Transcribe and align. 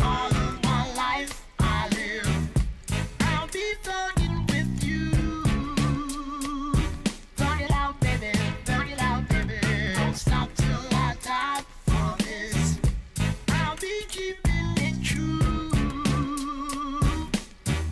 All 0.00 0.28
of 0.28 0.62
my 0.62 0.94
life 0.94 1.44
I 1.58 1.88
live. 1.88 2.28
I'll 3.20 3.48
be 3.48 3.74
thugging 3.82 4.48
with 4.48 4.84
you. 4.84 5.10
Thug 7.36 7.60
it 7.60 7.70
out, 7.72 7.98
baby. 8.00 8.32
Thug 8.64 8.88
it 8.88 9.00
out, 9.00 9.28
baby. 9.28 9.58
Don't 9.96 10.14
stop 10.14 10.54
till 10.54 10.78
I 10.92 11.16
die 11.22 11.62
for 11.86 12.16
this. 12.22 12.78
I'll 13.48 13.76
be 13.76 14.04
keeping 14.08 14.76
it 14.76 15.02
true. 15.04 15.40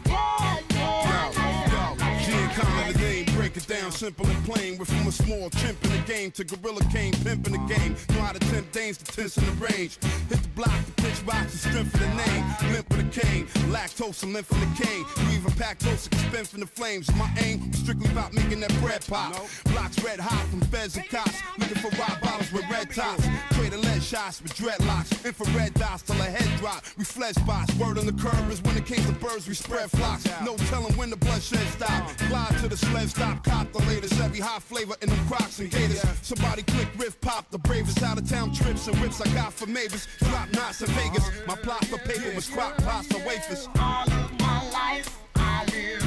Yeah, 0.07 0.61
yeah, 0.71 1.33
yeah. 1.35 2.25
G 2.25 2.33
and 2.33 2.53
Khan 2.53 2.93
the 2.93 2.99
name, 2.99 3.25
break 3.37 3.57
it 3.57 3.67
down 3.67 3.91
simple 3.91 4.27
and 4.27 4.45
plain. 4.45 4.79
We're 4.79 4.85
from 4.85 5.09
a 5.09 5.13
small 5.13 5.51
chimp 5.51 5.85
in 5.85 5.91
the 5.91 5.99
game 6.07 6.31
to 6.33 6.45
gorilla 6.45 6.85
king, 6.93 7.13
pimp 7.25 7.47
in 7.47 7.53
the 7.53 7.75
game. 7.75 7.97
Know 8.11 8.23
how 8.23 8.33
to 8.33 8.39
tempt 8.39 8.73
dames 8.73 8.97
to 8.99 9.05
tense 9.05 9.37
in 9.37 9.45
the 9.45 9.53
range. 9.53 9.99
Hit 10.29 10.43
the 10.43 10.49
block, 10.51 10.71
the 10.87 11.00
pitch 11.11 11.23
rocks, 11.27 11.53
the 11.53 11.59
strength 11.59 11.95
of 11.95 12.01
the 12.01 12.07
name. 12.15 12.45
Limp 12.73 12.89
with 12.91 13.01
a 13.01 13.21
cane, 13.21 13.47
lactose 13.73 14.23
and 14.23 14.33
lymph 14.33 14.51
in 14.53 14.61
the 14.61 14.85
cane. 14.85 15.05
You 15.19 15.39
even 15.39 15.53
pack 15.53 15.79
toast 15.79 16.13
and 16.13 16.21
spin 16.23 16.45
from 16.45 16.61
the 16.61 16.67
flames. 16.67 17.13
My 17.17 17.31
aim 17.39 17.73
strictly 17.73 18.11
about 18.11 18.33
making 18.33 18.61
that 18.61 18.75
bread 18.81 19.05
pop. 19.07 19.35
Blocks 19.65 20.03
red 20.03 20.21
hot 20.21 20.47
from 20.49 20.61
feds 20.63 20.97
and 20.97 21.09
cops. 21.09 21.39
Looking 21.59 21.79
for 21.79 21.91
rock 21.99 22.21
bottles 22.21 22.53
with 22.53 22.69
red 22.71 22.91
tops. 22.95 23.27
Trading 23.53 23.83
lead 23.83 24.03
shots 24.03 24.43
with 24.43 24.55
dreadlocks. 24.55 25.25
Infrared 25.25 25.75
dots 25.75 26.03
till 26.03 26.21
a 26.21 26.25
head 26.25 26.59
drop. 26.59 26.83
We 26.97 27.05
flesh 27.05 27.35
spots. 27.35 27.75
Word 27.77 27.99
on 27.99 28.07
the 28.07 28.13
curb 28.13 28.51
is 28.51 28.63
when 28.63 28.77
it 28.77 28.87
came 28.87 29.05
to 29.05 29.13
birds, 29.13 29.49
we 29.49 29.55
spread 29.55 29.91
flocks. 29.91 30.27
No 30.45 30.57
telling 30.71 30.97
when 30.97 31.11
the 31.11 31.17
bloodshed 31.17 31.67
stop. 31.69 32.11
Glide 32.29 32.57
to 32.59 32.69
the 32.69 32.77
sled 32.77 33.09
stop, 33.11 33.45
cop 33.45 33.73
the 33.73 33.81
latest. 33.91 34.21
Every 34.21 34.41
hot 34.41 34.63
flavor 34.63 34.95
in 35.03 35.09
them 35.09 35.19
crocs 35.27 35.59
and 35.59 35.71
gators. 35.71 36.03
Somebody 36.23 36.63
click 36.63 36.89
riff 36.97 37.21
pop. 37.21 37.51
The 37.51 37.59
bravest 37.59 38.03
out 38.03 38.19
of 38.19 38.29
town 38.29 38.53
trips 38.53 38.87
and 38.87 38.97
whips 39.01 39.21
I 39.21 39.33
got 39.35 39.53
for 39.53 39.67
Mavis. 39.67 40.07
Drop 40.19 40.53
knots 40.53 40.83
in 40.83 40.89
Vegas. 41.01 41.25
My 41.47 41.55
plot 41.57 41.85
for 41.87 41.99
paper 41.99 42.35
was 42.35 42.49
crock 42.49 42.77
pasta 42.79 43.17
wafers. 43.27 43.69
All 43.79 44.05
of 44.05 44.41
my 44.41 44.71
life 44.71 45.19
I 45.37 45.65
live. 45.73 46.05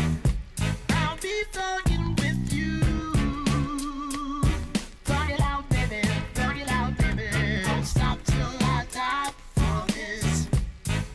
I'll 0.89 1.17
be 1.17 1.43
thugging 1.51 2.15
with 2.19 2.53
you. 2.53 2.79
Thug 5.05 5.29
it 5.31 5.41
out, 5.41 5.67
baby. 5.69 6.07
Thug 6.33 6.57
it 6.57 6.69
out, 6.71 6.97
baby. 6.97 7.63
Don't 7.65 7.85
stop 7.85 8.19
till 8.23 8.55
I 8.61 8.85
die 8.91 9.31
for 9.55 9.93
this. 9.93 10.47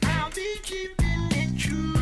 I'll 0.05 0.31
be 0.31 0.59
keeping 0.63 1.29
it 1.43 1.59
true. 1.59 1.95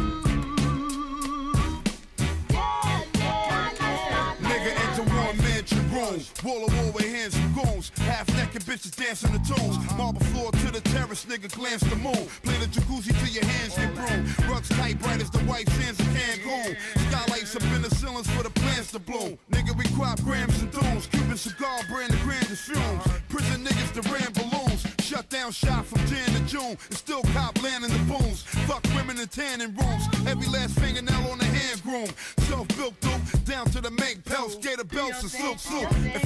Yeah, 2.51 3.03
yeah, 3.15 3.73
yeah. 3.81 4.35
Nigga 4.41 4.73
enter 4.89 5.03
one 5.15 5.37
mansion 5.39 5.91
room. 5.93 6.21
Wall 6.45 6.69
to 6.69 6.75
wall 6.75 6.93
with 6.93 7.05
hands 7.05 7.37
and 7.37 7.55
goons. 7.55 7.93
Half 7.99 8.29
naked 8.57 8.73
bitches 8.73 8.97
dancing 8.97 9.33
the 9.33 9.39
tunes. 9.39 9.77
Marble 9.97 10.21
floor 10.33 10.51
to 10.53 10.71
the 10.71 10.81
terrace, 10.81 11.25
nigga 11.27 11.53
glance 11.53 11.83
the 11.83 11.97
moon. 11.97 12.27
Play 12.43 12.57
the 12.59 12.67
jacuzzi 12.67 13.13
till 13.19 13.29
your 13.29 13.45
hands 13.45 13.77
get 13.77 13.95
broom. 13.95 14.51
Rugs 14.51 14.69
tight, 14.69 14.99
bright 15.01 15.21
as 15.21 15.31
the 15.31 15.39
white 15.41 15.69
sands 15.71 16.01
of 16.01 16.07
Cancun. 16.07 16.77
Skylights 17.09 17.57
up 17.57 17.63
in 17.63 17.83
the 17.83 17.91
ceilings 17.91 18.29
for 18.31 18.43
the 18.43 18.51
plants 18.51 18.93
to 18.93 18.99
bloom. 18.99 19.39
Nigga, 19.51 19.77
we 19.77 19.85
crop 19.97 20.21
grams 20.23 20.61
and 20.63 20.71
dooms. 20.71 21.07
Cuban 21.07 21.37
cigar 21.37 21.81
brand 21.89 22.13
the 22.13 22.19
grandest 22.19 22.65
fumes. 22.65 23.05
Prison 23.29 23.65
niggas 23.65 23.93
that 23.95 24.07
ran 24.11 24.33
balloons. 24.33 24.87
Shut 25.01 25.29
down 25.29 25.53
shop 25.53 25.85
from 25.85 26.05
Jan 26.07 26.27
to 26.35 26.41
June. 26.47 26.77
And 26.89 26.97
still 26.97 27.23
cop 27.35 27.63
land 27.63 27.85
in 27.85 27.91
the 27.91 28.05
booms. 28.13 28.43
Fuck 28.67 28.85
women 28.95 29.19
in 29.19 29.29
tanning 29.29 29.75
rooms. 29.77 30.05
Every 30.27 30.49
last 30.49 30.79
fingernail 30.79 31.31
on 31.31 31.39
the 31.39 31.45
hand 31.45 31.83
groom. 31.83 32.09
Self-built 32.49 33.01
dope 33.01 33.45
down 33.45 33.67
to 33.67 33.81
the 33.81 33.91
make 33.91 34.25
pelts. 34.25 34.57
Gator 34.57 34.85
belts 34.85 35.23
and 35.23 35.31
silk 35.31 35.59
suit. 35.59 35.89
If 36.15 36.26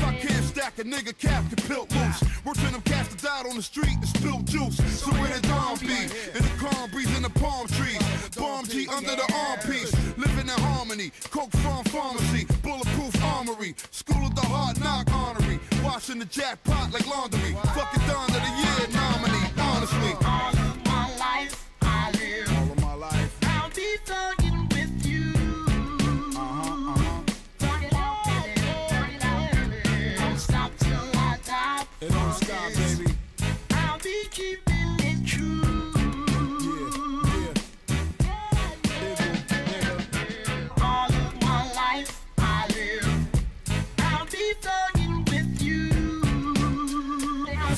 a 0.80 0.84
nigga 0.84 1.16
cap 1.18 1.44
can 1.48 1.68
pilt 1.68 1.92
loose. 1.92 2.22
Work 2.44 2.56
to 2.56 2.72
them 2.72 2.80
cats 2.82 3.08
that 3.08 3.20
died 3.20 3.46
on 3.46 3.56
the 3.56 3.62
street 3.62 3.92
and 3.92 4.08
spilled 4.08 4.46
juice. 4.46 4.76
So 5.00 5.12
where 5.12 5.28
the 5.28 5.46
dawn 5.46 5.76
be? 5.78 6.08
In 6.34 6.42
the 6.42 6.54
calm 6.58 6.90
breeze 6.90 7.14
in 7.16 7.22
the 7.22 7.30
palm 7.30 7.66
trees. 7.68 8.00
Bomb 8.36 8.64
G 8.64 8.88
under 8.88 9.14
the 9.16 9.28
armpiece. 9.28 9.92
Living 10.16 10.48
in 10.48 10.60
harmony. 10.64 11.12
Coke 11.30 11.52
farm 11.60 11.84
pharmacy. 11.84 12.46
Bulletproof 12.62 13.14
armory. 13.24 13.74
School 13.90 14.26
of 14.26 14.34
the 14.34 14.42
hard 14.42 14.80
knock 14.80 15.12
honorary. 15.12 15.60
Washing 15.84 16.18
the 16.18 16.26
jackpot 16.26 16.92
like 16.92 17.06
laundry. 17.06 17.52
Fucking 17.74 18.06
Don 18.08 18.30
of 18.30 18.40
the 18.40 18.52
year 18.62 18.88
nominee. 18.94 19.50
Honestly. 19.58 20.59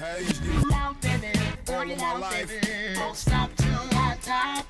Hey, 0.02 0.26
out, 0.74 1.00
baby. 1.00 1.28
It 1.28 1.98
my 1.98 2.18
life. 2.18 2.94
Don't 2.96 3.16
stop 3.16 3.50
till 3.56 3.80
I 3.92 4.16
die 4.22 4.62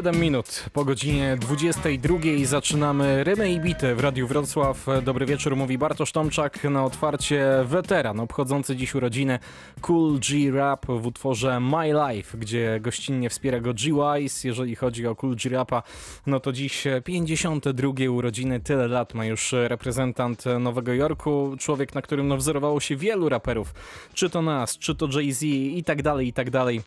7 0.00 0.20
minut 0.20 0.64
po 0.72 0.84
godzinie 0.84 1.36
22 1.40 2.18
zaczynamy 2.44 3.24
Rymy 3.24 3.52
i 3.52 3.60
Bity 3.60 3.94
w 3.94 4.00
Radiu 4.00 4.26
Wrocław. 4.26 4.86
Dobry 5.02 5.26
wieczór, 5.26 5.56
mówi 5.56 5.78
Bartosz 5.78 6.12
Tomczak. 6.12 6.64
Na 6.64 6.84
otwarcie 6.84 7.46
weteran 7.64 8.20
obchodzący 8.20 8.76
dziś 8.76 8.94
urodziny 8.94 9.38
Cool 9.80 10.18
G 10.18 10.50
Rap 10.50 10.86
w 10.86 11.06
utworze 11.06 11.60
My 11.60 11.92
Life, 11.92 12.38
gdzie 12.38 12.80
gościnnie 12.80 13.30
wspiera 13.30 13.60
go 13.60 13.74
G-Wise. 13.74 14.48
Jeżeli 14.48 14.76
chodzi 14.76 15.06
o 15.06 15.16
Cool 15.16 15.36
G 15.36 15.50
Rapa, 15.50 15.82
no 16.26 16.40
to 16.40 16.52
dziś 16.52 16.84
52 17.04 17.92
urodziny. 18.10 18.60
Tyle 18.60 18.88
lat 18.88 19.14
ma 19.14 19.24
już 19.24 19.52
reprezentant 19.52 20.44
Nowego 20.60 20.94
Jorku. 20.94 21.56
Człowiek, 21.58 21.94
na 21.94 22.02
którym 22.02 22.28
no, 22.28 22.36
wzorowało 22.36 22.80
się 22.80 22.96
wielu 22.96 23.28
raperów. 23.28 23.74
Czy 24.14 24.30
to 24.30 24.42
nas, 24.42 24.78
czy 24.78 24.94
to 24.94 25.08
Jay-Z 25.12 25.42
i 25.42 25.84
tak 25.84 26.02
dalej, 26.02 26.28
i 26.28 26.32
tak 26.32 26.50
dalej. 26.50 26.80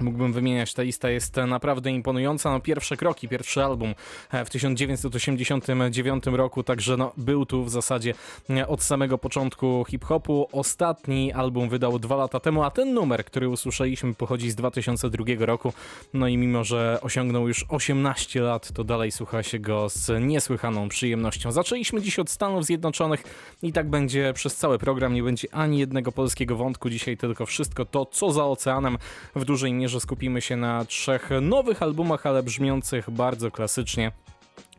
Mógłbym 0.00 0.32
wymieniać, 0.32 0.74
ta 0.74 0.82
lista 0.82 1.10
jest 1.10 1.36
naprawdę 1.36 1.90
imponująca. 1.90 2.50
No, 2.50 2.60
pierwsze 2.60 2.96
kroki, 2.96 3.28
pierwszy 3.28 3.64
album 3.64 3.94
e, 4.32 4.44
w 4.44 4.50
1989 4.50 6.24
roku, 6.26 6.62
także 6.62 6.96
no, 6.96 7.12
był 7.16 7.46
tu 7.46 7.64
w 7.64 7.70
zasadzie 7.70 8.14
e, 8.50 8.68
od 8.68 8.82
samego 8.82 9.18
początku 9.18 9.84
hip-hopu. 9.88 10.48
Ostatni 10.52 11.32
album 11.32 11.68
wydał 11.68 11.98
dwa 11.98 12.16
lata 12.16 12.40
temu, 12.40 12.62
a 12.62 12.70
ten 12.70 12.94
numer, 12.94 13.24
który 13.24 13.48
usłyszeliśmy, 13.48 14.14
pochodzi 14.14 14.50
z 14.50 14.54
2002 14.54 15.24
roku. 15.38 15.72
No 16.14 16.28
i 16.28 16.36
mimo, 16.36 16.64
że 16.64 16.98
osiągnął 17.02 17.48
już 17.48 17.66
18 17.68 18.40
lat, 18.40 18.72
to 18.72 18.84
dalej 18.84 19.12
słucha 19.12 19.42
się 19.42 19.58
go 19.58 19.88
z 19.88 20.22
niesłychaną 20.22 20.88
przyjemnością. 20.88 21.52
Zaczęliśmy 21.52 22.02
dziś 22.02 22.18
od 22.18 22.30
Stanów 22.30 22.64
Zjednoczonych 22.64 23.22
i 23.62 23.72
tak 23.72 23.90
będzie 23.90 24.32
przez 24.34 24.56
cały 24.56 24.78
program. 24.78 25.14
Nie 25.14 25.22
będzie 25.22 25.48
ani 25.52 25.78
jednego 25.78 26.12
polskiego 26.12 26.56
wątku 26.56 26.90
dzisiaj, 26.90 27.16
tylko 27.16 27.46
wszystko 27.46 27.84
to, 27.84 28.06
co 28.06 28.32
za 28.32 28.44
oceanem. 28.44 28.98
W 29.36 29.44
dużej 29.44 29.73
mierze 29.78 30.00
skupimy 30.00 30.40
się 30.40 30.56
na 30.56 30.84
trzech 30.84 31.30
nowych 31.42 31.82
albumach, 31.82 32.26
ale 32.26 32.42
brzmiących 32.42 33.10
bardzo 33.10 33.50
klasycznie. 33.50 34.12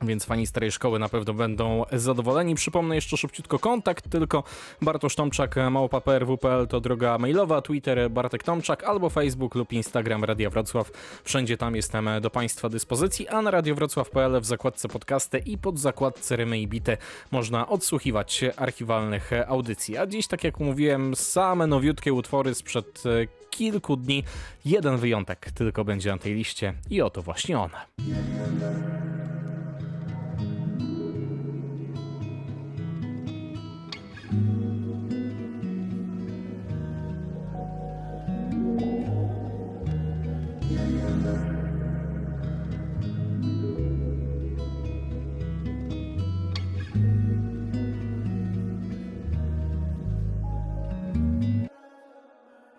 Więc 0.01 0.25
fani 0.25 0.47
starej 0.47 0.71
szkoły 0.71 0.99
na 0.99 1.09
pewno 1.09 1.33
będą 1.33 1.83
zadowoleni. 1.91 2.55
Przypomnę 2.55 2.95
jeszcze 2.95 3.17
szybciutko 3.17 3.59
kontakt, 3.59 4.09
tylko 4.09 4.43
Bartosz 4.81 5.15
Tomczak, 5.15 5.55
małpa.prw.pl 5.71 6.67
to 6.67 6.81
droga 6.81 7.17
mailowa, 7.17 7.61
Twitter 7.61 8.11
Bartek 8.11 8.43
Tomczak 8.43 8.83
albo 8.83 9.09
Facebook 9.09 9.55
lub 9.55 9.73
Instagram 9.73 10.23
Radia 10.23 10.49
Wrocław. 10.49 10.91
Wszędzie 11.23 11.57
tam 11.57 11.75
jestem 11.75 12.09
do 12.21 12.29
Państwa 12.29 12.69
dyspozycji, 12.69 13.27
a 13.27 13.41
na 13.41 13.51
radiowrocław.pl 13.51 14.41
w 14.41 14.45
zakładce 14.45 14.87
podcasty 14.87 15.37
i 15.37 15.57
pod 15.57 15.79
zakładce 15.79 16.35
Rymy 16.35 16.59
i 16.59 16.67
Bite 16.67 16.97
można 17.31 17.67
odsłuchiwać 17.67 18.43
archiwalnych 18.57 19.31
audycji. 19.47 19.97
A 19.97 20.07
dziś, 20.07 20.27
tak 20.27 20.43
jak 20.43 20.59
mówiłem, 20.59 21.15
same 21.15 21.67
nowiutkie 21.67 22.13
utwory 22.13 22.55
sprzed 22.55 23.03
e, 23.05 23.44
kilku 23.57 23.95
dni. 23.97 24.23
Jeden 24.65 24.97
wyjątek 24.97 25.51
tylko 25.51 25.85
będzie 25.85 26.11
na 26.11 26.17
tej 26.17 26.33
liście 26.33 26.73
i 26.89 27.01
oto 27.01 27.21
właśnie 27.21 27.59
one. 27.59 27.77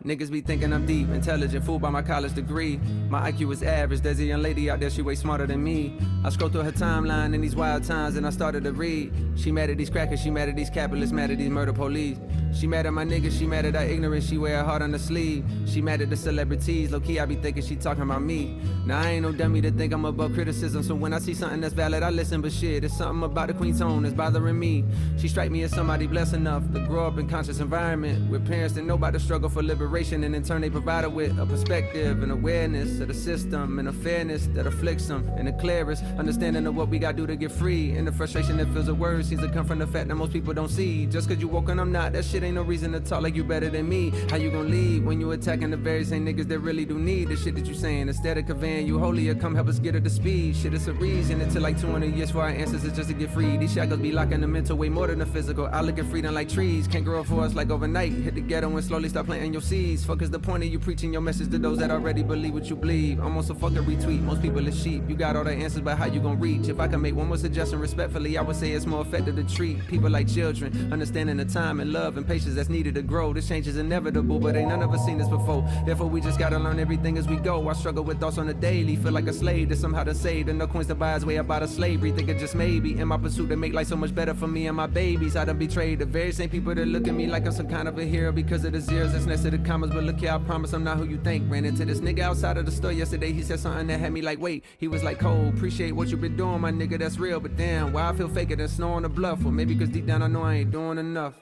Niggas 0.06 0.30
be 0.30 0.40
thinking 0.40 0.72
I'm 0.72 0.86
deep, 0.86 1.08
intelligent, 1.08 1.64
fooled 1.64 1.82
by 1.82 1.90
my 1.90 2.00
college 2.00 2.32
degree. 2.32 2.76
My 3.08 3.32
IQ 3.32 3.52
is 3.52 3.62
average, 3.64 4.02
there's 4.02 4.20
a 4.20 4.24
young 4.24 4.40
lady 4.40 4.70
out 4.70 4.78
there, 4.78 4.88
she 4.88 5.02
way 5.02 5.16
smarter 5.16 5.48
than 5.48 5.64
me. 5.64 5.98
I 6.24 6.28
scroll 6.28 6.48
through 6.48 6.62
her 6.62 6.70
timeline 6.70 7.34
in 7.34 7.40
these 7.40 7.56
wild 7.56 7.82
times 7.82 8.14
and 8.14 8.24
I 8.24 8.30
started 8.30 8.62
to 8.64 8.72
read. 8.72 9.12
She 9.34 9.50
mad 9.50 9.68
at 9.68 9.78
these 9.78 9.90
crackers, 9.90 10.20
she 10.20 10.30
mad 10.30 10.48
at 10.48 10.54
these 10.54 10.70
capitalists, 10.70 11.12
mad 11.12 11.32
at 11.32 11.38
these 11.38 11.50
murder 11.50 11.72
police. 11.72 12.18
She 12.54 12.68
mad 12.68 12.86
at 12.86 12.92
my 12.92 13.04
niggas, 13.04 13.36
she 13.36 13.46
mad 13.46 13.66
at 13.66 13.74
our 13.74 13.82
ignorance, 13.82 14.28
she 14.28 14.38
wear 14.38 14.58
her 14.58 14.64
heart 14.64 14.80
on 14.80 14.92
her 14.92 14.98
sleeve. 14.98 15.44
She 15.66 15.82
mad 15.82 16.00
at 16.00 16.08
the 16.08 16.16
celebrities, 16.16 16.92
low 16.92 17.00
key 17.00 17.18
I 17.18 17.26
be 17.26 17.34
thinking 17.34 17.64
she 17.64 17.74
talking 17.74 18.04
about 18.04 18.22
me. 18.22 18.60
Now 18.86 19.00
I 19.00 19.10
ain't 19.10 19.22
no 19.22 19.32
dummy 19.32 19.60
to 19.62 19.72
think 19.72 19.92
I'm 19.92 20.04
above 20.04 20.34
criticism, 20.34 20.84
so 20.84 20.94
when 20.94 21.12
I 21.14 21.18
see 21.18 21.34
something 21.34 21.60
that's 21.60 21.74
valid, 21.74 22.04
I 22.04 22.10
listen, 22.10 22.40
but 22.40 22.52
shit, 22.52 22.84
it's 22.84 22.96
something 22.96 23.24
about 23.24 23.48
the 23.48 23.54
queen's 23.54 23.80
tone 23.80 24.04
that's 24.04 24.14
bothering 24.14 24.58
me. 24.58 24.84
She 25.18 25.26
strike 25.26 25.50
me 25.50 25.64
as 25.64 25.72
somebody 25.72 26.06
blessed 26.06 26.34
enough 26.34 26.62
to 26.72 26.86
grow 26.86 27.08
up 27.08 27.18
in 27.18 27.28
conscious 27.28 27.58
environment 27.58 28.30
with 28.30 28.46
parents 28.46 28.74
that 28.76 28.84
know 28.84 28.94
about 28.94 29.14
the 29.14 29.20
struggle 29.20 29.50
for 29.50 29.62
liberation, 29.62 29.95
and 29.96 30.36
in 30.36 30.42
turn 30.42 30.60
they 30.60 30.68
provide 30.68 31.04
her 31.04 31.08
with 31.08 31.38
a 31.38 31.46
perspective 31.46 32.22
and 32.22 32.30
awareness 32.30 33.00
of 33.00 33.08
the 33.08 33.14
system 33.14 33.78
and 33.78 33.88
a 33.88 33.92
fairness 33.92 34.46
that 34.48 34.66
afflicts 34.66 35.06
them, 35.06 35.26
and 35.38 35.48
the 35.48 35.52
clearest 35.54 36.04
understanding 36.18 36.66
of 36.66 36.76
what 36.76 36.88
we 36.88 36.98
gotta 36.98 37.16
do 37.16 37.26
to 37.26 37.34
get 37.34 37.50
free, 37.50 37.92
and 37.92 38.06
the 38.06 38.12
frustration 38.12 38.58
that 38.58 38.68
fills 38.74 38.86
the 38.86 38.94
words 38.94 39.30
seems 39.30 39.40
to 39.40 39.48
come 39.48 39.64
from 39.64 39.78
the 39.78 39.86
fact 39.86 40.08
that 40.08 40.14
most 40.14 40.34
people 40.34 40.52
don't 40.52 40.68
see. 40.68 41.06
Just 41.06 41.30
cause 41.30 41.38
you 41.38 41.48
woke 41.48 41.70
and 41.70 41.80
I'm 41.80 41.92
not, 41.92 42.12
that 42.12 42.26
shit 42.26 42.42
ain't 42.42 42.56
no 42.56 42.62
reason 42.62 42.92
to 42.92 43.00
talk 43.00 43.22
like 43.22 43.34
you 43.34 43.42
better 43.42 43.70
than 43.70 43.88
me. 43.88 44.10
How 44.28 44.36
you 44.36 44.50
gonna 44.50 44.68
lead 44.68 45.06
when 45.06 45.18
you 45.18 45.30
attacking 45.30 45.70
the 45.70 45.78
very 45.78 46.04
same 46.04 46.26
niggas 46.26 46.46
that 46.48 46.58
really 46.58 46.84
do 46.84 46.98
need 46.98 47.28
the 47.28 47.36
shit 47.36 47.54
that 47.54 47.64
you 47.64 47.72
saying? 47.72 48.08
Instead 48.08 48.36
of 48.36 48.44
conveying 48.44 48.86
you 48.86 48.98
holier, 48.98 49.34
come 49.34 49.54
help 49.54 49.68
us 49.68 49.78
get 49.78 49.94
her 49.94 50.00
to 50.00 50.10
speed. 50.10 50.56
Shit, 50.56 50.74
it's 50.74 50.88
a 50.88 50.92
reason 50.92 51.40
until 51.40 51.62
like 51.62 51.80
200 51.80 52.14
years 52.14 52.30
for 52.30 52.42
our 52.42 52.50
ancestors 52.50 52.92
just 52.92 53.08
to 53.08 53.14
get 53.14 53.30
free. 53.30 53.56
These 53.56 53.72
shackles 53.72 54.00
be 54.00 54.12
locking 54.12 54.42
the 54.42 54.46
mental 54.46 54.76
way 54.76 54.90
more 54.90 55.06
than 55.06 55.20
the 55.20 55.26
physical. 55.26 55.70
I 55.72 55.80
look 55.80 55.98
at 55.98 56.04
freedom 56.04 56.34
like 56.34 56.50
trees, 56.50 56.86
can't 56.86 57.04
grow 57.04 57.24
for 57.24 57.40
us 57.40 57.54
like 57.54 57.70
overnight. 57.70 58.12
Hit 58.12 58.34
the 58.34 58.42
ghetto 58.42 58.68
and 58.68 58.84
slowly 58.84 59.08
start 59.08 59.24
planting 59.24 59.54
your 59.54 59.62
seeds. 59.62 59.85
Fuck 59.86 60.22
is 60.22 60.30
the 60.30 60.38
point 60.38 60.64
of 60.64 60.68
you 60.68 60.80
preaching 60.80 61.12
your 61.12 61.22
message 61.22 61.48
to 61.50 61.58
those 61.58 61.78
that 61.78 61.92
already 61.92 62.24
believe 62.24 62.54
what 62.54 62.68
you 62.68 62.74
believe? 62.74 63.18
I'm 63.20 63.26
almost 63.26 63.50
a 63.50 63.54
fucking 63.54 63.84
retweet. 63.84 64.20
Most 64.20 64.42
people 64.42 64.66
is 64.66 64.80
sheep. 64.82 65.02
You 65.08 65.14
got 65.14 65.36
all 65.36 65.44
the 65.44 65.52
answers, 65.52 65.80
but 65.80 65.96
how 65.96 66.06
you 66.06 66.18
gonna 66.18 66.34
reach? 66.36 66.68
If 66.68 66.80
I 66.80 66.88
can 66.88 67.00
make 67.00 67.14
one 67.14 67.28
more 67.28 67.36
suggestion 67.36 67.78
respectfully, 67.78 68.36
I 68.36 68.42
would 68.42 68.56
say 68.56 68.72
it's 68.72 68.84
more 68.84 69.02
effective 69.02 69.36
to 69.36 69.44
treat 69.44 69.86
people 69.86 70.10
like 70.10 70.26
children, 70.26 70.92
understanding 70.92 71.36
the 71.36 71.44
time 71.44 71.78
and 71.78 71.92
love 71.92 72.16
and 72.16 72.26
patience 72.26 72.56
that's 72.56 72.68
needed 72.68 72.96
to 72.96 73.02
grow. 73.02 73.32
This 73.32 73.46
change 73.46 73.68
is 73.68 73.76
inevitable, 73.76 74.40
but 74.40 74.56
ain't 74.56 74.68
none 74.68 74.82
of 74.82 74.92
us 74.92 75.04
seen 75.04 75.18
this 75.18 75.28
before. 75.28 75.64
Therefore, 75.84 76.08
we 76.08 76.20
just 76.20 76.38
gotta 76.38 76.58
learn 76.58 76.80
everything 76.80 77.16
as 77.16 77.28
we 77.28 77.36
go. 77.36 77.68
I 77.68 77.72
struggle 77.74 78.02
with 78.02 78.18
thoughts 78.18 78.38
on 78.38 78.48
the 78.48 78.54
daily, 78.54 78.96
feel 78.96 79.12
like 79.12 79.28
a 79.28 79.32
slave 79.32 79.68
to 79.68 79.76
somehow 79.76 80.02
to 80.04 80.14
save. 80.14 80.48
And 80.48 80.58
no 80.58 80.66
coins 80.66 80.88
to 80.88 80.96
buy 80.96 81.14
his 81.14 81.24
way 81.24 81.38
up 81.38 81.50
out 81.50 81.62
of 81.62 81.70
slavery. 81.70 82.10
Think 82.10 82.28
it 82.28 82.38
just 82.38 82.54
maybe 82.54 82.98
in 82.98 83.06
my 83.06 83.18
pursuit 83.18 83.48
to 83.50 83.56
make 83.56 83.72
life 83.72 83.86
so 83.86 83.96
much 83.96 84.14
better 84.14 84.34
for 84.34 84.48
me 84.48 84.66
and 84.66 84.76
my 84.76 84.86
babies. 84.86 85.36
I 85.36 85.44
done 85.44 85.58
betrayed 85.58 86.00
the 86.00 86.06
very 86.06 86.32
same 86.32 86.48
people 86.48 86.74
that 86.74 86.86
look 86.86 87.06
at 87.06 87.14
me 87.14 87.26
like 87.26 87.46
I'm 87.46 87.52
some 87.52 87.68
kind 87.68 87.86
of 87.86 87.98
a 87.98 88.04
hero 88.04 88.32
because 88.32 88.64
of 88.64 88.72
the 88.72 88.80
zeros 88.80 89.12
that's 89.12 89.26
next 89.26 89.42
to 89.42 89.50
the 89.50 89.58
commas. 89.76 89.94
But 89.94 90.04
look 90.04 90.20
here, 90.20 90.32
I 90.32 90.38
promise 90.38 90.72
I'm 90.72 90.84
not 90.84 90.96
who 90.96 91.04
you 91.04 91.18
think. 91.18 91.50
Ran 91.50 91.64
into 91.64 91.84
this 91.84 92.00
nigga 92.00 92.20
outside 92.20 92.56
of 92.56 92.64
the 92.66 92.72
store 92.72 92.92
yesterday. 92.92 93.32
He 93.32 93.42
said 93.42 93.60
something 93.60 93.86
that 93.88 94.00
had 94.00 94.12
me 94.12 94.22
like, 94.22 94.38
wait. 94.40 94.64
He 94.78 94.88
was 94.88 95.02
like, 95.02 95.18
Cole, 95.18 95.48
appreciate 95.48 95.92
what 95.92 96.08
you 96.08 96.16
been 96.16 96.36
doing, 96.36 96.60
my 96.60 96.72
nigga. 96.72 96.98
That's 96.98 97.18
real. 97.18 97.40
But 97.40 97.56
damn, 97.56 97.92
why 97.92 98.08
I 98.08 98.14
feel 98.14 98.28
faker 98.28 98.56
than 98.56 98.68
snow 98.68 98.92
on 98.92 99.02
the 99.02 99.08
bluff? 99.08 99.44
Or 99.44 99.52
maybe 99.52 99.76
cause 99.76 99.88
deep 99.88 100.06
down 100.06 100.22
I 100.22 100.28
know 100.28 100.42
I 100.42 100.54
ain't 100.54 100.70
doing 100.70 100.98
enough. 100.98 101.34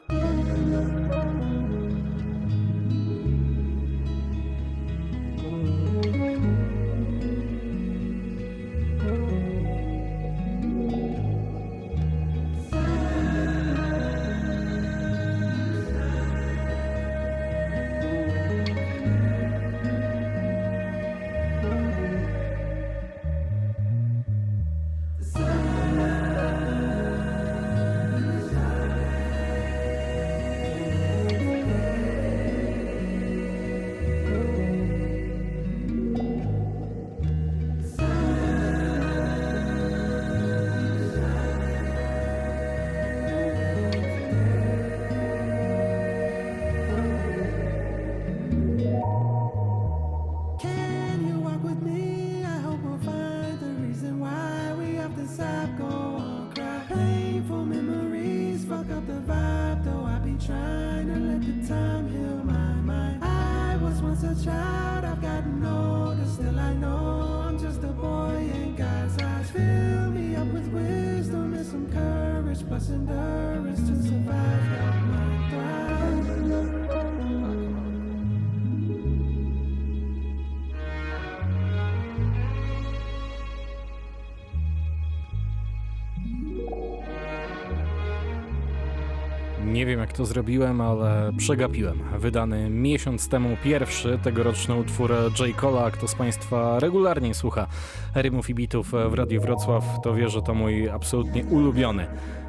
Nie 89.85 89.91
wiem 89.91 90.01
jak 90.01 90.13
to 90.13 90.27
zrobiłem, 90.27 90.81
ale 90.81 91.33
przegapiłem. 91.37 91.99
Wydany 92.19 92.71
miesiąc 92.71 93.29
temu 93.29 93.57
pierwszy 93.65 94.19
tegoroczny 94.23 94.75
utwór 94.75 95.13
J. 95.41 95.57
Cola. 95.57 95.91
Kto 95.91 96.09
z 96.09 96.15
Państwa 96.15 96.81
regularnie 96.81 97.35
słucha 97.35 97.67
rymów 98.15 98.51
i 98.51 98.55
bitów 98.55 98.93
w 99.11 99.15
Radiu 99.15 99.41
Wrocław, 99.41 99.85
to 100.03 100.15
wie, 100.15 100.29
że 100.29 100.43
to 100.43 100.55
mój 100.55 100.91
absolutnie 100.91 101.45
ulubiony 101.45 102.07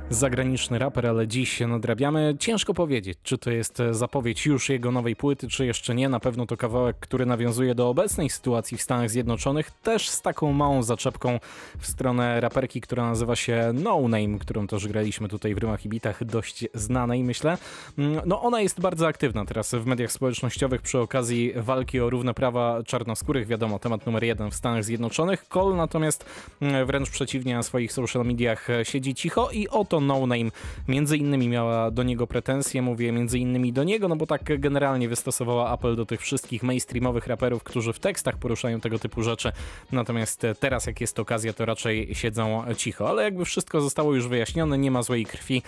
zagraniczny 0.10 0.80
raper, 0.80 1.08
ale 1.08 1.28
dziś 1.28 1.60
nadrabiamy. 1.60 2.36
Ciężko 2.40 2.74
powiedzieć, 2.74 3.18
czy 3.24 3.38
to 3.38 3.52
jest 3.52 3.82
zapowiedź 3.92 4.46
już 4.46 4.70
jego 4.70 4.92
nowej 4.92 5.16
płyty, 5.16 5.48
czy 5.48 5.66
jeszcze 5.66 5.96
nie. 5.96 6.10
Na 6.10 6.20
pewno 6.20 6.46
to 6.46 6.58
kawałek, 6.58 6.98
który 7.00 7.26
nawiązuje 7.26 7.76
do 7.76 7.90
obecnej 7.90 8.30
sytuacji 8.30 8.78
w 8.78 8.82
Stanach 8.82 9.10
Zjednoczonych, 9.10 9.72
też 9.72 10.10
z 10.10 10.22
taką 10.22 10.54
małą 10.54 10.84
zaczepką 10.84 11.40
w 11.80 11.88
stronę 11.88 12.42
raperki, 12.42 12.82
która 12.82 13.06
nazywa 13.06 13.36
się 13.36 13.72
No 13.74 14.02
Name, 14.02 14.40
którą 14.40 14.68
też 14.68 14.88
graliśmy 14.88 15.28
tutaj 15.28 15.56
w 15.56 15.58
rymach 15.58 15.86
i 15.86 15.90
bitach, 15.90 16.24
dość 16.24 16.66
znanej 16.74 17.24
myślę. 17.24 17.58
Mm, 17.98 18.22
No 18.26 18.42
ona 18.42 18.62
jest 18.62 18.82
bardzo 18.82 19.08
aktywna 19.08 19.46
teraz 19.46 19.76
w 19.76 19.86
mediach 19.86 20.12
społecznościowych 20.12 20.82
przy 20.82 21.00
okazji 21.00 21.54
walki 21.56 22.00
o 22.00 22.10
równe 22.10 22.34
prawa 22.34 22.84
czarnoskórych, 22.84 23.48
wiadomo, 23.48 23.80
temat 23.80 24.06
numer 24.06 24.24
jeden 24.24 24.52
w 24.52 24.56
Stanach 24.56 24.84
Zjednoczonych. 24.84 25.48
Cole 25.48 25.76
natomiast 25.76 26.26
mm, 26.62 26.86
wręcz 26.86 27.10
przeciwnie 27.10 27.56
na 27.56 27.64
swoich 27.64 27.94
social 27.94 28.26
mediach 28.26 28.68
siedzi 28.84 29.16
cicho 29.16 29.50
i 29.52 29.68
oto 29.68 29.95
to 29.96 30.02
No 30.02 30.28
Name. 30.28 30.52
Między 30.88 31.18
innymi 31.18 31.48
miała 31.48 31.92
do 31.92 32.04
niego 32.04 32.28
pretensje, 32.28 32.82
mówię 32.82 33.12
między 33.12 33.40
innymi 33.40 33.74
do 33.74 33.84
niego, 33.84 34.08
no 34.08 34.16
bo 34.16 34.28
tak 34.28 34.60
generalnie 34.60 35.10
wystosowała 35.10 35.74
Apple 35.74 35.96
do 35.96 36.06
tych 36.06 36.22
wszystkich 36.22 36.64
mainstreamowych 36.64 37.28
raperów, 37.28 37.64
którzy 37.64 37.94
w 37.94 38.00
tekstach 38.00 38.38
poruszają 38.38 38.80
tego 38.80 39.00
typu 39.00 39.24
rzeczy, 39.24 39.52
natomiast 39.92 40.42
teraz 40.60 40.86
jak 40.86 41.02
jest 41.02 41.20
okazja, 41.20 41.54
to 41.54 41.66
raczej 41.66 42.16
siedzą 42.16 42.64
cicho, 42.78 43.10
ale 43.10 43.24
jakby 43.24 43.46
wszystko 43.46 43.82
zostało 43.82 44.16
już 44.16 44.28
wyjaśnione, 44.28 44.78
nie 44.78 44.92
ma 44.92 45.04
złej 45.04 45.26
krwi 45.26 45.62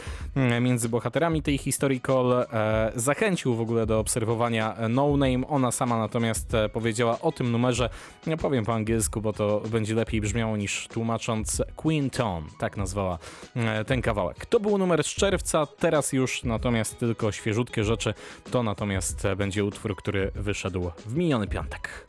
między 0.62 0.89
bohaterami 0.89 1.41
tej 1.41 1.57
historii. 1.57 2.01
Cole 2.01 2.48
e, 2.50 2.91
zachęcił 2.96 3.55
w 3.55 3.62
ogóle 3.62 3.86
do 3.86 4.00
obserwowania 4.00 4.75
No 4.89 5.17
Name, 5.17 5.48
ona 5.48 5.72
sama 5.72 5.98
natomiast 5.98 6.53
e, 6.53 6.69
powiedziała 6.69 7.19
o 7.19 7.31
tym 7.31 7.51
numerze, 7.51 7.89
ja 8.27 8.38
powiem 8.38 8.65
po 8.65 8.74
angielsku, 8.74 9.22
bo 9.22 9.34
to 9.34 9.62
będzie 9.72 9.96
lepiej 9.96 10.22
brzmiało 10.22 10.57
niż 10.57 10.88
tłumacząc 10.88 11.62
Quinton, 11.75 12.43
tak 12.60 12.77
nazwała 12.77 13.19
e, 13.55 13.86
ten 13.86 14.01
kawałek. 14.01 14.16
To 14.50 14.59
był 14.59 14.77
numer 14.77 15.03
z 15.03 15.07
czerwca, 15.07 15.65
teraz 15.65 16.13
już 16.13 16.43
natomiast 16.43 16.97
tylko 16.97 17.31
świeżutkie 17.31 17.83
rzeczy, 17.83 18.13
to 18.51 18.63
natomiast 18.63 19.24
będzie 19.38 19.65
utwór, 19.65 19.95
który 19.95 20.31
wyszedł 20.36 20.91
w 21.05 21.15
miniony 21.15 21.47
piątek. 21.47 22.07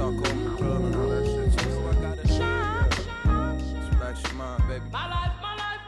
You 0.00 0.39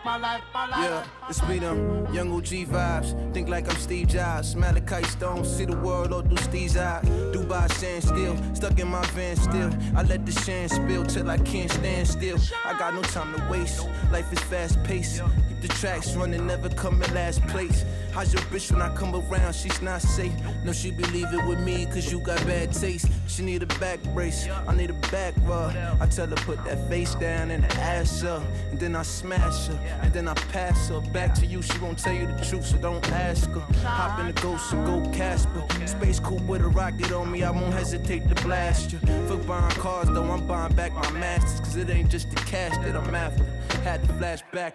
Yeah, 0.05 1.05
it's 1.29 1.41
be 1.43 1.61
them 1.61 2.13
young 2.13 2.33
OG 2.33 2.67
vibes. 2.67 3.33
Think 3.33 3.49
like 3.49 3.71
I'm 3.71 3.77
Steve 3.77 4.09
Jobs. 4.09 4.57
Malachi 4.57 5.05
Stone, 5.05 5.45
see 5.45 5.65
the 5.65 5.77
world 5.77 6.13
all 6.13 6.23
through 6.23 6.39
Steve's 6.39 6.77
eyes. 6.77 7.05
Dubai 7.33 7.71
stand 7.71 8.03
still, 8.03 8.37
stuck 8.55 8.79
in 8.81 8.89
my 8.89 9.05
van 9.15 9.37
still. 9.37 9.71
I 9.95 10.03
let 10.03 10.27
the 10.27 10.33
shine 10.33 10.69
spill 10.69 11.05
till 11.05 11.31
I 11.31 11.39
can't 11.39 11.71
stand 11.71 12.09
still. 12.09 12.39
I 12.65 12.77
got 12.79 12.95
no 12.95 13.03
time 13.03 13.33
to 13.35 13.49
waste. 13.51 13.87
Life 14.11 14.33
is 14.33 14.41
fast 14.41 14.83
paced. 14.83 15.23
Keep 15.49 15.61
the 15.61 15.69
tracks 15.69 16.17
running, 16.17 16.47
never 16.49 16.69
come 16.69 17.01
in 17.01 17.15
last 17.15 17.41
place. 17.47 17.85
How's 18.13 18.33
your 18.35 18.43
bitch 18.43 18.71
when 18.71 18.83
I 18.83 18.95
come 18.95 19.15
around? 19.15 19.55
She's 19.55 19.81
not 19.81 20.03
safe. 20.03 20.33
No, 20.65 20.73
she 20.73 20.91
be 20.91 21.05
leaving 21.05 21.47
with 21.47 21.61
me 21.61 21.87
cause 21.87 22.13
you 22.13 22.21
got 22.21 22.45
bad 22.47 22.73
taste. 22.73 23.09
She 23.27 23.43
need 23.43 23.63
a 23.63 23.67
back 23.81 24.03
brace, 24.15 24.47
I 24.69 24.75
need 24.75 24.91
a 24.91 25.09
back 25.11 25.33
rub. 25.45 25.75
I 26.01 26.07
tell 26.07 26.27
her 26.27 26.37
put 26.37 26.63
that 26.65 26.89
face 26.91 27.15
down 27.15 27.51
and 27.51 27.65
the 27.65 27.75
ass 27.81 28.23
up. 28.25 28.43
And 28.71 28.79
then 28.79 28.95
I 28.95 29.03
smash 29.03 29.69
her, 29.69 29.92
and 30.01 30.13
then 30.13 30.29
I 30.29 30.35
pass 30.35 30.89
her 30.89 31.01
back 31.01 31.35
to 31.37 31.47
you. 31.47 31.63
She 31.63 31.79
won't 31.79 31.99
tell 31.99 32.15
you 32.15 32.27
the 32.27 32.45
truth, 32.45 32.67
so 32.67 32.79
don't 32.79 33.07
ask 33.13 33.49
her. 33.51 33.61
Hop 33.85 34.21
in 34.21 34.27
the 34.27 34.41
ghost 34.41 34.73
and 34.73 34.87
go 34.87 35.11
Casper. 35.11 35.63
Space 35.87 36.21
coupe 36.21 36.43
with 36.43 36.63
a 36.63 36.69
rocket 36.69 37.13
on 37.13 37.31
me, 37.31 37.43
I 37.43 37.51
won't 37.51 37.73
hesitate 37.75 38.29
to 38.29 38.35
blast 38.43 38.93
you. 38.93 38.99
Fuck 39.29 39.47
buying 39.47 39.71
cars 39.73 40.09
though, 40.09 40.31
I'm 40.31 40.47
buying 40.47 40.75
back 40.75 40.93
my 40.95 41.11
masters. 41.13 41.61
Cause 41.61 41.77
it 41.77 41.91
ain't 41.91 42.11
just 42.11 42.31
the 42.31 42.37
cash 42.37 42.77
that 42.79 42.97
I'm 42.97 43.15
after. 43.15 43.45
Had 43.85 44.03
to 44.05 44.13
flash 44.15 44.41
back. 44.53 44.75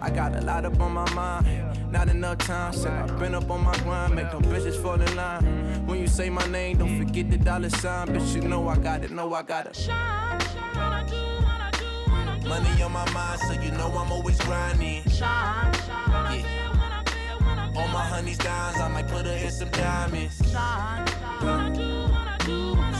I 0.00 0.10
got 0.10 0.34
a 0.36 0.40
lot 0.40 0.64
up 0.64 0.80
on 0.80 0.92
my 0.92 1.08
mind, 1.14 1.46
not 1.92 2.08
enough 2.08 2.38
time. 2.38 2.72
Said 2.72 2.92
I've 2.92 3.18
been 3.20 3.36
up 3.36 3.48
on 3.48 3.62
my 3.62 3.76
grind, 3.78 4.16
make 4.16 4.30
them 4.32 4.42
bitches 4.42 4.80
fall 4.82 5.00
in 5.00 5.14
line. 5.14 5.86
When 5.86 6.00
you 6.00 6.08
say 6.08 6.28
my 6.28 6.44
name, 6.48 6.78
don't 6.78 6.98
forget 6.98 7.30
the 7.30 7.38
dollar 7.38 7.70
sign. 7.70 8.08
Bitch, 8.08 8.34
you 8.34 8.40
know 8.48 8.68
I 8.68 8.76
got 8.78 9.04
it, 9.04 9.12
know 9.12 9.32
I 9.32 9.42
got 9.42 9.66
it. 9.66 9.76
Money 12.44 12.82
on 12.82 12.92
my 12.92 13.08
mind, 13.12 13.40
so 13.40 13.52
you 13.52 13.70
know 13.70 13.88
I'm 13.88 14.10
always 14.10 14.38
grinding. 14.40 15.02
Yeah. 15.06 15.72
All 17.74 17.88
my 17.88 18.04
honeys 18.04 18.38
dimes, 18.38 18.78
I 18.78 18.88
might 18.88 19.08
put 19.08 19.26
her 19.26 19.32
in 19.32 19.50
some 19.50 19.70
diamonds. 19.70 20.36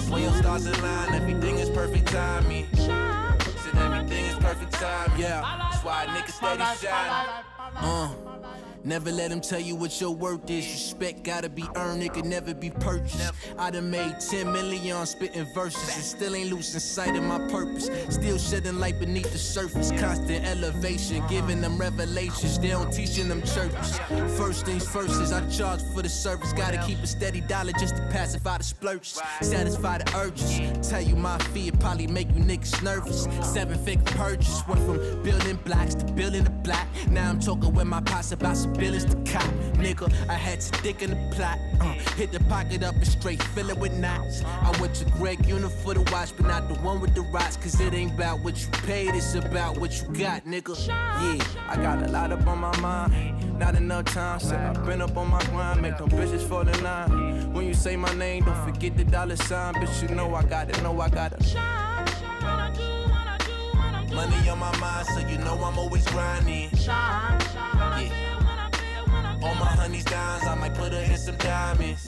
Swing 0.07 0.33
stars 0.35 0.67
align, 0.67 1.15
everything 1.15 1.59
is 1.59 1.69
perfect 1.71 2.07
timing. 2.07 2.69
Said 2.77 3.77
everything 3.77 4.25
is 4.27 4.37
perfect 4.37 4.73
time, 4.73 5.13
yeah. 5.19 5.41
That's 5.71 5.85
why 5.85 6.07
niggas 6.07 6.33
steady 6.33 6.65
shine. 6.81 7.45
Uh. 7.77 8.09
Never 8.85 9.13
let 9.13 9.31
them 9.31 9.41
tell 9.41 9.61
you 9.61 9.77
what 9.77 10.01
your 10.01 10.11
worth 10.11 10.51
is. 10.51 10.67
Respect 10.67 11.23
gotta 11.23 11.49
be 11.49 11.65
earned, 11.77 12.03
it 12.03 12.13
could 12.13 12.25
never 12.25 12.53
be 12.53 12.71
purchased. 12.71 13.33
I 13.57 13.71
done 13.71 13.91
made 13.91 14.17
10 14.19 14.53
million 14.53 14.97
on 14.97 15.07
spitting 15.07 15.47
verses 15.55 15.95
and 15.95 16.05
still 16.05 16.35
ain't 16.35 16.51
losing 16.51 16.81
sight 16.81 17.15
of 17.17 17.23
my 17.23 17.39
purpose. 17.49 17.89
Still 18.09 18.39
shedding 18.39 18.81
light 18.81 18.99
beneath 18.99 19.31
the 19.31 19.39
surface, 19.39 19.93
constant 19.93 20.45
elevation, 20.45 21.23
giving 21.29 21.61
them 21.61 21.79
revelations. 21.79 22.59
They 22.59 22.69
don't 22.69 22.93
teach 22.93 23.19
in 23.19 23.29
them 23.29 23.43
churches. 23.43 23.99
First 24.37 24.67
things 24.67 24.87
first 24.89 25.21
is 25.21 25.33
I 25.33 25.49
charge 25.49 25.81
for 25.95 26.03
the 26.03 26.09
service. 26.09 26.53
Gotta 26.53 26.83
keep 26.85 26.99
a 26.99 27.07
steady 27.07 27.41
dollar 27.41 27.73
just 27.79 27.97
to 27.97 28.03
pacify 28.11 28.59
the 28.59 28.65
splurges, 28.65 29.21
satisfy 29.43 29.99
the 29.99 30.17
urges. 30.17 30.89
Tell 30.89 31.01
you 31.01 31.15
my 31.15 31.39
fee, 31.39 31.69
it 31.69 31.79
probably 31.79 32.09
make 32.09 32.29
you 32.35 32.43
niggas 32.43 32.83
nervous. 32.83 33.29
Seven 33.43 33.79
figure 33.85 34.05
purchase 34.17 34.67
went 34.67 34.81
from 34.81 35.23
building 35.23 35.57
blocks 35.65 35.95
to 35.95 36.05
building 36.13 36.47
a 36.47 36.51
block. 36.51 36.87
Now 37.09 37.31
I'm 37.31 37.39
talking 37.39 37.73
with 37.73 37.87
my 37.87 38.01
posse 38.01 38.35
about 38.35 38.57
some 38.57 38.72
billions 38.77 39.07
the 39.07 39.17
cop. 39.31 39.45
Nigga, 39.75 40.13
I 40.29 40.35
had 40.35 40.61
to 40.61 40.67
stick 40.79 41.03
in 41.03 41.11
the 41.11 41.35
plot. 41.35 41.59
Uh, 41.81 41.93
hit 42.17 42.33
the 42.33 42.41
pocket 42.45 42.83
up 42.83 42.95
and 42.95 43.07
straight 43.07 43.43
fill 43.43 43.71
it 43.71 43.79
with 43.79 43.93
knots. 43.93 44.43
I 44.45 44.71
went 44.81 44.95
to 44.97 45.05
Greg 45.17 45.39
Yuna 45.41 45.71
for 45.71 45.95
the 45.95 46.03
watch, 46.13 46.31
but 46.37 46.47
not 46.47 46.69
the 46.69 46.75
one 46.77 47.01
with 47.01 47.15
the 47.15 47.23
rocks. 47.23 47.57
Cause 47.57 47.81
it 47.81 47.95
ain't 47.95 48.13
about 48.13 48.41
what 48.41 48.61
you 48.61 48.69
paid, 48.87 49.15
it's 49.15 49.35
about 49.35 49.79
what 49.79 50.01
you 50.01 50.09
got, 50.09 50.45
nigga. 50.45 50.77
Yeah, 50.89 51.45
I 51.69 51.77
got 51.77 52.03
a 52.03 52.09
lot 52.09 52.33
up 52.33 52.47
on 52.47 52.59
my 52.59 52.77
mind. 52.81 53.59
Not 53.59 53.75
enough 53.77 54.07
time, 54.07 54.41
said 54.41 54.61
I've 54.61 54.85
been 54.85 55.01
up 55.03 55.17
on 55.17 55.31
my 55.31 55.43
grind. 55.47 55.83
Make 55.83 55.99
them 55.99 56.09
bitches 56.09 56.47
fall 56.47 56.67
in 56.67 56.83
line. 56.83 57.53
When 57.53 57.67
you 57.67 57.75
say 57.75 57.97
my 57.97 58.13
name, 58.15 58.45
don't 58.45 58.65
forget 58.65 58.97
the 58.97 59.05
dollar 59.05 59.37
sign. 59.37 59.75
Bitch, 59.75 60.09
you 60.09 60.15
know 60.15 60.35
I 60.35 60.43
got 60.45 60.69
it, 60.71 60.83
know 60.83 61.01
I 61.01 61.09
got 61.09 61.33
it. 61.33 61.55
Money 64.13 64.49
on 64.49 64.59
my 64.59 64.77
mind, 64.79 65.07
so 65.07 65.21
you 65.21 65.39
know 65.39 65.55
I'm 65.65 65.79
always 65.79 66.07
grinding. 66.09 66.69
Yeah. 66.75 67.82
All 69.43 69.55
my 69.57 69.67
honeys 69.67 70.05
dimes, 70.05 70.47
I 70.47 70.55
might 70.55 70.75
put 70.75 70.93
her 70.93 71.03
in 71.03 71.19
some 71.19 71.37
diamonds. 71.37 72.07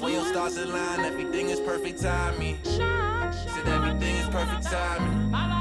When 0.00 0.12
your 0.12 0.24
stars 0.26 0.56
align, 0.56 1.00
everything 1.04 1.50
is 1.50 1.60
perfect 1.60 2.02
timing. 2.02 2.58
Said 2.64 3.68
everything 3.68 4.16
is 4.16 4.28
perfect 4.28 4.64
timing. 4.64 5.55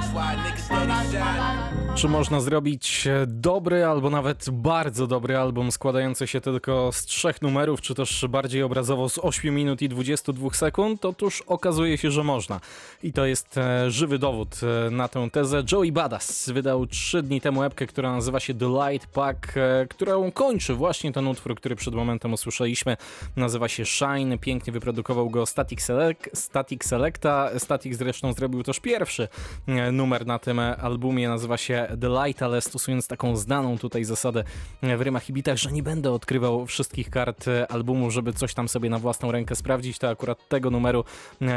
Czy 1.95 2.09
można 2.09 2.39
zrobić 2.39 3.07
e, 3.07 3.25
dobry 3.27 3.85
albo 3.85 4.09
nawet 4.09 4.49
bardzo 4.49 5.07
dobry 5.07 5.37
album 5.37 5.71
składający 5.71 6.27
się 6.27 6.41
tylko 6.41 6.91
z 6.91 7.05
trzech 7.05 7.41
numerów, 7.41 7.81
czy 7.81 7.95
też 7.95 8.25
bardziej 8.29 8.63
obrazowo 8.63 9.09
z 9.09 9.19
8 9.19 9.55
minut 9.55 9.81
i 9.81 9.89
22 9.89 10.49
sekund? 10.49 11.05
Otóż 11.05 11.41
okazuje 11.41 11.97
się, 11.97 12.11
że 12.11 12.23
można. 12.23 12.59
I 13.03 13.13
to 13.13 13.25
jest 13.25 13.57
e, 13.57 13.91
żywy 13.91 14.19
dowód 14.19 14.59
e, 14.87 14.89
na 14.89 15.07
tę 15.07 15.29
tezę. 15.31 15.63
Joey 15.71 15.91
Badass 15.91 16.49
wydał 16.49 16.87
3 16.87 17.23
dni 17.23 17.41
temu 17.41 17.63
epkę, 17.63 17.87
która 17.87 18.11
nazywa 18.11 18.39
się 18.39 18.53
The 18.53 18.65
Light 18.65 19.07
Pack, 19.07 19.53
którą 19.89 20.31
kończy 20.31 20.73
właśnie 20.73 21.11
ten 21.11 21.27
utwór, 21.27 21.55
który 21.55 21.75
przed 21.75 21.95
momentem 21.95 22.33
usłyszeliśmy. 22.33 22.97
Nazywa 23.35 23.67
się 23.67 23.85
Shine, 23.85 24.37
pięknie 24.37 24.73
wyprodukował 24.73 25.29
go 25.29 25.45
Static, 25.45 25.81
Select, 25.81 26.29
Static 26.33 26.85
Selecta. 26.85 27.49
Static 27.59 27.97
zresztą 27.97 28.33
zrobił 28.33 28.63
też 28.63 28.79
pierwszy 28.79 29.27
e, 29.67 29.91
numer 30.05 30.27
na 30.27 30.39
tym 30.39 30.59
albumie, 30.59 31.29
nazywa 31.29 31.57
się 31.57 31.87
The 32.01 32.09
Light, 32.09 32.43
ale 32.43 32.61
stosując 32.61 33.07
taką 33.07 33.35
znaną 33.35 33.77
tutaj 33.77 34.03
zasadę 34.03 34.43
w 34.81 35.01
rymach 35.01 35.29
i 35.29 35.33
bitach, 35.33 35.57
że 35.57 35.71
nie 35.71 35.83
będę 35.83 36.11
odkrywał 36.11 36.65
wszystkich 36.65 37.09
kart 37.09 37.45
albumu, 37.69 38.11
żeby 38.11 38.33
coś 38.33 38.53
tam 38.53 38.69
sobie 38.69 38.89
na 38.89 38.99
własną 38.99 39.31
rękę 39.31 39.55
sprawdzić, 39.55 39.99
to 39.99 40.09
akurat 40.09 40.47
tego 40.47 40.69
numeru 40.69 41.03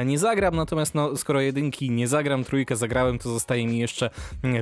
nie 0.07 0.19
zagram, 0.19 0.57
natomiast 0.57 0.95
no, 0.95 1.17
skoro 1.17 1.40
jedynki 1.40 1.90
nie 1.90 2.09
zagram, 2.09 2.45
trójkę 2.45 2.76
zagrałem, 2.76 3.19
to 3.19 3.31
zostaje 3.31 3.67
mi 3.67 3.78
jeszcze 3.78 4.11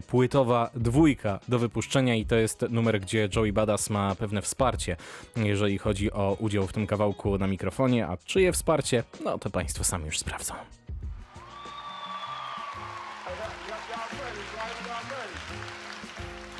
płytowa 0.07 0.71
dwójka 0.75 1.41
do 1.49 1.59
wypuszczenia 1.59 2.15
i 2.15 2.27
to 2.27 2.37
jest 2.37 2.65
numer, 2.71 3.01
gdzie 3.01 3.29
Joey 3.37 3.53
Badass 3.53 3.91
ma 3.91 4.15
pewne 4.15 4.43
wsparcie, 4.43 4.97
jeżeli 5.37 5.79
chodzi 5.79 6.13
o 6.13 6.37
udział 6.41 6.67
w 6.67 6.73
tym 6.73 6.87
kawałku 6.87 7.39
na 7.39 7.47
mikrofonie, 7.47 8.07
a 8.07 8.17
czyje 8.17 8.53
wsparcie, 8.53 9.05
no 9.25 9.39
to 9.39 9.51
Państwo 9.51 9.85
sami 9.85 10.07
już 10.07 10.19
sprawdzą. 10.19 10.55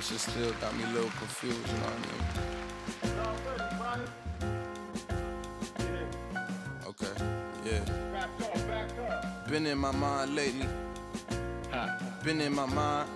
It 0.07 0.11
just 0.11 0.31
still 0.31 0.53
got 0.61 0.73
me 0.77 0.85
a 0.85 0.87
little 0.91 1.11
confused, 1.19 1.67
you 1.67 1.75
know 1.79 1.91
what 1.91 1.99
I 1.99 3.09
mean? 3.09 3.25
Okay, 6.87 7.15
yeah. 7.67 7.85
Been 9.51 9.67
in 9.67 9.79
my 9.79 9.91
mind 9.91 10.37
lately. 10.37 10.69
Been 12.23 12.41
in 12.41 12.55
my 12.55 12.67
mind. 12.67 13.11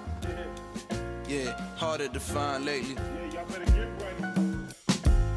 Yeah, 1.28 1.56
harder 1.76 2.08
to 2.08 2.18
find 2.18 2.64
lately. 2.64 2.96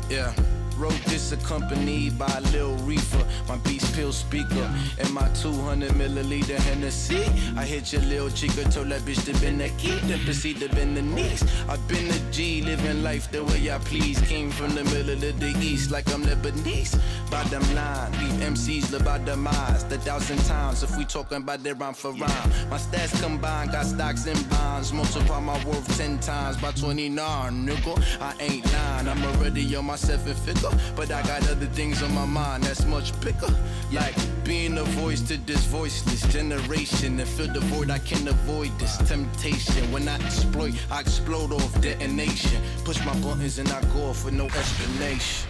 Yeah. 0.10 0.34
Wrote 0.78 1.04
this 1.06 1.32
accompanied 1.32 2.18
by 2.18 2.40
Lil 2.52 2.76
Reefer, 2.78 3.26
my 3.48 3.58
Beats 3.58 3.90
Pill 3.92 4.12
speaker, 4.12 4.70
and 5.00 5.14
my 5.14 5.28
200 5.30 5.92
milliliter 5.92 6.58
Hennessy. 6.58 7.24
I 7.56 7.64
hit 7.64 7.94
your 7.94 8.02
Lil 8.04 8.30
Chica, 8.32 8.64
told 8.72 8.90
that 8.90 9.02
bitch 9.02 9.24
to 9.26 9.40
bend 9.40 9.62
the 9.62 9.70
key, 9.78 10.00
that 10.08 10.26
to 10.26 10.54
to 10.54 10.76
bend 10.76 10.98
the 10.98 11.02
knees. 11.02 11.44
I've 11.70 11.86
been 11.88 12.10
a 12.10 12.32
G, 12.32 12.62
living 12.62 13.04
life 13.04 13.32
the 13.32 13.44
way 13.44 13.72
I 13.72 13.78
please. 13.80 14.20
Came 14.22 14.50
from 14.50 14.74
the 14.74 14.84
middle 14.86 15.12
of 15.12 15.40
the 15.40 15.54
east 15.60 15.92
like 15.92 16.12
I'm 16.12 16.24
Lebanese. 16.24 17.00
Bottom 17.30 17.64
line, 17.76 18.12
leave 18.14 18.40
MCs 18.42 18.92
live 18.92 19.06
by 19.06 19.20
demise. 19.20 19.84
The 19.86 19.98
thousand 20.00 20.40
times 20.46 20.82
if 20.82 20.98
we 20.98 21.06
talking 21.06 21.38
about 21.38 21.64
their 21.64 21.76
rhyme 21.76 21.94
for 21.94 22.12
rhyme. 22.12 22.50
My 22.70 22.78
stats 22.78 23.22
combined, 23.22 23.72
got 23.72 23.86
stocks 23.86 24.26
and 24.26 24.50
bonds. 24.50 24.92
Multiply 24.92 25.40
my 25.40 25.64
worth 25.66 25.98
10 25.98 26.20
times 26.20 26.58
by 26.58 26.72
29, 26.72 27.68
nigga. 27.68 28.20
I 28.20 28.34
ain't 28.40 28.66
lying, 28.74 29.08
I'm 29.08 29.24
already 29.24 29.76
on 29.76 29.86
my 29.86 29.96
750. 29.96 30.63
But 30.96 31.12
I 31.12 31.22
got 31.24 31.50
other 31.50 31.66
things 31.68 32.02
on 32.04 32.14
my 32.14 32.26
mind 32.26 32.64
that's 32.64 32.86
much 32.86 33.20
bigger. 33.22 33.54
Like 33.92 34.16
being 34.44 34.78
a 34.78 34.84
voice 34.84 35.22
to 35.24 35.38
this 35.38 35.66
voiceless 35.66 36.22
generation. 36.32 37.20
And 37.20 37.28
fill 37.30 37.52
the 37.52 37.60
void, 37.62 37.90
I 37.90 38.00
can't 38.00 38.28
avoid 38.28 38.72
this 38.80 38.98
temptation. 38.98 39.92
When 39.92 40.08
I 40.08 40.16
exploit, 40.16 40.74
I 40.92 41.02
explode 41.02 41.52
off 41.52 41.82
detonation. 41.82 42.62
Push 42.84 43.04
my 43.06 43.14
buttons 43.22 43.58
and 43.60 43.70
I 43.70 43.82
go 43.94 44.06
off 44.10 44.26
with 44.26 44.34
no 44.34 44.46
explanation. 44.46 45.50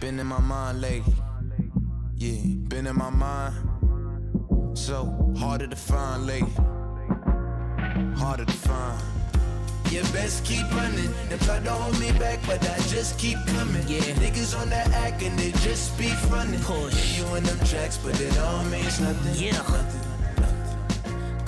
Been 0.00 0.18
in 0.18 0.26
my 0.26 0.40
mind 0.40 0.80
lately. 0.80 1.14
Yeah, 2.16 2.54
been 2.68 2.86
in 2.86 2.96
my 2.96 3.10
mind. 3.10 3.54
So 4.74 5.34
harder 5.38 5.66
to 5.66 5.76
find 5.76 6.26
lately. 6.26 6.52
Harder 8.16 8.44
to 8.44 8.52
find. 8.52 9.11
You 9.92 10.00
best 10.04 10.46
keep 10.46 10.64
running. 10.74 11.12
They 11.28 11.36
try 11.44 11.60
to 11.60 11.70
hold 11.70 12.00
me 12.00 12.12
back, 12.12 12.38
but 12.46 12.62
I 12.62 12.78
just 12.88 13.18
keep 13.18 13.36
coming. 13.48 13.84
Yeah. 13.86 14.00
Niggas 14.24 14.58
on 14.58 14.70
that 14.70 14.90
act 14.92 15.22
and 15.22 15.38
they 15.38 15.52
just 15.60 15.98
be 15.98 16.08
fronting. 16.08 16.60
Push. 16.60 17.18
You 17.18 17.34
in 17.34 17.44
them 17.44 17.58
tracks, 17.66 17.98
but 17.98 18.18
it 18.18 18.38
all 18.38 18.64
means 18.64 18.98
nothing. 19.00 19.34
Yeah. 19.34 19.52
Nothing. 19.52 20.01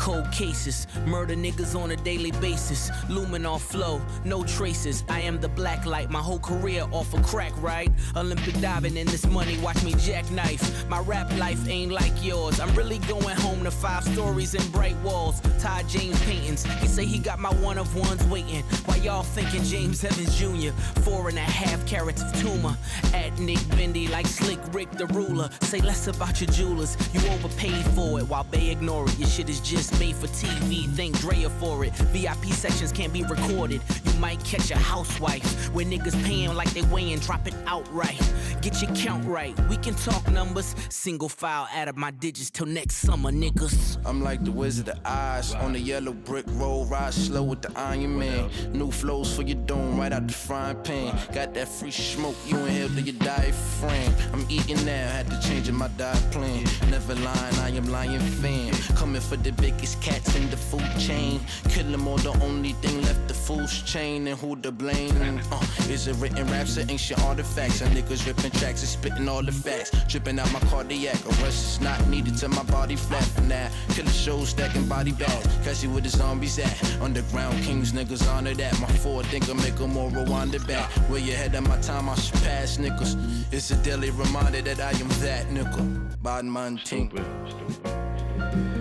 Cold 0.05 0.31
cases, 0.31 0.87
murder 1.07 1.35
niggas 1.35 1.75
on 1.75 1.93
a 1.93 1.97
daily 1.97 2.31
basis. 2.33 2.91
Luminol 3.09 3.59
flow, 3.59 4.03
no 4.27 4.45
traces. 4.45 5.03
I 5.09 5.21
am 5.21 5.41
the 5.41 5.49
black 5.49 5.87
light, 5.87 6.11
my 6.11 6.19
whole 6.19 6.41
career 6.41 6.85
off 6.93 7.15
a 7.15 7.23
crack, 7.23 7.55
right? 7.63 7.91
Olympic 8.15 8.61
diving 8.61 8.99
in 8.99 9.07
this 9.07 9.27
money, 9.27 9.57
watch 9.61 9.83
me 9.83 9.95
jackknife. 9.95 10.87
My 10.91 11.01
rap 11.01 11.35
life 11.39 11.67
ain't 11.69 11.91
like 11.91 12.13
yours. 12.23 12.61
I'm 12.61 12.75
really 12.75 12.99
going 12.99 13.35
home 13.39 13.65
to 13.65 13.71
five 13.71 14.05
stories 14.05 14.55
and 14.55 14.71
bright 14.73 14.95
walls. 14.99 15.41
Ty 15.59 15.85
James 15.85 16.23
paintings, 16.25 16.65
he 16.83 16.87
say 16.87 17.07
he 17.07 17.19
got 17.19 17.39
my 17.39 17.55
one 17.55 17.79
of 17.79 17.97
ones 17.97 18.23
waiting. 18.25 18.63
While 18.85 18.99
y'all 18.99 19.23
thinking 19.23 19.63
James 19.63 20.05
Evans 20.05 20.39
Jr., 20.39 20.73
four 21.01 21.31
and 21.31 21.39
a 21.39 21.41
half 21.41 21.87
carats 21.87 22.21
of 22.21 22.31
tumor. 22.43 22.77
At 23.15 23.39
Nick 23.39 23.67
Bendy, 23.71 24.09
like 24.09 24.27
Slick 24.27 24.61
Rick 24.75 24.91
the 24.93 25.07
ruler. 25.07 25.49
Say 25.63 25.81
less 25.81 26.09
about 26.09 26.43
your 26.43 26.51
jewelers, 26.51 26.99
you 27.15 27.27
overpaid 27.31 27.87
for 27.95 28.19
it. 28.19 28.29
While 28.29 28.45
they 28.51 28.69
ignore 28.69 29.09
it, 29.09 29.19
your 29.19 29.29
shit 29.29 29.49
is 29.49 29.61
just 29.61 29.94
made 29.99 30.17
for 30.17 30.27
TV. 30.29 30.89
Thank 30.95 31.19
Drea 31.21 31.51
for 31.51 31.85
it. 31.85 31.93
VIP 32.13 32.47
sections 32.47 32.93
can't 32.93 33.13
be 33.13 33.23
recorded. 33.23 33.81
You 34.05 34.13
might 34.21 34.43
catch 34.45 34.71
a 34.71 34.77
housewife 34.77 35.73
where 35.75 35.85
niggas 35.85 36.23
paying 36.25 36.55
like 36.55 36.73
they 36.73 36.83
weighing, 36.83 37.19
drop 37.19 37.47
it 37.47 37.55
outright. 37.67 38.21
Get 38.63 38.81
your 38.81 38.95
count 38.95 39.27
right. 39.27 39.59
We 39.69 39.77
can 39.77 39.95
talk 39.95 40.31
numbers. 40.31 40.75
Single 40.89 41.29
file 41.29 41.69
out 41.75 41.89
of 41.89 41.97
my 41.97 42.11
digits 42.11 42.51
till 42.51 42.67
next 42.67 42.97
summer, 42.97 43.31
niggas. 43.31 43.99
I'm 44.07 44.23
like 44.23 44.45
the 44.45 44.53
Wizard 44.53 44.89
of 44.89 44.99
Oz 45.05 45.55
on 45.55 45.73
the 45.73 45.81
yellow 45.81 46.13
brick 46.13 46.47
road, 46.49 46.91
ride 46.91 47.13
slow 47.13 47.43
with 47.43 47.63
the 47.63 47.73
Iron 47.79 48.19
Man. 48.19 48.51
New 48.73 48.91
flows 48.91 49.35
for 49.35 49.43
your 49.43 49.59
dome 49.67 49.99
right 49.99 50.13
out 50.13 50.27
the 50.27 50.33
frying 50.33 50.77
pan. 50.83 51.19
Got 51.33 51.55
that 51.55 51.69
free 51.69 51.91
smoke, 51.91 52.37
you 52.47 52.57
inhale 52.59 52.89
to 52.89 53.03
your 53.03 53.17
diaphragm. 53.17 54.15
I'm 54.33 54.47
eating 54.49 54.85
now, 54.85 55.09
had 55.09 55.31
to 55.31 55.41
change 55.41 55.71
my 55.71 55.89
diet 55.89 56.31
plan. 56.31 56.65
Never 56.91 57.15
lying, 57.17 57.55
I 57.57 57.71
am 57.71 57.87
lying 57.89 58.21
fan. 58.21 58.73
Coming 58.97 59.21
for 59.21 59.37
the 59.37 59.53
biggest 59.85 60.01
cats 60.01 60.35
in 60.37 60.49
the 60.49 60.57
food 60.57 60.99
chain. 60.99 61.39
Kill 61.69 61.85
them 61.91 62.09
all, 62.09 62.17
the 62.17 62.33
only 62.43 62.73
thing 62.81 63.03
left 63.03 63.29
the 63.29 63.35
food's 63.35 63.83
chain. 63.83 64.27
And 64.27 64.39
who 64.39 64.57
to 64.63 64.73
blame? 64.73 65.15
Uh, 65.53 65.61
is 65.91 66.07
it 66.07 66.17
written 66.17 66.47
raps 66.47 66.79
or 66.79 66.87
ancient 66.89 67.23
artifacts? 67.23 67.83
And 67.83 67.95
niggas 67.95 68.27
ripping 68.27 68.53
tracks 68.53 68.81
and 68.81 68.89
spitting 68.89 69.29
all 69.29 69.43
the 69.43 69.53
facts. 69.53 69.91
Dripping 70.09 70.39
out 70.39 70.51
my 70.55 70.61
cardiac, 70.71 71.17
arrest 71.27 71.61
is 71.67 71.81
not 71.83 72.01
needed 72.09 72.39
till 72.39 72.49
my 72.49 72.63
body 72.63 72.97
flat 72.97 73.29
now. 73.43 73.69
Killer 73.91 74.09
shows 74.09 74.49
stacking 74.49 74.89
body 74.89 75.13
bags. 75.13 75.47
Catch 75.65 75.83
you 75.83 75.91
with 75.91 76.05
the 76.05 76.11
zombies 76.11 76.59
at. 76.59 77.03
Underground 77.03 77.63
kings, 77.63 77.93
niggas 77.93 78.27
honor 78.33 78.55
that. 78.55 78.81
My 78.81 78.89
forward 79.05 79.27
thinker 79.27 79.55
make 79.55 79.79
a 79.81 79.87
more 79.87 80.09
Rwanda 80.11 80.67
back. 80.67 80.91
Where 81.11 81.21
you 81.21 81.35
head 81.35 81.55
of 81.55 81.69
my 81.69 81.79
time, 81.81 82.09
I 82.09 82.15
should 82.15 82.41
pass 82.43 82.79
niggas. 82.79 83.17
It's 83.53 83.71
a 83.71 83.77
daily 83.83 84.11
reminder 84.11 84.63
that 84.63 84.81
I 84.81 84.93
am 84.99 85.09
that 85.21 85.47
nigga. 85.49 86.23
Bad 86.23 86.47
man 86.47 86.81
ting. 86.83 87.11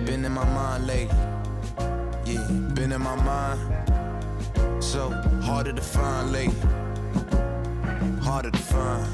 Been 0.05 0.23
in 0.25 0.31
my 0.31 0.45
mind 0.45 0.85
lately. 0.85 1.15
Yeah, 2.25 2.47
been 2.73 2.91
in 2.91 3.01
my 3.01 3.15
mind. 3.15 3.59
So 4.83 5.09
harder 5.41 5.73
to 5.73 5.81
find 5.81 6.31
lately. 6.31 6.55
Harder 8.21 8.51
to 8.51 8.57
find. 8.57 9.07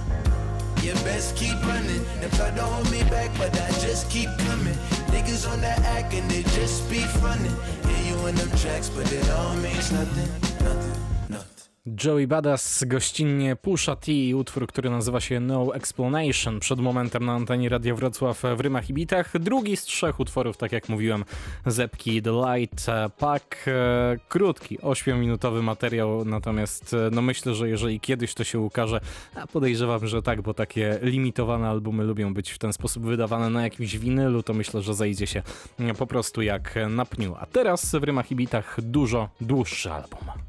You 0.83 0.93
best 1.05 1.35
keep 1.35 1.55
running. 1.65 2.03
They 2.19 2.29
to 2.29 2.63
hold 2.63 2.91
me 2.91 3.03
back, 3.03 3.31
but 3.37 3.53
I 3.61 3.69
just 3.79 4.09
keep 4.09 4.29
coming. 4.39 4.75
Niggas 5.13 5.49
on 5.51 5.61
that 5.61 5.79
act 5.79 6.13
and 6.13 6.29
they 6.29 6.43
just 6.43 6.89
be 6.89 6.99
fronting. 6.99 7.55
Yeah, 7.83 8.01
you 8.09 8.27
in 8.27 8.35
them 8.35 8.49
tracks, 8.57 8.89
but 8.89 9.11
it 9.11 9.29
all 9.31 9.55
means 9.55 9.91
nothing, 9.91 10.29
nothing. 10.65 11.08
Joey 12.03 12.27
Badass 12.27 12.83
gościnnie 12.87 13.55
Pusha 13.55 13.95
T 13.95 14.11
i 14.11 14.33
utwór, 14.33 14.67
który 14.67 14.89
nazywa 14.89 15.19
się 15.19 15.39
No 15.39 15.75
Explanation 15.75 16.59
przed 16.59 16.79
momentem 16.79 17.25
na 17.25 17.33
antenie 17.33 17.69
Radia 17.69 17.95
Wrocław 17.95 18.43
w 18.55 18.59
Rymach 18.59 18.89
i 18.89 18.93
Bitach. 18.93 19.39
Drugi 19.39 19.77
z 19.77 19.83
trzech 19.83 20.19
utworów, 20.19 20.57
tak 20.57 20.71
jak 20.71 20.89
mówiłem, 20.89 21.25
Zepki 21.65 22.21
The 22.21 22.31
Light 22.31 22.85
Pack. 23.17 23.67
E, 23.67 24.17
Krótki, 24.29 24.79
8-minutowy 24.79 25.63
materiał, 25.63 26.25
natomiast 26.25 26.93
e, 26.93 27.09
no 27.11 27.21
myślę, 27.21 27.55
że 27.55 27.69
jeżeli 27.69 27.99
kiedyś 27.99 28.33
to 28.33 28.43
się 28.43 28.59
ukaże, 28.59 28.99
a 29.35 29.47
podejrzewam, 29.47 30.07
że 30.07 30.21
tak, 30.21 30.41
bo 30.41 30.53
takie 30.53 30.99
limitowane 31.01 31.69
albumy 31.69 32.03
lubią 32.03 32.33
być 32.33 32.51
w 32.51 32.57
ten 32.57 32.73
sposób 32.73 33.03
wydawane 33.03 33.49
na 33.49 33.63
jakimś 33.63 33.97
winylu, 33.97 34.43
to 34.43 34.53
myślę, 34.53 34.81
że 34.81 34.93
zajdzie 34.93 35.27
się 35.27 35.43
e, 35.79 35.93
po 35.93 36.07
prostu 36.07 36.41
jak 36.41 36.75
na 36.89 37.05
pniu. 37.05 37.35
A 37.39 37.45
teraz 37.45 37.95
w 37.95 38.03
Rymach 38.03 38.31
i 38.31 38.35
Bitach 38.35 38.77
dużo 38.81 39.29
dłuższy 39.41 39.91
album. 39.91 40.48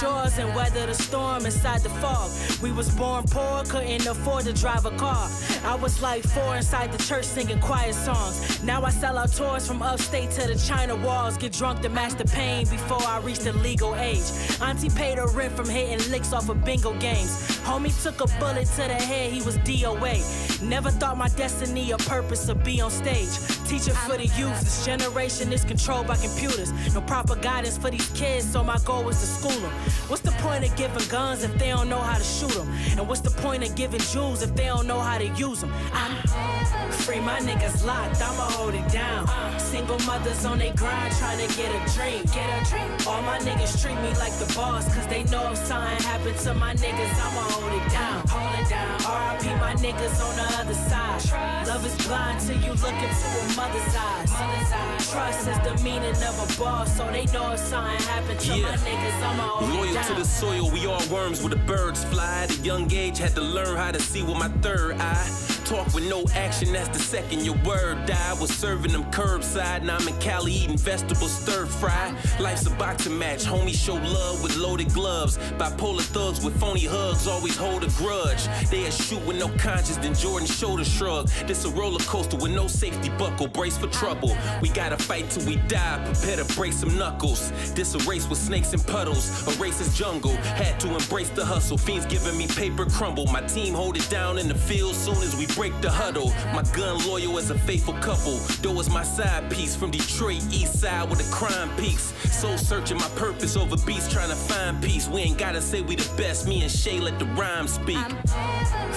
Yours 0.00 0.38
and 0.38 0.54
weather 0.54 0.86
the 0.86 0.94
storm 0.94 1.44
inside 1.44 1.82
the 1.82 1.90
fog. 1.90 2.30
We 2.62 2.72
was 2.72 2.88
born 2.94 3.24
poor, 3.28 3.64
couldn't 3.64 4.06
afford 4.06 4.44
to 4.44 4.52
drive 4.54 4.86
a 4.86 4.90
car. 4.92 5.28
I 5.64 5.74
was 5.74 6.00
like 6.00 6.22
four 6.22 6.56
inside 6.56 6.90
the 6.90 7.02
church 7.02 7.24
singing 7.24 7.60
quiet 7.60 7.94
songs. 7.94 8.62
Now 8.62 8.82
I 8.82 8.90
sell 8.90 9.18
out 9.18 9.32
tours 9.32 9.66
from 9.66 9.82
upstate 9.82 10.30
to 10.32 10.46
the 10.46 10.54
China 10.54 10.96
walls. 10.96 11.36
Get 11.36 11.52
drunk 11.52 11.82
to 11.82 11.90
match 11.90 12.14
the 12.14 12.24
pain 12.24 12.66
before 12.68 13.02
I 13.02 13.20
reach 13.20 13.40
the 13.40 13.52
legal 13.52 13.94
age. 13.94 14.24
Auntie 14.62 14.88
paid 14.88 15.18
her 15.18 15.26
rent 15.28 15.54
from 15.54 15.68
hitting 15.68 16.10
licks 16.10 16.32
off 16.32 16.48
of 16.48 16.64
bingo 16.64 16.94
games. 16.94 17.49
Homie 17.64 17.92
took 18.02 18.20
a 18.20 18.38
bullet 18.38 18.66
to 18.66 18.82
the 18.82 18.94
head, 18.94 19.32
he 19.32 19.42
was 19.42 19.56
DOA. 19.58 20.62
Never 20.62 20.90
thought 20.90 21.16
my 21.16 21.28
destiny 21.28 21.92
or 21.92 21.98
purpose 21.98 22.46
would 22.48 22.62
be 22.64 22.80
on 22.80 22.90
stage. 22.90 23.30
Teaching 23.66 23.94
for 23.94 24.16
the 24.16 24.26
youth, 24.36 24.60
this 24.60 24.84
generation 24.84 25.52
is 25.52 25.64
controlled 25.64 26.06
by 26.06 26.16
computers. 26.16 26.72
No 26.94 27.00
proper 27.00 27.36
guidance 27.36 27.78
for 27.78 27.90
these 27.90 28.08
kids, 28.10 28.50
so 28.50 28.64
my 28.64 28.78
goal 28.84 29.04
was 29.04 29.20
to 29.20 29.26
school 29.26 29.60
them. 29.60 29.72
What's 30.08 30.22
the 30.22 30.32
point 30.42 30.64
of 30.64 30.74
giving 30.76 31.06
guns 31.08 31.44
if 31.44 31.56
they 31.58 31.68
don't 31.68 31.88
know 31.88 32.00
how 32.00 32.18
to 32.18 32.24
shoot 32.24 32.50
them? 32.50 32.68
And 32.98 33.08
what's 33.08 33.20
the 33.20 33.30
point 33.30 33.62
of 33.62 33.74
giving 33.76 34.00
jewels 34.00 34.42
if 34.42 34.54
they 34.54 34.66
don't 34.66 34.86
know 34.86 34.98
how 34.98 35.18
to 35.18 35.28
use 35.28 35.60
them? 35.60 35.72
I'm 35.92 36.16
free, 36.90 37.20
my 37.20 37.38
niggas 37.40 37.84
locked, 37.86 38.20
I'ma 38.20 38.44
hold 38.56 38.74
it 38.74 38.88
down. 38.90 39.28
Single 39.58 39.98
mothers 40.00 40.44
on 40.44 40.58
their 40.58 40.74
grind 40.74 41.14
trying 41.16 41.38
to 41.46 41.56
get 41.56 41.70
a 41.70 41.94
dream. 41.94 42.24
Get 42.34 42.48
a 42.50 42.70
dream. 42.70 42.90
All 43.06 43.22
my 43.22 43.38
niggas 43.38 43.80
treat 43.82 43.96
me 44.02 44.12
like 44.18 44.34
the 44.38 44.52
boss, 44.56 44.84
cause 44.94 45.06
they 45.06 45.22
know 45.24 45.52
if 45.52 45.58
something 45.58 46.02
happened 46.04 46.36
to 46.38 46.54
my 46.54 46.74
niggas, 46.74 47.14
I'ma 47.26 47.59
hold 47.60 47.72
it 47.82 47.90
down. 47.90 48.22
Hold 48.28 48.54
it 48.60 48.68
down. 48.68 48.96
RIP 48.98 49.60
my 49.60 49.74
niggas 49.74 50.20
on 50.24 50.36
the 50.36 50.46
other 50.60 50.74
side. 50.74 51.66
Love 51.66 51.84
is 51.86 51.94
blind 52.06 52.40
till 52.40 52.56
you 52.56 52.72
look 52.72 52.94
into 52.94 53.28
a 53.42 53.56
mother's 53.56 53.94
eyes. 53.96 54.30
Trust 55.10 55.48
is 55.48 55.58
the 55.58 55.82
meaning 55.84 56.10
of 56.10 56.36
a 56.38 56.58
boss, 56.58 56.96
so 56.96 57.06
they 57.10 57.26
know 57.26 57.50
if 57.52 57.60
something 57.60 58.00
happened 58.08 58.40
to 58.40 58.50
my 58.50 58.56
Yeah. 58.58 58.76
niggas, 58.76 59.22
I'ma 59.22 59.42
hold 59.42 59.70
it 59.70 59.74
Loyal 59.76 59.94
down. 59.94 60.04
to 60.04 60.14
the 60.14 60.24
soil, 60.24 60.70
we 60.70 60.86
all 60.86 61.02
worms 61.10 61.40
where 61.40 61.50
the 61.50 61.56
birds 61.56 62.04
fly. 62.04 62.42
At 62.44 62.50
a 62.50 62.60
young 62.62 62.90
age, 62.92 63.18
had 63.18 63.34
to 63.34 63.40
learn 63.42 63.76
how 63.76 63.90
to 63.90 64.00
see 64.00 64.22
with 64.22 64.36
my 64.38 64.48
third 64.62 65.00
eye. 65.00 65.28
Talk 65.70 65.94
with 65.94 66.08
no 66.08 66.24
action, 66.34 66.72
that's 66.72 66.88
the 66.88 66.98
second 66.98 67.44
your 67.44 67.54
word 67.64 68.04
die. 68.04 68.32
Was 68.40 68.50
serving 68.50 68.90
them 68.90 69.04
curbside, 69.12 69.84
now 69.84 69.98
I'm 69.98 70.08
in 70.08 70.18
Cali 70.18 70.50
eating 70.50 70.76
vegetables 70.76 71.30
stir 71.30 71.64
fry. 71.64 72.12
Life's 72.40 72.66
a 72.66 72.70
boxing 72.70 73.16
match, 73.16 73.44
homies 73.44 73.76
show 73.76 73.94
love 73.94 74.42
with 74.42 74.56
loaded 74.56 74.92
gloves. 74.92 75.38
Bipolar 75.60 76.00
thugs 76.00 76.44
with 76.44 76.58
phony 76.58 76.86
hugs 76.86 77.28
always 77.28 77.56
hold 77.56 77.84
a 77.84 77.88
grudge. 77.90 78.48
They 78.68 78.86
a 78.86 78.90
shoot 78.90 79.24
with 79.24 79.38
no 79.38 79.46
conscience, 79.58 79.98
then 79.98 80.12
Jordan 80.12 80.48
shoulder 80.48 80.84
shrug. 80.84 81.28
This 81.46 81.64
a 81.64 81.70
roller 81.70 82.00
coaster 82.00 82.36
with 82.36 82.50
no 82.50 82.66
safety 82.66 83.10
buckle, 83.10 83.46
brace 83.46 83.78
for 83.78 83.86
trouble. 83.86 84.36
We 84.60 84.70
gotta 84.70 84.96
fight 84.96 85.30
till 85.30 85.46
we 85.46 85.54
die, 85.68 86.02
prepare 86.04 86.42
to 86.42 86.54
break 86.56 86.72
some 86.72 86.98
knuckles. 86.98 87.52
This 87.74 87.94
a 87.94 87.98
race 88.10 88.28
with 88.28 88.40
snakes 88.40 88.72
and 88.72 88.84
puddles, 88.88 89.46
a 89.46 89.52
racist 89.62 89.94
jungle. 89.94 90.34
Had 90.58 90.80
to 90.80 90.88
embrace 90.88 91.30
the 91.30 91.44
hustle, 91.44 91.78
fiends 91.78 92.06
giving 92.06 92.36
me 92.36 92.48
paper 92.48 92.86
crumble. 92.86 93.26
My 93.26 93.42
team 93.42 93.74
hold 93.74 93.96
it 93.96 94.10
down 94.10 94.36
in 94.36 94.48
the 94.48 94.54
field 94.56 94.96
soon 94.96 95.22
as 95.22 95.36
we 95.36 95.46
break 95.60 95.78
the 95.82 95.90
huddle. 95.90 96.32
My 96.54 96.62
gun 96.72 97.06
loyal 97.06 97.36
as 97.36 97.50
a 97.50 97.58
faithful 97.58 97.92
couple. 98.00 98.38
Though 98.62 98.80
is 98.80 98.88
my 98.88 99.02
side 99.02 99.50
piece 99.50 99.76
from 99.76 99.90
Detroit, 99.90 100.42
east 100.50 100.80
side 100.80 101.06
where 101.06 101.16
the 101.16 101.30
crime 101.30 101.68
peaks. 101.76 102.14
Soul 102.32 102.56
searching 102.56 102.96
my 102.96 103.10
purpose 103.10 103.58
over 103.58 103.76
beats, 103.84 104.10
trying 104.10 104.30
to 104.30 104.36
find 104.36 104.82
peace. 104.82 105.06
We 105.06 105.20
ain't 105.20 105.36
gotta 105.36 105.60
say 105.60 105.82
we 105.82 105.96
the 105.96 106.10
best, 106.16 106.48
me 106.48 106.62
and 106.62 106.72
Che 106.72 106.98
let 107.00 107.18
the 107.18 107.26
rhyme 107.26 107.68
speak. 107.68 108.06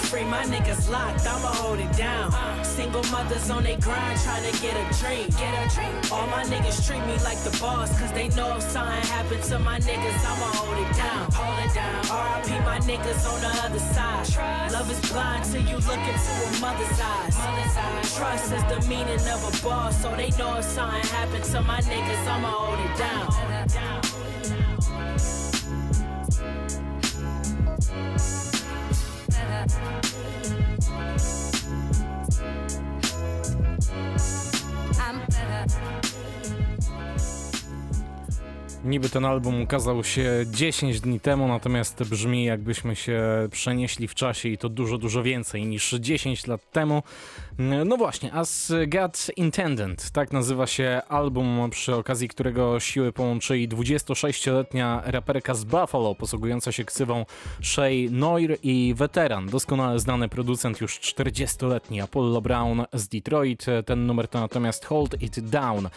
Free 0.08 0.24
my 0.24 0.44
niggas 0.44 0.90
locked, 0.90 1.26
I'ma 1.26 1.52
hold 1.60 1.80
it 1.80 1.92
down. 1.98 2.32
Single 2.64 3.04
mothers 3.12 3.50
on 3.50 3.64
their 3.64 3.78
grind 3.78 4.18
trying 4.20 4.50
to 4.50 4.62
get 4.62 4.74
a 4.74 4.84
dream. 5.00 5.28
Get 5.36 5.52
a 5.60 5.74
dream. 5.74 5.94
All 6.10 6.26
my 6.28 6.44
niggas 6.44 6.86
treat 6.86 7.04
me 7.04 7.16
like 7.24 7.40
the 7.44 7.54
boss, 7.60 7.90
cause 8.00 8.12
they 8.12 8.28
know 8.30 8.56
if 8.56 8.62
something 8.62 9.04
happened 9.12 9.42
to 9.44 9.58
my 9.58 9.78
niggas, 9.80 10.20
I'ma 10.30 10.48
hold 10.56 10.78
it 10.78 10.96
down. 10.96 11.28
Hold 11.30 11.58
it 11.66 11.74
down. 11.74 12.00
RIP 12.08 12.64
my 12.64 12.78
niggas 12.88 13.22
on 13.30 13.40
the 13.42 13.52
other 13.64 13.78
side. 13.78 14.72
Love 14.72 14.90
is 14.90 15.00
blind 15.10 15.44
till 15.44 15.62
you 15.62 15.76
look 15.76 16.04
into 16.12 16.32
a 16.46 16.53
mother's 16.60 17.00
eyes. 17.00 18.14
Trust 18.16 18.52
is 18.52 18.64
the 18.64 18.80
meaning 18.88 19.20
of 19.28 19.42
a 19.42 19.62
boss, 19.62 20.02
so 20.02 20.14
they 20.16 20.30
know 20.38 20.56
if 20.56 20.64
something 20.64 21.02
happened 21.10 21.44
to 21.44 21.60
my 21.62 21.80
niggas, 21.80 22.26
I'ma 22.26 22.48
hold 22.48 22.78
it 22.78 22.98
down. 22.98 23.34
Niby 38.84 39.08
ten 39.08 39.24
album 39.24 39.62
ukazał 39.62 40.04
się 40.04 40.44
10 40.46 41.00
dni 41.00 41.20
temu, 41.20 41.48
natomiast 41.48 42.08
brzmi 42.10 42.44
jakbyśmy 42.44 42.96
się 42.96 43.22
przenieśli 43.50 44.08
w 44.08 44.14
czasie 44.14 44.48
i 44.48 44.58
to 44.58 44.68
dużo, 44.68 44.98
dużo 44.98 45.22
więcej 45.22 45.66
niż 45.66 45.90
10 46.00 46.46
lat 46.46 46.70
temu. 46.72 47.02
No 47.86 47.96
właśnie, 47.96 48.32
As 48.32 48.72
God 48.86 49.30
Intended, 49.36 50.10
tak 50.10 50.32
nazywa 50.32 50.66
się 50.66 51.00
album, 51.08 51.70
przy 51.70 51.94
okazji 51.94 52.28
którego 52.28 52.80
siły 52.80 53.12
połączyli 53.12 53.68
26-letnia 53.68 55.02
raperka 55.04 55.54
z 55.54 55.64
Buffalo, 55.64 56.14
posługująca 56.14 56.72
się 56.72 56.84
ksywą 56.84 57.26
Shay 57.62 58.08
Noir 58.10 58.58
i 58.62 58.94
weteran, 58.96 59.46
doskonale 59.46 59.98
znany 59.98 60.28
producent 60.28 60.80
już 60.80 61.00
40-letni 61.00 62.00
Apollo 62.00 62.40
Brown 62.40 62.84
z 62.92 63.08
Detroit. 63.08 63.66
Ten 63.86 64.06
numer 64.06 64.28
to 64.28 64.40
natomiast 64.40 64.84
Hold 64.84 65.22
It 65.22 65.40
Down, 65.40 65.88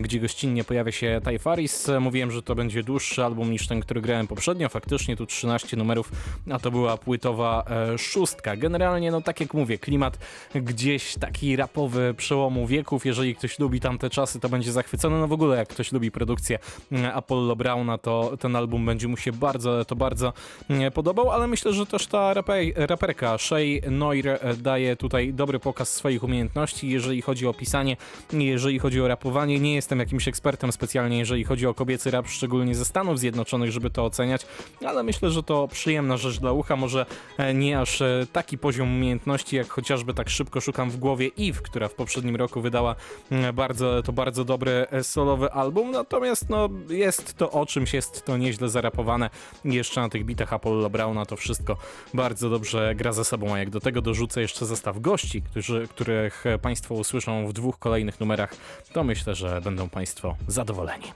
gdzie 0.00 0.20
gościnnie 0.20 0.64
pojawia 0.64 0.92
się 0.92 1.20
Ty 1.24 1.38
Faris. 1.38 1.90
Mówiłem, 2.00 2.29
że 2.30 2.42
to 2.42 2.54
będzie 2.54 2.82
dłuższy 2.82 3.24
album 3.24 3.50
niż 3.50 3.66
ten, 3.66 3.80
który 3.80 4.00
grałem 4.00 4.26
poprzednio. 4.26 4.68
Faktycznie 4.68 5.16
tu 5.16 5.26
13 5.26 5.76
numerów, 5.76 6.12
a 6.50 6.58
to 6.58 6.70
była 6.70 6.96
płytowa 6.96 7.64
e, 7.70 7.98
szóstka. 7.98 8.56
Generalnie, 8.56 9.10
no 9.10 9.20
tak 9.20 9.40
jak 9.40 9.54
mówię, 9.54 9.78
klimat 9.78 10.18
gdzieś 10.54 11.14
taki 11.14 11.56
rapowy 11.56 12.14
przełomu 12.16 12.66
wieków. 12.66 13.06
Jeżeli 13.06 13.34
ktoś 13.34 13.58
lubi 13.58 13.80
tamte 13.80 14.10
czasy, 14.10 14.40
to 14.40 14.48
będzie 14.48 14.72
zachwycony. 14.72 15.18
No 15.18 15.28
w 15.28 15.32
ogóle, 15.32 15.56
jak 15.56 15.68
ktoś 15.68 15.92
lubi 15.92 16.10
produkcję 16.10 16.58
mm, 16.92 17.16
Apollo 17.16 17.56
Browna, 17.56 17.98
to 17.98 18.36
ten 18.40 18.56
album 18.56 18.86
będzie 18.86 19.08
mu 19.08 19.16
się 19.16 19.32
bardzo, 19.32 19.84
to 19.84 19.96
bardzo 19.96 20.32
mm, 20.70 20.92
podobał, 20.92 21.30
ale 21.30 21.46
myślę, 21.46 21.72
że 21.72 21.86
też 21.86 22.06
ta 22.06 22.34
raper, 22.34 22.64
raperka 22.76 23.38
Shay 23.38 23.82
Noir 23.90 24.28
e, 24.28 24.56
daje 24.56 24.96
tutaj 24.96 25.34
dobry 25.34 25.58
pokaz 25.58 25.94
swoich 25.94 26.24
umiejętności, 26.24 26.88
jeżeli 26.88 27.22
chodzi 27.22 27.46
o 27.46 27.54
pisanie, 27.54 27.96
jeżeli 28.32 28.78
chodzi 28.78 29.00
o 29.00 29.08
rapowanie. 29.08 29.60
Nie 29.60 29.74
jestem 29.74 29.98
jakimś 29.98 30.28
ekspertem 30.28 30.72
specjalnie, 30.72 31.18
jeżeli 31.18 31.44
chodzi 31.44 31.66
o 31.66 31.74
kobiecy 31.74 32.10
rap, 32.10 32.19
szczególnie 32.28 32.74
ze 32.74 32.84
Stanów 32.84 33.18
Zjednoczonych, 33.18 33.70
żeby 33.70 33.90
to 33.90 34.04
oceniać, 34.04 34.46
ale 34.86 35.02
myślę, 35.02 35.30
że 35.30 35.42
to 35.42 35.68
przyjemna 35.68 36.16
rzecz 36.16 36.38
dla 36.38 36.52
ucha. 36.52 36.76
Może 36.76 37.06
e, 37.38 37.54
nie 37.54 37.80
aż 37.80 38.02
e, 38.02 38.26
taki 38.32 38.58
poziom 38.58 38.94
umiejętności, 38.96 39.56
jak 39.56 39.68
chociażby 39.68 40.14
tak 40.14 40.30
szybko 40.30 40.60
szukam 40.60 40.90
w 40.90 40.96
głowie 40.96 41.30
Eve, 41.38 41.60
która 41.62 41.88
w 41.88 41.94
poprzednim 41.94 42.36
roku 42.36 42.60
wydała 42.60 42.94
mm, 43.30 43.54
bardzo, 43.54 44.02
to 44.02 44.12
bardzo 44.12 44.44
dobry 44.44 44.86
e, 44.90 45.04
solowy 45.04 45.52
album, 45.52 45.90
natomiast 45.90 46.48
no, 46.48 46.68
jest 46.88 47.36
to 47.36 47.50
o 47.50 47.66
czymś, 47.66 47.94
jest 47.94 48.24
to 48.24 48.36
nieźle 48.36 48.68
zarapowane. 48.68 49.30
Jeszcze 49.64 50.00
na 50.00 50.08
tych 50.08 50.24
bitach 50.24 50.52
Apollo 50.52 50.90
Browna 50.90 51.26
to 51.26 51.36
wszystko 51.36 51.76
bardzo 52.14 52.50
dobrze 52.50 52.94
gra 52.94 53.12
ze 53.12 53.24
sobą, 53.24 53.54
a 53.54 53.58
jak 53.58 53.70
do 53.70 53.80
tego 53.80 54.02
dorzucę 54.02 54.40
jeszcze 54.40 54.66
zestaw 54.66 55.00
gości, 55.00 55.42
którzy, 55.42 55.88
których 55.88 56.44
Państwo 56.62 56.94
usłyszą 56.94 57.46
w 57.46 57.52
dwóch 57.52 57.78
kolejnych 57.78 58.20
numerach, 58.20 58.54
to 58.92 59.04
myślę, 59.04 59.34
że 59.34 59.60
będą 59.60 59.88
Państwo 59.88 60.36
zadowoleni. 60.48 61.12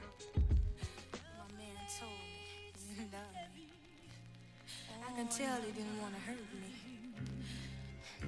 Can 5.24 5.46
tell 5.46 5.56
he 5.62 5.72
didn't 5.72 6.00
want 6.02 6.14
to 6.14 6.20
hurt 6.20 6.36
me. 6.60 6.68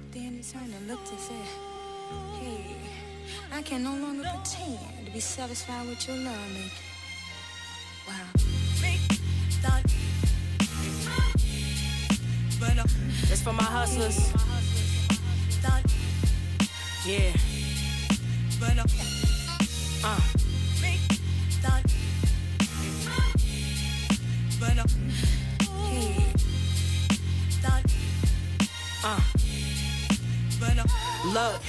Then 0.09 0.33
he 0.33 0.41
turned 0.41 0.73
and 0.73 0.87
looked 0.87 1.11
and 1.11 1.19
said, 1.19 1.35
Hey, 2.39 2.75
I 3.53 3.61
can 3.61 3.83
no 3.83 3.91
longer 3.91 4.23
pretend 4.23 5.05
to 5.05 5.11
be 5.11 5.19
satisfied 5.19 5.85
with 5.87 6.07
your 6.07 6.17
love 6.17 6.51
making. 6.53 6.71
Wow. 8.07 8.25
It's 13.31 13.41
for 13.43 13.53
my 13.53 13.63
hustlers. 13.63 14.33
Yeah. 17.05 17.31
uh, 20.03 20.19
but, 24.59 25.36
thought, 27.67 27.85
Uh. 29.03 29.19
but, 30.59 30.77
uh, 30.79 30.83
Look, 31.33 31.61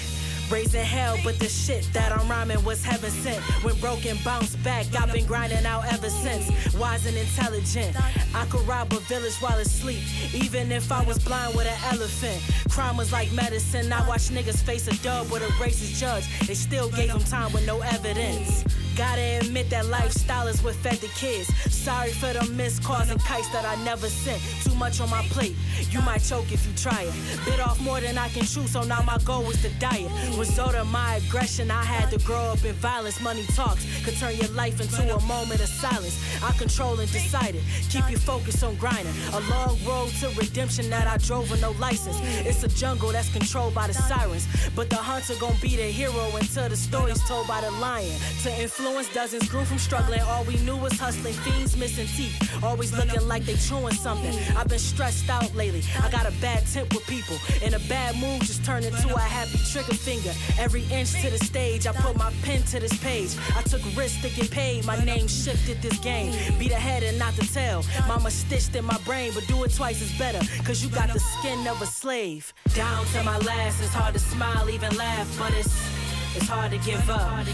raising 0.50 0.84
hell, 0.84 1.16
but 1.24 1.38
the 1.38 1.48
shit 1.48 1.88
that 1.92 2.12
I'm 2.12 2.28
rhyming 2.28 2.62
was 2.64 2.84
heaven 2.84 3.10
sent. 3.10 3.42
When 3.64 3.74
broken, 3.80 4.16
bounce 4.24 4.54
back. 4.56 4.86
I've 4.98 5.12
been 5.12 5.26
grinding 5.26 5.66
out 5.66 5.84
ever 5.92 6.08
since. 6.08 6.48
Wise 6.74 7.06
and 7.06 7.16
intelligent. 7.16 7.96
I 8.34 8.44
could 8.46 8.66
rob 8.68 8.92
a 8.92 9.00
village 9.00 9.34
while 9.40 9.58
asleep, 9.58 10.02
even 10.34 10.70
if 10.70 10.92
I 10.92 11.02
was 11.04 11.18
blind 11.18 11.54
with 11.56 11.66
an 11.66 11.78
elephant. 11.92 12.40
Crime 12.70 12.96
was 12.96 13.10
like 13.12 13.32
medicine. 13.32 13.92
I 13.92 14.06
watch 14.08 14.28
niggas 14.30 14.62
face 14.62 14.86
a 14.86 14.94
dub 15.02 15.30
with 15.30 15.42
a 15.42 15.50
racist 15.62 15.98
judge. 15.98 16.24
They 16.46 16.54
still 16.54 16.88
gave 16.90 17.10
him 17.10 17.20
time 17.24 17.52
with 17.52 17.66
no 17.66 17.80
evidence. 17.80 18.64
Gotta 18.98 19.38
admit 19.38 19.70
that 19.70 19.86
lifestyle 19.86 20.48
is 20.48 20.60
what 20.60 20.74
fed 20.74 20.94
the 20.94 21.06
kids. 21.14 21.46
Sorry 21.72 22.10
for 22.10 22.32
the 22.32 22.44
missed 22.54 22.82
calls 22.82 23.10
and 23.10 23.20
kites 23.22 23.48
that 23.52 23.64
I 23.64 23.76
never 23.84 24.08
sent. 24.08 24.42
Too 24.64 24.74
much 24.74 25.00
on 25.00 25.08
my 25.08 25.22
plate. 25.30 25.54
You 25.92 26.00
might 26.02 26.18
choke 26.18 26.50
if 26.50 26.66
you 26.66 26.72
try 26.74 27.02
it. 27.02 27.14
Bit 27.44 27.60
off 27.60 27.80
more 27.80 28.00
than 28.00 28.18
I 28.18 28.28
can 28.30 28.42
chew, 28.42 28.66
so 28.66 28.82
now 28.82 29.00
my 29.02 29.18
goal 29.18 29.48
is 29.50 29.62
to 29.62 29.68
diet. 29.78 30.10
Result 30.36 30.74
of 30.74 30.90
my 30.90 31.14
aggression, 31.14 31.70
I 31.70 31.84
had 31.84 32.10
to 32.10 32.18
grow 32.26 32.50
up 32.50 32.64
in 32.64 32.74
violence. 32.74 33.20
Money 33.20 33.44
talks 33.54 33.86
could 34.04 34.16
turn 34.16 34.34
your 34.34 34.48
life 34.48 34.80
into 34.80 35.14
a 35.14 35.22
moment 35.26 35.60
of 35.60 35.68
silence. 35.68 36.18
I 36.42 36.50
control 36.58 36.98
and 36.98 37.10
decided. 37.12 37.62
Keep 37.90 38.10
you 38.10 38.18
focused 38.18 38.64
on 38.64 38.74
grinding. 38.74 39.14
A 39.32 39.40
long 39.48 39.78
road 39.86 40.10
to 40.20 40.28
redemption 40.36 40.90
that 40.90 41.06
I 41.06 41.18
drove 41.18 41.48
with 41.52 41.62
no 41.62 41.70
license. 41.78 42.18
It's 42.44 42.64
a 42.64 42.68
jungle 42.68 43.12
that's 43.12 43.32
controlled 43.32 43.76
by 43.76 43.86
the 43.86 43.94
sirens. 43.94 44.48
But 44.74 44.90
the 44.90 44.96
hunter 44.96 45.34
gon' 45.38 45.54
be 45.62 45.76
the 45.76 45.84
hero 45.84 46.34
until 46.34 46.68
the 46.68 46.76
story's 46.76 47.22
told 47.28 47.46
by 47.46 47.60
the 47.60 47.70
lion. 47.70 48.18
To 48.42 48.50
influence 48.60 48.87
dozens, 49.14 49.48
grew 49.48 49.64
from 49.64 49.78
struggling. 49.78 50.20
All 50.20 50.44
we 50.44 50.56
knew 50.58 50.76
was 50.76 50.98
hustling. 50.98 51.34
Fiends 51.34 51.76
missing 51.76 52.06
teeth. 52.06 52.36
Always 52.62 52.96
looking 52.96 53.26
like 53.28 53.44
they 53.44 53.54
chewing 53.54 53.94
something. 53.94 54.34
I've 54.56 54.68
been 54.68 54.78
stressed 54.78 55.28
out 55.28 55.54
lately. 55.54 55.82
I 56.02 56.10
got 56.10 56.26
a 56.26 56.32
bad 56.40 56.66
temp 56.66 56.92
with 56.94 57.06
people. 57.06 57.36
In 57.62 57.74
a 57.74 57.78
bad 57.88 58.16
mood, 58.16 58.42
just 58.42 58.64
turn 58.64 58.84
into 58.84 59.14
a 59.14 59.20
happy 59.20 59.58
trigger 59.70 59.94
finger. 59.94 60.32
Every 60.58 60.84
inch 60.90 61.12
to 61.22 61.30
the 61.30 61.38
stage, 61.38 61.86
I 61.86 61.92
put 61.92 62.16
my 62.16 62.32
pen 62.42 62.62
to 62.64 62.80
this 62.80 62.96
page. 63.02 63.36
I 63.56 63.62
took 63.62 63.82
risks 63.96 64.22
to 64.22 64.30
get 64.30 64.50
paid. 64.50 64.84
My 64.86 64.98
name 65.04 65.28
shifted 65.28 65.82
this 65.82 65.98
game. 65.98 66.32
Be 66.58 66.68
the 66.68 66.74
head 66.74 67.02
and 67.02 67.18
not 67.18 67.34
the 67.34 67.46
tail. 67.46 67.84
Mama 68.06 68.30
stitched 68.30 68.74
in 68.74 68.84
my 68.84 68.98
brain, 69.04 69.32
but 69.34 69.46
do 69.46 69.62
it 69.64 69.74
twice 69.74 70.00
is 70.00 70.12
better. 70.18 70.40
Cause 70.64 70.82
you 70.82 70.88
got 70.90 71.12
the 71.12 71.20
skin 71.20 71.66
of 71.66 71.80
a 71.82 71.86
slave. 71.86 72.52
Down 72.74 73.04
to 73.06 73.22
my 73.22 73.38
last, 73.38 73.82
it's 73.82 73.92
hard 73.92 74.14
to 74.14 74.20
smile, 74.20 74.70
even 74.70 74.94
laugh, 74.96 75.28
but 75.38 75.52
it's 75.54 75.97
it's 76.36 76.48
hard 76.48 76.70
to 76.72 76.78
give 76.78 77.08
up. 77.10 77.46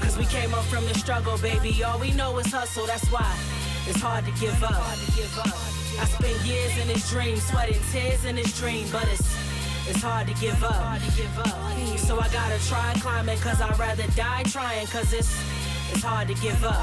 Cause 0.00 0.16
we 0.18 0.24
came 0.26 0.54
up 0.54 0.64
from 0.64 0.84
the 0.86 0.94
struggle, 0.94 1.36
baby. 1.38 1.82
All 1.84 1.98
we 1.98 2.12
know 2.12 2.38
is 2.38 2.50
hustle, 2.52 2.86
that's 2.86 3.08
why 3.10 3.36
it's 3.86 4.00
hard 4.00 4.24
to 4.24 4.32
give 4.40 4.62
up. 4.62 4.72
I 6.00 6.04
spent 6.06 6.38
years 6.46 6.76
in 6.78 6.88
this 6.88 7.08
dream, 7.10 7.36
sweating 7.36 7.80
tears 7.92 8.24
in 8.24 8.36
this 8.36 8.58
dream, 8.58 8.86
but 8.92 9.06
it's 9.08 9.36
it's 9.88 10.00
hard 10.00 10.28
to 10.28 10.34
give 10.34 10.62
up. 10.64 11.00
So 11.98 12.18
I 12.18 12.28
gotta 12.28 12.58
try 12.68 12.94
climbing, 13.00 13.38
cause 13.38 13.60
I'd 13.60 13.78
rather 13.78 14.06
die 14.16 14.44
trying, 14.44 14.86
cause 14.86 15.12
it's 15.12 15.32
it's 15.92 16.02
hard 16.02 16.28
to 16.28 16.34
give 16.34 16.64
up. 16.64 16.76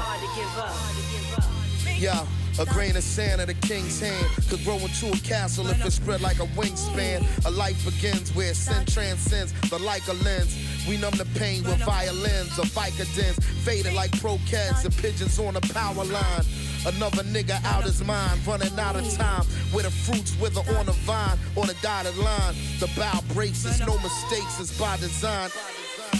Yeah. 1.98 2.24
A 2.60 2.66
grain 2.66 2.94
of 2.94 3.02
sand 3.02 3.40
in 3.40 3.48
a 3.48 3.54
king's 3.54 3.98
hand 4.00 4.26
could 4.50 4.62
grow 4.64 4.76
into 4.76 5.08
a 5.08 5.16
castle 5.20 5.66
if 5.68 5.82
it 5.82 5.90
spread 5.92 6.20
like 6.20 6.40
a 6.40 6.46
wingspan. 6.48 7.24
A 7.46 7.50
life 7.50 7.82
begins 7.86 8.34
where 8.34 8.52
sin 8.52 8.84
transcends 8.84 9.54
the 9.70 9.78
like 9.78 10.06
a 10.08 10.12
lens. 10.12 10.54
We 10.86 10.98
numb 10.98 11.14
the 11.16 11.24
pain 11.38 11.64
with 11.64 11.78
violins 11.78 12.58
or 12.58 12.66
Vicodins, 12.66 13.42
faded 13.64 13.94
like 13.94 14.12
croquettes 14.20 14.84
and 14.84 14.94
pigeons 14.94 15.38
on 15.38 15.56
a 15.56 15.60
power 15.72 16.04
line. 16.04 16.44
Another 16.84 17.22
nigga 17.22 17.64
out 17.64 17.84
his 17.84 18.04
mind, 18.04 18.46
running 18.46 18.78
out 18.78 18.94
of 18.94 19.10
time. 19.14 19.44
Where 19.72 19.84
the 19.84 19.90
fruits 19.90 20.38
wither 20.38 20.60
on 20.76 20.86
a 20.86 20.92
vine, 21.08 21.38
on 21.56 21.70
a 21.70 21.74
dotted 21.80 22.18
line. 22.18 22.54
The 22.78 22.90
bow 22.94 23.20
braces, 23.32 23.80
no 23.80 23.96
mistakes, 24.00 24.60
it's 24.60 24.78
by 24.78 24.98
design. 24.98 25.48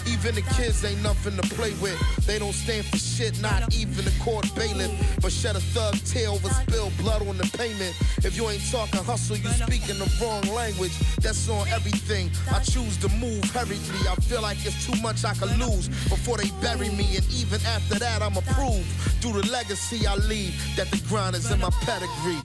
Even 0.07 0.35
the 0.35 0.43
kids 0.57 0.85
ain't 0.85 1.03
nothing 1.03 1.37
to 1.37 1.43
play 1.55 1.73
with. 1.81 1.99
They 2.27 2.39
don't 2.39 2.53
stand 2.53 2.87
for 2.87 2.99
shit, 2.99 3.41
not 3.41 3.75
even 3.75 4.05
the 4.05 4.15
court 4.23 4.47
bailiff. 4.55 4.91
But 5.21 5.33
shed 5.33 5.57
a 5.57 5.61
thug 5.61 5.95
tear 6.05 6.29
over 6.29 6.49
spilled 6.49 6.97
blood 6.99 7.27
on 7.27 7.37
the 7.37 7.49
payment. 7.57 7.95
If 8.25 8.37
you 8.37 8.49
ain't 8.49 8.63
talking 8.71 9.03
hustle, 9.05 9.37
you 9.37 9.49
speaking 9.49 9.99
the 9.99 10.11
wrong 10.21 10.43
language. 10.55 10.93
That's 11.21 11.49
on 11.49 11.69
everything. 11.69 12.31
I 12.53 12.61
choose 12.61 12.97
to 12.99 13.09
move 13.17 13.45
hurriedly. 13.51 14.09
I 14.09 14.15
feel 14.17 14.43
like 14.43 14.59
it's 14.65 14.87
too 14.87 15.01
much 15.01 15.25
I 15.25 15.35
could 15.35 15.57
lose 15.59 15.89
before 16.09 16.37
they 16.37 16.51
bury 16.61 16.91
me. 16.91 17.17
And 17.17 17.27
even 17.33 17.61
after 17.67 17.99
that, 17.99 18.23
I'm 18.23 18.37
approved. 18.37 18.87
Through 19.21 19.41
the 19.41 19.51
legacy 19.51 20.07
I 20.07 20.17
leave, 20.17 20.55
that 20.77 20.91
the 20.91 21.01
grind 21.09 21.37
is 21.37 21.51
in 21.51 21.61
my 21.61 21.71
pedigree. 21.83 22.41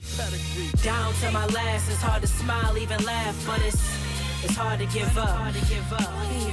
Down 0.82 1.12
to 1.14 1.30
my 1.32 1.46
last, 1.46 1.90
it's 1.90 2.02
hard 2.02 2.22
to 2.22 2.28
smile, 2.28 2.76
even 2.78 3.02
laugh, 3.04 3.36
but 3.46 3.60
it's 3.62 4.05
it's 4.42 4.56
hard 4.56 4.78
to 4.80 4.86
give 4.86 5.16
up. 5.18 5.54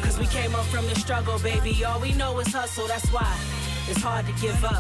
Cause 0.02 0.20
we 0.20 0.26
came 0.28 0.56
up 0.56 0.66
from 0.66 0.86
the 0.88 0.96
struggle, 0.96 1.40
baby. 1.40 1.84
All 1.86 2.00
we 2.00 2.14
know 2.14 2.40
is 2.40 2.52
hustle, 2.54 2.88
that's 2.88 3.10
why 3.10 3.36
it's 3.90 4.02
hard 4.02 4.26
to 4.26 4.34
give 4.42 4.64
up. 4.64 4.74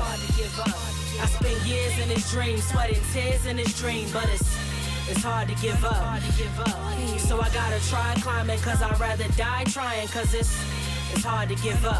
I 1.22 1.26
spent 1.28 1.60
years 1.66 1.98
in 2.00 2.10
this 2.10 2.32
dream, 2.32 2.58
sweating 2.58 3.02
tears 3.14 3.46
in 3.46 3.58
this 3.58 3.78
dream, 3.80 4.08
but 4.12 4.28
it's 4.34 4.58
it's 5.10 5.22
hard 5.22 5.50
to 5.50 5.56
give 5.56 5.84
up. 5.86 6.22
So 7.20 7.40
I 7.40 7.50
gotta 7.50 7.80
try 7.90 8.16
climbing, 8.22 8.60
cause 8.60 8.82
I'd 8.82 9.00
rather 9.00 9.28
die 9.38 9.66
trying, 9.66 10.08
cause 10.08 10.34
it's 10.34 10.54
it's 11.14 11.24
hard 11.24 11.50
to 11.50 11.56
give 11.56 11.86
up. 11.86 11.98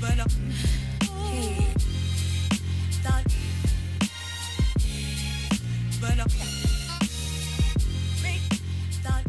But 0.00 0.20
I'm 0.20 0.28
I'm 3.06 3.37
thought, 9.02 9.24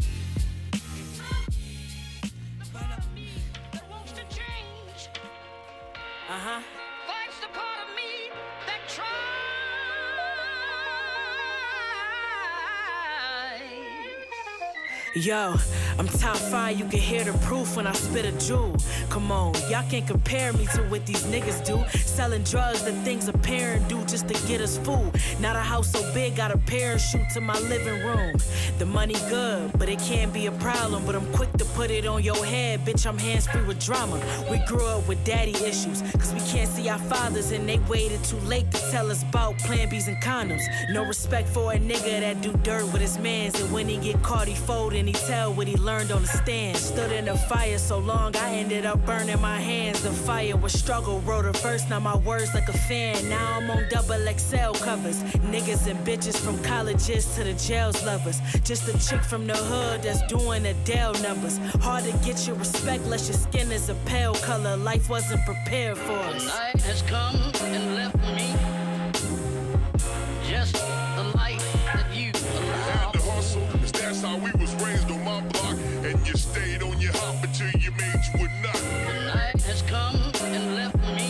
But 2.72 2.82
a 2.98 3.14
me 3.14 3.28
that 3.72 3.90
wants 3.90 4.12
to 4.12 4.20
change. 4.20 5.08
Uh 6.28 6.38
huh. 6.38 6.79
Yo, 15.14 15.56
I'm 15.98 16.06
top 16.06 16.36
five, 16.36 16.78
you 16.78 16.84
can 16.84 17.00
hear 17.00 17.24
the 17.24 17.36
proof 17.38 17.74
when 17.74 17.84
I 17.84 17.92
spit 17.94 18.24
a 18.24 18.32
jewel. 18.46 18.76
Come 19.08 19.32
on, 19.32 19.54
y'all 19.68 19.84
can't 19.90 20.06
compare 20.06 20.52
me 20.52 20.66
to 20.66 20.82
what 20.82 21.04
these 21.04 21.24
niggas 21.24 21.66
do. 21.66 21.82
Selling 21.98 22.44
drugs, 22.44 22.84
the 22.84 22.92
things 23.02 23.26
a 23.26 23.32
parent 23.32 23.88
do 23.88 24.04
just 24.04 24.28
to 24.28 24.34
get 24.46 24.60
us 24.60 24.78
food. 24.78 25.10
Not 25.40 25.56
a 25.56 25.60
house 25.60 25.90
so 25.90 26.00
big, 26.14 26.36
got 26.36 26.52
a 26.52 26.58
parachute 26.58 27.28
to 27.30 27.40
my 27.40 27.58
living 27.58 28.06
room. 28.06 28.36
The 28.78 28.86
money 28.86 29.16
good, 29.28 29.72
but 29.80 29.88
it 29.88 29.98
can 29.98 30.30
be 30.30 30.46
a 30.46 30.52
problem. 30.52 31.04
But 31.04 31.16
I'm 31.16 31.26
quick 31.32 31.52
to 31.54 31.64
put 31.64 31.90
it 31.90 32.06
on 32.06 32.22
your 32.22 32.44
head, 32.44 32.84
bitch. 32.86 33.04
I'm 33.04 33.18
hands 33.18 33.48
free 33.48 33.64
with 33.64 33.84
drama. 33.84 34.22
We 34.48 34.58
grew 34.58 34.86
up 34.86 35.08
with 35.08 35.24
daddy 35.24 35.56
issues, 35.64 36.02
cause 36.12 36.32
we 36.32 36.40
can't 36.40 36.70
see 36.70 36.88
our 36.88 37.00
fathers 37.00 37.50
and 37.50 37.68
they 37.68 37.80
waited 37.88 38.22
too 38.22 38.38
late 38.46 38.70
to 38.70 38.78
tell 38.92 39.10
us 39.10 39.24
about 39.24 39.58
plan 39.58 39.88
B's 39.88 40.06
and 40.06 40.22
condoms. 40.22 40.62
No 40.90 41.04
respect 41.04 41.48
for 41.48 41.72
a 41.72 41.78
nigga 41.78 42.20
that 42.20 42.40
do 42.42 42.52
dirt 42.62 42.84
with 42.92 43.00
his 43.00 43.18
mans, 43.18 43.60
and 43.60 43.72
when 43.72 43.88
he 43.88 43.96
get 43.96 44.22
caught, 44.22 44.46
he 44.46 44.54
fold 44.54 44.92
and 45.00 45.08
he 45.08 45.14
tell 45.14 45.54
what 45.54 45.66
he 45.66 45.76
learned 45.78 46.12
on 46.12 46.20
the 46.20 46.28
stand. 46.28 46.76
Stood 46.76 47.10
in 47.10 47.24
the 47.24 47.34
fire 47.34 47.78
so 47.78 47.98
long, 47.98 48.36
I 48.36 48.50
ended 48.56 48.84
up 48.84 49.04
burning 49.06 49.40
my 49.40 49.58
hands. 49.58 50.02
The 50.02 50.10
fire 50.10 50.56
was 50.58 50.74
struggle, 50.74 51.20
wrote 51.20 51.46
a 51.46 51.52
verse, 51.52 51.88
now 51.88 52.00
my 52.00 52.18
words 52.18 52.52
like 52.52 52.68
a 52.68 52.76
fan. 52.76 53.26
Now 53.30 53.56
I'm 53.56 53.70
on 53.70 53.88
double 53.88 54.22
XL 54.38 54.72
covers. 54.84 55.22
Niggas 55.52 55.86
and 55.86 55.98
bitches 56.06 56.36
from 56.36 56.62
colleges 56.62 57.34
to 57.34 57.44
the 57.44 57.54
jails 57.54 58.04
lovers. 58.04 58.40
Just 58.62 58.88
a 58.88 59.08
chick 59.08 59.22
from 59.24 59.46
the 59.46 59.56
hood 59.56 60.02
that's 60.02 60.22
doing 60.26 60.64
the 60.64 60.70
Adele 60.82 61.14
numbers. 61.22 61.56
Hard 61.80 62.04
to 62.04 62.12
get 62.22 62.46
your 62.46 62.56
respect, 62.56 63.02
unless 63.04 63.26
your 63.26 63.38
skin 63.38 63.72
is 63.72 63.88
a 63.88 63.94
pale 64.04 64.34
color. 64.34 64.76
Life 64.76 65.08
wasn't 65.08 65.42
prepared 65.46 65.96
for 65.96 66.12
us. 66.12 66.42
The 66.42 66.48
night 66.50 66.80
has 66.82 67.02
come 67.02 67.36
and 67.64 67.94
left 67.94 68.18
me 68.36 68.79
how 74.30 74.36
we 74.38 74.50
was 74.60 74.72
raised 74.76 75.10
on 75.10 75.24
my 75.24 75.40
block. 75.48 75.76
And 76.04 76.16
you 76.26 76.36
stayed 76.36 76.82
on 76.84 77.00
your 77.00 77.12
hop 77.14 77.42
until 77.42 77.70
you 77.82 77.90
made 77.92 78.20
you 78.26 78.40
would 78.40 78.54
not. 78.62 78.80
night 79.34 79.60
has 79.62 79.82
come 79.82 80.20
and 80.54 80.74
left 80.76 80.98
me 81.18 81.28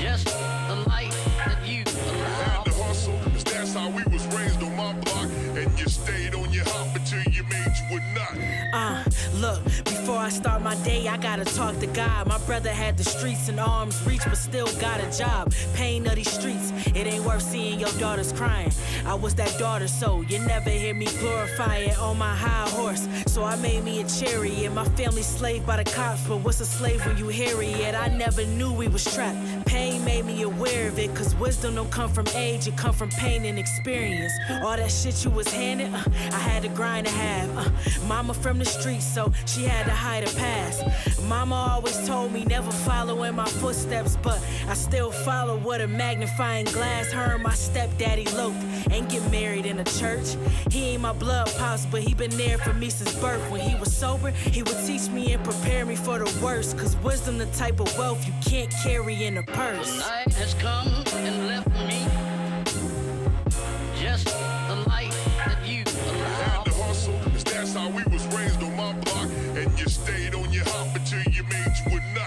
just 0.00 0.26
the 0.26 0.76
light 0.88 1.12
that 1.44 1.58
you 1.66 1.82
allowed. 1.82 2.46
Had 2.46 2.64
to 2.66 2.74
hustle, 2.84 3.18
'cause 3.24 3.44
that's 3.44 3.74
how 3.74 3.88
we 3.90 4.02
was 4.14 4.24
raised 4.36 4.62
on 4.62 4.76
my 4.76 4.92
block. 5.04 5.28
And 5.58 5.70
you 5.80 5.88
stayed 5.88 6.34
on 6.36 6.52
your 6.52 6.64
hop 6.68 6.94
until 6.94 7.22
you 7.36 7.42
made 7.54 7.72
you 7.78 7.86
would 7.92 8.06
not. 8.14 8.34
Uh, 8.72 9.02
look, 9.42 9.62
before 9.84 10.18
I 10.18 10.28
start 10.28 10.62
my 10.62 10.76
day, 10.76 11.08
I 11.08 11.16
gotta 11.16 11.44
talk 11.44 11.78
to 11.80 11.86
God. 11.88 12.28
My 12.28 12.38
brother 12.46 12.70
had 12.70 12.96
the 12.96 13.04
streets 13.04 13.48
in 13.48 13.58
arms 13.58 14.00
reach, 14.06 14.22
but 14.24 14.36
still 14.36 14.70
got 14.80 15.00
a 15.00 15.18
job. 15.18 15.52
Pain 15.74 16.06
of 16.06 16.14
these 16.14 16.30
streets, 16.30 16.72
it 16.86 17.06
ain't 17.06 17.24
worth 17.24 17.42
seeing 17.42 17.80
your 17.80 17.90
daughters 17.98 18.32
crying. 18.32 18.72
I 19.04 19.14
was 19.14 19.34
that 19.34 19.58
daughter, 19.58 19.88
so 19.88 20.20
you 20.22 20.38
never 20.46 20.70
hear 20.70 20.94
me 20.94 21.06
glorify 21.18 21.76
it 21.78 21.98
on 21.98 22.18
my 22.18 22.34
high 22.34 22.68
horse. 22.70 23.08
So 23.26 23.42
I 23.42 23.56
made 23.56 23.82
me 23.84 24.00
a 24.00 24.06
chariot. 24.06 24.72
My 24.72 24.84
family 25.00 25.22
slave 25.22 25.66
by 25.66 25.82
the 25.82 25.90
cops, 25.90 26.26
but 26.28 26.38
what's 26.38 26.60
a 26.60 26.66
slave 26.66 27.04
when 27.04 27.16
you 27.18 27.28
hear 27.28 27.60
it? 27.60 27.94
I 27.94 28.08
never 28.08 28.44
knew 28.44 28.72
we 28.72 28.86
was 28.86 29.04
trapped. 29.12 29.66
Pain 29.66 30.04
made 30.04 30.24
me 30.24 30.42
aware 30.42 30.88
of 30.88 30.98
it, 30.98 31.12
cause 31.16 31.34
wisdom 31.34 31.74
don't 31.74 31.90
come 31.90 32.10
from 32.10 32.26
age, 32.34 32.68
it 32.68 32.76
come 32.76 32.94
from 32.94 33.10
pain 33.10 33.44
and 33.44 33.58
experience. 33.58 34.32
All 34.62 34.76
that 34.76 34.90
shit 34.90 35.24
you 35.24 35.30
was 35.30 35.48
handed, 35.48 35.92
uh, 35.92 36.04
I 36.38 36.38
had 36.38 36.62
to 36.62 36.68
grind 36.68 37.06
to 37.06 37.12
have 37.12 37.32
have. 37.32 37.56
Uh, 37.56 38.06
mama 38.06 38.34
from 38.34 38.58
the 38.58 38.64
streets, 38.64 39.04
so 39.04 39.31
she 39.46 39.64
had 39.64 39.84
to 39.86 39.92
hide 39.92 40.28
her 40.28 40.38
past. 40.38 40.82
Mama 41.22 41.54
always 41.54 42.06
told 42.06 42.32
me 42.32 42.44
never 42.44 42.70
follow 42.70 43.22
in 43.24 43.34
my 43.34 43.46
footsteps, 43.46 44.16
but 44.22 44.38
I 44.68 44.74
still 44.74 45.10
follow 45.10 45.56
with 45.56 45.80
a 45.80 45.88
magnifying 45.88 46.66
glass. 46.66 47.10
Her 47.12 47.34
and 47.34 47.42
my 47.42 47.54
stepdaddy 47.54 48.26
eloped, 48.28 48.56
ain't 48.90 49.08
get 49.08 49.28
married 49.30 49.66
in 49.66 49.78
a 49.78 49.84
church. 49.84 50.36
He 50.70 50.90
ain't 50.90 51.02
my 51.02 51.12
blood 51.12 51.52
pops, 51.58 51.86
but 51.86 52.02
he 52.02 52.14
been 52.14 52.36
there 52.36 52.58
for 52.58 52.74
me 52.74 52.90
since 52.90 53.14
birth. 53.20 53.42
When 53.50 53.60
he 53.60 53.74
was 53.76 53.94
sober, 53.94 54.30
he 54.30 54.62
would 54.62 54.78
teach 54.86 55.08
me 55.08 55.32
and 55.32 55.42
prepare 55.44 55.84
me 55.84 55.96
for 55.96 56.18
the 56.18 56.44
worst. 56.44 56.78
Cause 56.78 56.96
wisdom 56.96 57.38
the 57.38 57.46
type 57.46 57.80
of 57.80 57.96
wealth 57.98 58.26
you 58.26 58.32
can't 58.44 58.72
carry 58.82 59.24
in 59.24 59.38
a 59.38 59.42
purse. 59.42 59.90
The 59.90 59.98
night 59.98 60.32
has 60.34 60.54
come 60.54 60.88
and 61.16 61.46
left 61.46 61.68
me 61.88 62.06
just 64.00 64.26
the 64.26 64.84
light 64.88 65.12
that 65.46 65.58
you 65.64 65.84
allowed. 65.84 66.42
Had 66.42 66.64
to 66.64 66.74
hustle, 66.82 67.14
'cause 67.24 67.44
that's 67.44 67.74
how 67.74 67.88
we 67.88 68.02
was 68.10 68.26
raised 68.34 68.51
you 69.82 69.88
stayed 69.88 70.34
on 70.34 70.52
your 70.52 70.64
hop 70.64 70.94
until 70.94 71.22
you 71.32 71.42
made 71.44 71.72
you 71.90 72.00
not. 72.14 72.21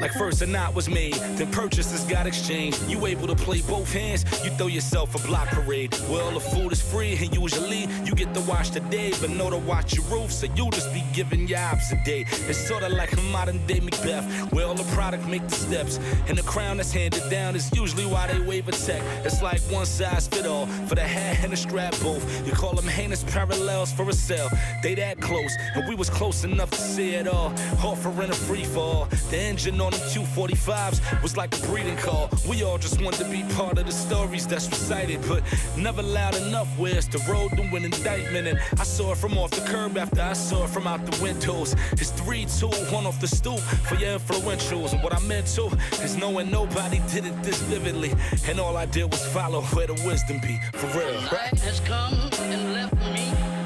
Like 0.00 0.12
first 0.12 0.42
a 0.42 0.46
knot 0.46 0.74
was 0.74 0.88
made, 0.88 1.14
then 1.14 1.50
purchases 1.50 2.04
got 2.04 2.26
exchanged. 2.26 2.80
You 2.88 3.04
able 3.06 3.26
to 3.26 3.34
play 3.34 3.62
both 3.62 3.92
hands, 3.92 4.24
you 4.44 4.50
throw 4.52 4.68
yourself 4.68 5.14
a 5.14 5.26
block 5.26 5.48
parade. 5.48 5.96
Well, 6.08 6.30
the 6.30 6.40
food 6.40 6.72
is 6.72 6.80
free, 6.80 7.16
and 7.16 7.34
usually 7.34 7.88
you 8.04 8.12
get 8.14 8.32
to 8.34 8.40
watch 8.42 8.70
the 8.70 8.80
day, 8.80 9.12
but 9.20 9.30
no 9.30 9.50
to 9.50 9.56
watch 9.56 9.94
your 9.94 10.04
roof, 10.04 10.30
so 10.32 10.46
you 10.54 10.70
just 10.70 10.92
be 10.92 11.02
giving 11.12 11.48
your 11.48 11.58
ops 11.58 11.90
a 11.92 11.96
day. 12.04 12.24
It's 12.48 12.58
sorta 12.58 12.88
like 12.88 13.12
a 13.12 13.20
modern 13.32 13.64
day 13.66 13.80
Macbeth, 13.80 14.52
where 14.52 14.66
all 14.66 14.74
the 14.74 14.90
product 14.94 15.26
make 15.26 15.46
the 15.48 15.54
steps, 15.54 15.98
and 16.28 16.38
the 16.38 16.42
crown 16.42 16.76
that's 16.76 16.92
handed 16.92 17.28
down 17.28 17.56
is 17.56 17.70
usually 17.74 18.06
why 18.06 18.26
they 18.28 18.40
wave 18.40 18.68
a 18.68 18.72
tech. 18.72 19.02
It's 19.24 19.42
like 19.42 19.60
one 19.62 19.86
size 19.86 20.28
fit 20.28 20.46
all 20.46 20.66
for 20.86 20.94
the 20.94 21.02
hat 21.02 21.42
and 21.42 21.52
the 21.52 21.56
strap 21.56 21.94
both. 22.02 22.24
You 22.46 22.52
call 22.52 22.74
them 22.74 22.86
heinous 22.86 23.24
parallels 23.24 23.92
for 23.92 24.08
a 24.08 24.12
sale. 24.12 24.48
They 24.82 24.94
that 24.94 25.20
close, 25.20 25.52
and 25.74 25.88
we 25.88 25.94
was 25.94 26.08
close 26.08 26.44
enough 26.44 26.70
to 26.70 26.80
see 26.80 27.14
it 27.14 27.26
all. 27.26 27.52
Offering 27.82 28.30
a 28.30 28.34
free 28.34 28.64
fall. 28.64 29.06
The 29.30 29.38
engine 29.38 29.80
on 29.80 29.87
them 29.90 30.00
245s 30.00 31.22
was 31.22 31.36
like 31.36 31.56
a 31.56 31.66
breeding 31.66 31.96
call. 31.96 32.30
We 32.48 32.62
all 32.62 32.78
just 32.78 33.00
wanted 33.00 33.24
to 33.24 33.30
be 33.30 33.42
part 33.54 33.78
of 33.78 33.86
the 33.86 33.92
stories 33.92 34.46
that's 34.46 34.68
recited, 34.68 35.20
but 35.28 35.42
never 35.76 36.02
loud 36.02 36.36
enough. 36.36 36.68
Where's 36.78 37.08
the 37.08 37.18
road 37.30 37.50
to 37.56 37.62
an 37.62 37.84
indictment? 37.84 38.46
And 38.48 38.58
I 38.78 38.84
saw 38.84 39.12
it 39.12 39.18
from 39.18 39.36
off 39.38 39.50
the 39.50 39.62
curb 39.68 39.96
after 39.96 40.20
I 40.20 40.32
saw 40.32 40.64
it 40.64 40.70
from 40.70 40.86
out 40.86 41.04
the 41.06 41.22
windows. 41.22 41.74
It's 41.92 42.10
3 42.10 42.46
2 42.46 42.68
1 42.68 43.06
off 43.06 43.20
the 43.20 43.28
stoop 43.28 43.60
for 43.60 43.96
your 43.96 44.18
influentials. 44.18 44.92
And 44.92 45.02
what 45.02 45.14
I 45.14 45.20
meant 45.20 45.46
to 45.56 45.66
is 46.02 46.16
knowing 46.16 46.50
nobody 46.50 47.00
did 47.10 47.26
it 47.26 47.42
this 47.42 47.60
vividly. 47.62 48.14
And 48.46 48.60
all 48.60 48.76
I 48.76 48.86
did 48.86 49.10
was 49.10 49.24
follow 49.26 49.62
where 49.62 49.86
the 49.86 49.94
wisdom 50.06 50.40
be. 50.40 50.60
For 50.72 50.86
real. 50.98 51.20
The 51.20 51.30
night 51.30 51.58
has 51.60 51.80
come 51.80 52.14
and 52.14 52.72
left 52.72 52.94
me 52.96 53.57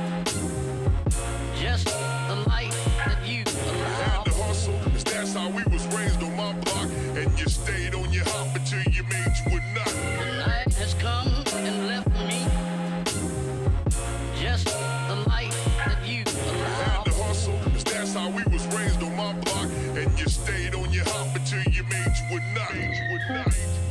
you 7.43 7.49
stayed 7.49 7.95
on 7.95 8.13
your 8.13 8.25
hop 8.27 8.55
until 8.55 8.83
you 8.93 9.03
made 9.03 9.33
you 9.45 9.53
would 9.53 9.63
not. 9.75 9.87
The 9.87 10.47
night 10.47 10.73
has 10.75 10.95
come 10.95 11.27
and 11.57 11.87
left 11.89 12.09
me 12.29 12.47
just 14.41 14.67
the 14.67 15.17
light 15.29 15.51
that 15.79 15.99
you 16.07 16.23
allowed. 16.23 16.87
Had 16.87 17.05
to 17.07 17.15
hustle, 17.15 17.59
'cause 17.65 17.83
that's 17.83 18.15
how 18.15 18.29
we 18.31 18.45
was 18.45 18.65
raised 18.67 19.03
on 19.03 19.17
my 19.17 19.33
block. 19.33 19.69
And 19.97 20.19
you 20.21 20.29
stayed 20.29 20.75
on 20.77 20.93
your 20.93 21.05
hop 21.07 21.35
until 21.35 21.63
you 21.73 21.83
made 21.85 22.13
you 22.19 22.27
would 22.31 22.47
not. 22.55 22.75
Made 22.75 22.95
you 22.95 23.07
would 23.11 23.37
not. 23.37 23.82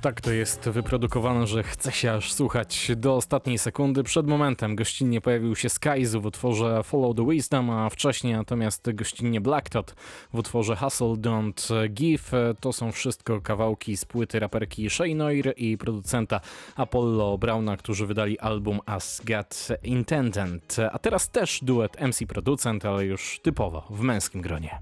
Tak 0.00 0.20
to 0.20 0.32
jest 0.32 0.68
wyprodukowane, 0.68 1.46
że 1.46 1.62
chce 1.62 1.92
się 1.92 2.12
aż 2.12 2.32
słuchać 2.32 2.90
do 2.96 3.16
ostatniej 3.16 3.58
sekundy. 3.58 4.02
Przed 4.02 4.26
momentem 4.26 4.76
gościnnie 4.76 5.20
pojawił 5.20 5.56
się 5.56 5.68
Skies 5.68 6.14
w 6.14 6.26
utworze 6.26 6.82
Follow 6.82 7.16
the 7.16 7.26
Wisdom, 7.26 7.70
a 7.70 7.90
wcześniej 7.90 8.34
natomiast 8.34 8.92
gościnnie 8.94 9.40
Black 9.40 9.68
Tot 9.68 9.94
w 10.32 10.38
utworze 10.38 10.76
Hustle 10.76 11.06
Don't 11.06 11.88
Give. 11.88 12.30
To 12.60 12.72
są 12.72 12.92
wszystko 12.92 13.40
kawałki 13.40 13.96
z 13.96 14.04
płyty 14.04 14.40
raperki 14.40 14.90
Shay 14.90 15.14
Noir 15.14 15.54
i 15.56 15.78
producenta 15.78 16.40
Apollo 16.76 17.38
Browna, 17.38 17.76
którzy 17.76 18.06
wydali 18.06 18.38
album 18.38 18.80
As 18.86 19.22
God 19.24 19.68
Intended. 19.82 20.76
A 20.92 20.98
teraz 20.98 21.30
też 21.30 21.60
duet 21.62 22.00
MC 22.00 22.26
Producent, 22.26 22.84
ale 22.84 23.04
już 23.04 23.40
typowo 23.42 23.86
w 23.90 24.00
męskim 24.00 24.40
gronie. 24.40 24.80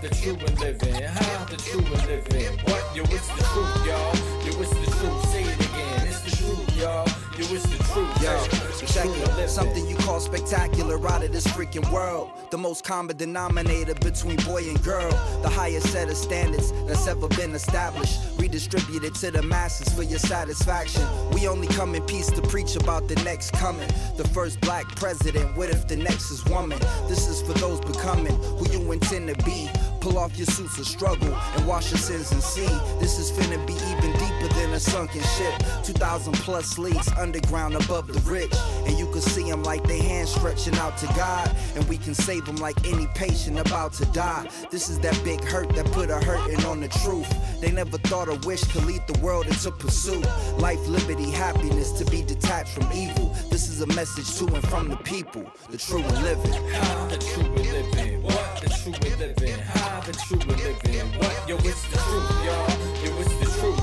The 0.00 0.08
true 0.08 0.32
we 0.32 0.46
living? 0.64 0.94
How 0.94 1.44
the 1.44 1.56
true 1.56 1.82
we 1.82 1.90
living? 2.06 2.58
What? 2.64 2.96
Yo, 2.96 3.02
it's 3.02 3.28
the 3.28 3.42
truth, 3.52 3.86
y'all. 3.86 4.16
Yo, 4.46 4.60
it's 4.62 4.70
the 4.70 4.96
truth. 4.96 5.28
Say 5.30 5.42
it 5.42 5.60
again. 5.60 6.08
It's 6.08 6.22
the 6.22 6.36
truth, 6.36 6.76
y'all. 6.78 7.06
Yo, 7.36 7.54
it's 7.54 7.66
the 7.66 7.76
truth. 7.92 8.22
Yo, 8.22 8.34
It's 8.82 8.94
check 8.94 9.04
true 9.04 9.12
we 9.12 9.42
it. 9.42 9.50
Something 9.50 9.86
you 9.86 9.96
call 9.96 10.18
spectacular 10.20 10.96
out 11.06 11.22
of 11.22 11.32
this 11.32 11.46
freaking 11.48 11.90
world. 11.92 12.30
The 12.50 12.56
most 12.56 12.82
common 12.82 13.18
denominator 13.18 13.94
between 13.94 14.36
boy 14.38 14.68
and 14.68 14.82
girl. 14.82 15.10
The 15.42 15.50
highest 15.50 15.88
set 15.92 16.08
of 16.08 16.16
standards 16.16 16.72
that's 16.86 17.06
ever 17.06 17.28
been 17.28 17.54
established. 17.54 18.20
Redistributed 18.38 19.14
to 19.16 19.30
the 19.30 19.42
masses 19.42 19.92
for 19.92 20.02
your 20.02 20.18
satisfaction. 20.18 21.06
We 21.32 21.46
only 21.46 21.66
come 21.68 21.94
in 21.94 22.02
peace 22.04 22.30
to 22.30 22.40
preach 22.40 22.74
about 22.74 23.06
the 23.06 23.16
next 23.16 23.52
coming. 23.52 23.88
The 24.16 24.26
first 24.28 24.62
black 24.62 24.86
president. 24.96 25.54
What 25.58 25.68
if 25.68 25.86
the 25.88 25.96
next 25.96 26.30
is 26.30 26.42
woman? 26.46 26.78
This 27.06 27.28
is 27.28 27.42
for 27.42 27.52
those 27.54 27.80
becoming 27.80 28.34
who 28.34 28.66
you 28.70 28.92
intend 28.92 29.28
to 29.28 29.44
be. 29.44 29.68
Pull 30.00 30.16
off 30.18 30.36
your 30.36 30.46
suits 30.46 30.78
of 30.78 30.86
struggle 30.86 31.34
and 31.56 31.66
wash 31.66 31.90
your 31.90 31.98
sins 31.98 32.32
and 32.32 32.42
see. 32.42 32.66
This 33.00 33.18
is 33.18 33.30
finna 33.30 33.64
be 33.66 33.74
even 33.74 34.12
deeper 34.18 34.54
than 34.54 34.72
a 34.72 34.80
sunken 34.80 35.20
ship. 35.22 35.54
2,000 35.84 36.32
plus 36.34 36.78
leagues 36.78 37.08
underground 37.18 37.74
above 37.74 38.06
the 38.06 38.18
rich. 38.20 38.54
And 38.86 38.98
you 38.98 39.06
can 39.12 39.20
see 39.20 39.50
them 39.50 39.62
like 39.62 39.84
they 39.84 39.98
hands 39.98 40.30
stretching 40.30 40.74
out 40.76 40.96
to 40.98 41.06
God. 41.08 41.54
And 41.76 41.86
we 41.88 41.98
can 41.98 42.14
save 42.14 42.46
them 42.46 42.56
like 42.56 42.76
any 42.86 43.06
patient 43.08 43.58
about 43.58 43.92
to 43.94 44.06
die. 44.06 44.48
This 44.70 44.88
is 44.88 44.98
that 45.00 45.20
big 45.22 45.44
hurt 45.44 45.68
that 45.74 45.84
put 45.92 46.08
a 46.08 46.16
hurting 46.16 46.64
on 46.64 46.80
the 46.80 46.88
truth. 46.88 47.28
They 47.60 47.70
never 47.70 47.98
thought 47.98 48.28
a 48.28 48.46
wish 48.46 48.64
could 48.64 48.84
lead 48.84 49.06
the 49.06 49.18
world 49.20 49.46
into 49.46 49.70
pursuit. 49.70 50.24
Life, 50.58 50.80
liberty, 50.88 51.30
happiness 51.30 51.92
to 51.92 52.04
be 52.06 52.22
detached 52.22 52.70
from 52.70 52.90
evil. 52.92 53.36
This 53.50 53.68
is 53.68 53.82
a 53.82 53.86
message 53.88 54.34
to 54.38 54.46
and 54.54 54.66
from 54.68 54.88
the 54.88 54.96
people. 54.96 55.44
The 55.68 55.76
true 55.76 56.02
and 56.02 56.22
living. 56.22 56.52
The 57.08 57.18
true 57.34 57.50
we 57.50 57.70
living? 57.70 58.22
What 58.22 58.60
the 58.62 58.70
true 58.70 58.94
we 59.02 59.14
living? 59.16 59.58
How 59.58 59.89
the 59.98 60.12
true 60.12 60.38
we 60.46 60.54
living? 60.62 61.18
What? 61.18 61.48
Yo, 61.48 61.56
it's 61.56 61.82
the 61.90 61.98
truth, 61.98 62.30
y'all. 62.46 62.70
Yo, 63.02 63.10
it's 63.20 63.34
the 63.42 63.48
truth. 63.58 63.80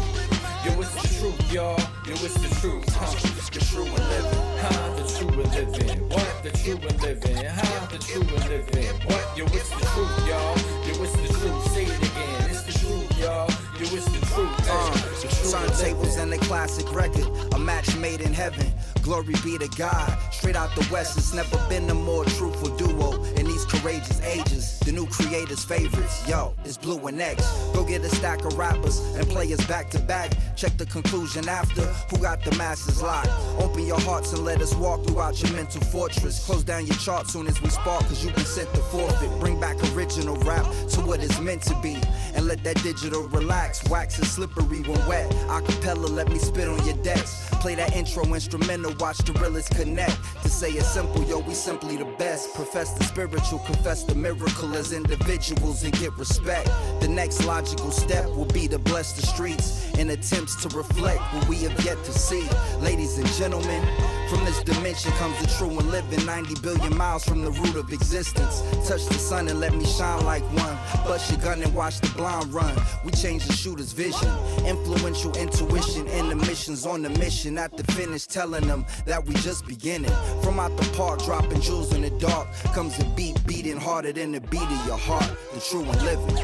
Yo, 0.66 0.82
it's 0.82 0.94
the 0.96 1.08
truth, 1.20 1.52
y'all. 1.52 1.80
Yo, 2.08 2.14
it's 2.26 2.34
the 2.36 2.50
truth. 2.62 2.86
Huh. 2.96 3.06
The 3.52 3.60
true 3.60 3.84
we 3.84 3.92
living. 3.92 4.44
How 4.64 4.94
the 4.96 5.04
true 5.18 5.28
we 5.38 5.44
living? 5.44 6.10
What 6.10 6.44
the 6.44 6.52
true 6.52 6.76
we 6.78 6.90
living? 7.04 7.46
How 7.46 7.86
the 7.88 7.98
true 8.00 8.22
we 8.22 8.38
living? 8.48 8.96
What? 9.06 9.38
Yo, 9.38 9.46
it's 9.46 9.70
the 9.70 9.86
truth, 9.94 10.28
y'all. 10.28 10.58
Yo, 10.88 11.04
it's 11.04 11.14
the 11.14 11.28
truth. 11.40 11.72
Say 11.74 11.84
it 11.86 11.98
again. 11.98 12.50
It's 12.52 12.64
the 12.64 12.74
truth, 12.80 13.20
y'all. 13.20 13.50
Yo, 13.80 13.86
it's 13.96 14.06
the 14.06 14.26
truth. 14.34 14.70
Uh, 14.70 14.92
The 15.22 15.28
true 15.28 15.52
turntables 15.52 16.18
and 16.22 16.34
a 16.34 16.38
classic 16.38 16.92
record, 16.94 17.28
a 17.54 17.60
match 17.60 17.96
made 17.98 18.22
in 18.22 18.34
heaven. 18.34 18.66
Glory 19.02 19.36
be 19.44 19.58
to 19.58 19.68
God. 19.78 20.18
Straight 20.32 20.56
out 20.56 20.74
the 20.76 20.86
west, 20.92 21.18
it's 21.18 21.34
never 21.34 21.58
been 21.70 21.90
a 21.90 21.94
more 21.94 22.26
truthful 22.26 22.76
duo 22.76 23.24
in 23.36 23.47
these 23.58 23.66
courageous 23.66 24.22
ages. 24.22 24.80
The 24.80 24.92
new 24.92 25.08
creators' 25.08 25.64
favorites, 25.64 26.28
yo, 26.28 26.54
it's 26.64 26.78
Blu 26.78 27.08
and 27.08 27.20
X. 27.20 27.44
Go 27.74 27.84
get 27.84 28.02
a 28.02 28.10
stack 28.10 28.46
of 28.46 28.58
rappers 28.58 29.00
and 29.16 29.28
play 29.28 29.52
us 29.52 29.66
back 29.66 29.90
to 29.92 30.00
back. 30.00 30.32
Check 30.56 30.78
the 30.78 30.86
conclusion 30.86 31.50
after. 31.50 31.86
Who 32.10 32.22
got 32.22 32.44
the 32.44 32.56
masses 32.56 33.02
locked? 33.02 33.30
Open 33.60 33.86
your 33.86 34.00
hearts 34.00 34.34
and 34.34 34.46
let 34.46 34.62
us 34.62 34.76
walk 34.76 35.06
throughout 35.06 35.42
your 35.42 35.52
mental 35.54 35.82
fortress. 35.82 36.46
Close 36.46 36.64
down 36.64 36.86
your 36.86 36.98
chart 36.98 37.28
soon 37.28 37.48
as 37.48 37.60
we 37.62 37.70
spark, 37.70 38.02
cause 38.02 38.24
you 38.24 38.32
been 38.32 38.46
sent 38.46 38.72
to 38.74 38.82
forfeit. 38.82 39.32
Bring 39.40 39.60
back 39.60 39.78
original 39.96 40.36
rap 40.38 40.66
to 40.92 41.02
what 41.02 41.24
it's 41.24 41.40
meant 41.40 41.64
to 41.64 41.80
be. 41.82 41.98
And 42.36 42.46
let 42.46 42.64
that 42.64 42.82
digital 42.84 43.28
relax. 43.30 43.88
Wax 43.90 44.20
is 44.20 44.32
slippery 44.32 44.82
when 44.82 45.04
wet. 45.08 45.32
Acapella, 45.48 46.10
let 46.10 46.30
me 46.30 46.38
spit 46.38 46.68
on 46.68 46.86
your 46.86 46.98
decks. 46.98 47.47
Play 47.62 47.76
that 47.76 47.96
intro 47.96 48.24
instrumental, 48.24 48.94
watch 49.00 49.18
the 49.18 49.34
realest 49.34 49.72
connect. 49.72 50.18
To 50.44 50.50
say 50.50 50.72
it 50.72 50.84
simple, 50.84 51.24
yo, 51.24 51.40
we 51.40 51.54
simply 51.54 51.98
the 51.98 52.06
best. 52.18 52.54
Profess 52.54 52.94
the 52.94 53.04
spiritual, 53.04 53.60
confess 53.60 54.04
the 54.04 54.16
miracle 54.16 54.74
as 54.76 54.94
individuals 54.94 55.84
and 55.84 55.92
get 56.00 56.16
respect. 56.18 56.70
The 57.02 57.08
next 57.08 57.46
logical 57.46 57.92
step 57.92 58.26
will 58.28 58.46
be 58.46 58.68
to 58.68 58.80
bless 58.80 59.14
the 59.14 59.26
streets 59.26 59.92
in 59.98 60.10
attempts 60.12 60.56
to 60.64 60.78
reflect 60.78 61.22
what 61.34 61.48
we 61.48 61.58
have 61.64 61.84
yet 61.84 62.02
to 62.06 62.12
see. 62.12 62.48
Ladies 62.80 63.18
and 63.18 63.28
gentlemen, 63.34 63.84
from 64.30 64.44
this 64.46 64.62
dimension 64.64 65.12
comes 65.14 65.40
the 65.42 65.48
true 65.58 65.70
and 65.70 65.90
living 65.90 66.26
90 66.26 66.56
billion 66.62 66.96
miles 66.98 67.24
from 67.24 67.42
the 67.42 67.52
root 67.52 67.76
of 67.76 67.92
existence. 67.92 68.62
Touch 68.88 69.06
the 69.06 69.14
sun 69.14 69.48
and 69.48 69.60
let 69.60 69.74
me 69.74 69.86
shine 69.86 70.24
like 70.26 70.44
one. 70.54 70.78
Bust 71.06 71.32
your 71.32 71.40
gun 71.40 71.62
and 71.62 71.74
watch 71.74 72.00
the 72.00 72.10
blind 72.18 72.54
run. 72.54 72.76
We 73.06 73.12
change 73.12 73.46
the 73.46 73.54
shooter's 73.54 73.94
vision. 73.94 74.30
Influential 74.66 75.36
intuition 75.38 76.08
and 76.10 76.32
the 76.32 76.36
missions 76.36 76.86
on 76.86 77.02
the 77.02 77.10
mission. 77.10 77.58
At 77.58 77.76
the 77.78 77.84
finish, 77.94 78.28
telling 78.28 78.68
them 78.68 78.86
that 79.06 79.26
we 79.26 79.34
just 79.36 79.66
beginning. 79.68 80.12
From 80.42 80.60
out 80.60 80.76
the 80.78 80.90
park, 80.96 81.24
dropping 81.24 81.62
jewels 81.62 81.94
in 81.94 82.02
the 82.02 82.12
dark. 82.12 82.48
Comes 82.74 83.00
a 83.00 83.06
beat 83.16 83.46
beating 83.46 83.78
harder 83.78 84.12
than 84.12 84.32
the 84.32 84.42
beat 84.42 84.62
of 84.62 84.86
your 84.88 84.98
heart. 84.98 85.30
The 85.54 85.60
true 85.60 85.84
and 85.84 86.02
living. 86.04 86.36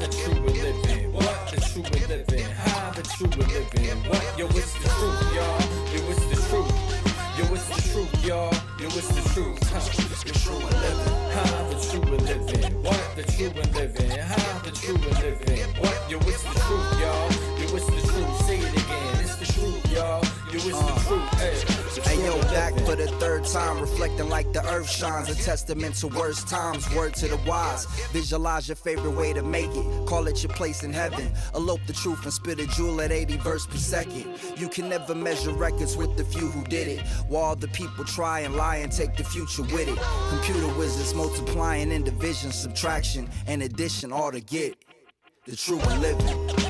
the 0.00 0.08
true 0.08 0.34
and 0.34 0.46
living. 0.46 1.12
What 1.12 1.52
the 1.52 1.60
true 1.60 1.82
and 1.84 2.08
living? 2.08 2.44
How 2.52 2.90
the 2.92 3.02
true 3.02 3.26
and 3.26 3.52
living? 3.52 4.10
What? 4.10 4.38
Yo, 4.38 4.46
it's 4.48 4.72
the 4.74 4.88
truth, 4.88 5.23
y'all. 8.26 8.52
Yo, 8.80 8.86
it's 8.86 9.08
the 9.08 9.34
truth. 9.34 9.58
Huh? 9.68 9.80
The 10.24 10.32
true 10.32 10.56
and 10.56 10.80
living. 10.80 11.14
How 11.30 11.68
the 11.68 11.76
true 11.84 12.14
and 12.14 12.22
living? 12.22 12.82
What? 12.82 13.16
The 13.16 13.22
true 13.24 13.52
and 13.60 13.74
living. 13.74 14.10
How 14.18 14.58
the 14.60 14.70
true 14.70 14.94
and 14.94 15.18
living? 15.20 15.60
What? 15.80 16.10
Yo, 16.10 16.18
it's 16.20 16.42
the 16.42 16.54
truth, 16.60 17.00
y'all. 17.00 17.30
Yo, 17.60 17.76
it's 17.76 17.86
the 17.86 18.12
truth. 18.12 18.46
Say 18.46 18.58
it 18.58 18.72
again. 18.72 19.20
It's 19.20 19.36
the 19.36 19.46
truth, 19.52 19.92
y'all. 19.92 20.24
Yo, 20.50 20.56
it's 20.56 20.64
the 20.64 20.76
uh. 20.76 21.04
truth. 21.04 21.40
Hey. 21.40 21.83
Hey 22.02 22.24
yo, 22.24 22.40
back 22.42 22.74
for 22.80 22.96
the 22.96 23.06
third 23.20 23.44
time, 23.44 23.80
reflecting 23.80 24.28
like 24.28 24.52
the 24.52 24.66
earth 24.68 24.90
shines. 24.90 25.28
A 25.28 25.34
testament 25.36 25.94
to 25.96 26.08
worst 26.08 26.48
times, 26.48 26.92
word 26.92 27.14
to 27.14 27.28
the 27.28 27.36
wise. 27.48 27.86
Visualize 28.10 28.66
your 28.68 28.74
favorite 28.74 29.12
way 29.12 29.32
to 29.32 29.44
make 29.44 29.70
it. 29.70 30.06
Call 30.06 30.26
it 30.26 30.42
your 30.42 30.52
place 30.52 30.82
in 30.82 30.92
heaven. 30.92 31.30
Elope 31.54 31.86
the 31.86 31.92
truth 31.92 32.24
and 32.24 32.32
spit 32.32 32.58
a 32.58 32.66
jewel 32.66 33.00
at 33.00 33.12
80 33.12 33.36
verse 33.36 33.64
per 33.66 33.76
second. 33.76 34.26
You 34.56 34.68
can 34.68 34.88
never 34.88 35.14
measure 35.14 35.52
records 35.52 35.96
with 35.96 36.16
the 36.16 36.24
few 36.24 36.48
who 36.48 36.64
did 36.64 36.88
it. 36.88 37.00
While 37.28 37.54
the 37.54 37.68
people 37.68 38.04
try 38.04 38.40
and 38.40 38.56
lie 38.56 38.78
and 38.78 38.90
take 38.90 39.16
the 39.16 39.24
future 39.24 39.62
with 39.62 39.86
it. 39.86 39.98
Computer 40.30 40.76
wizards 40.76 41.14
multiplying 41.14 41.92
in 41.92 42.02
division, 42.02 42.50
subtraction, 42.50 43.30
and 43.46 43.62
addition, 43.62 44.12
all 44.12 44.32
to 44.32 44.40
get 44.40 44.76
the 45.44 45.54
true 45.54 45.78
and 45.78 46.00
living. 46.02 46.63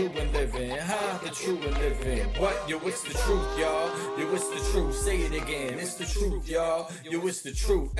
What 0.00 0.14
the 0.14 0.18
true 0.18 0.22
and 0.22 0.32
living? 0.32 0.70
How 0.70 0.99
the 1.30 1.36
true 1.44 1.58
and 1.66 1.78
living? 1.78 2.26
What? 2.40 2.68
Yo, 2.68 2.78
it's 2.88 3.02
the 3.02 3.10
truth, 3.14 3.58
y'all. 3.58 3.88
Yo, 4.18 4.34
it's 4.34 4.48
the 4.50 4.72
truth. 4.72 4.94
Say 4.96 5.16
it 5.18 5.42
again. 5.42 5.78
It's 5.78 5.94
the 5.96 6.04
truth, 6.06 6.48
y'all. 6.48 6.86
Yo, 7.10 7.20
it's 7.28 7.42
the 7.42 7.52
truth. 7.66 7.90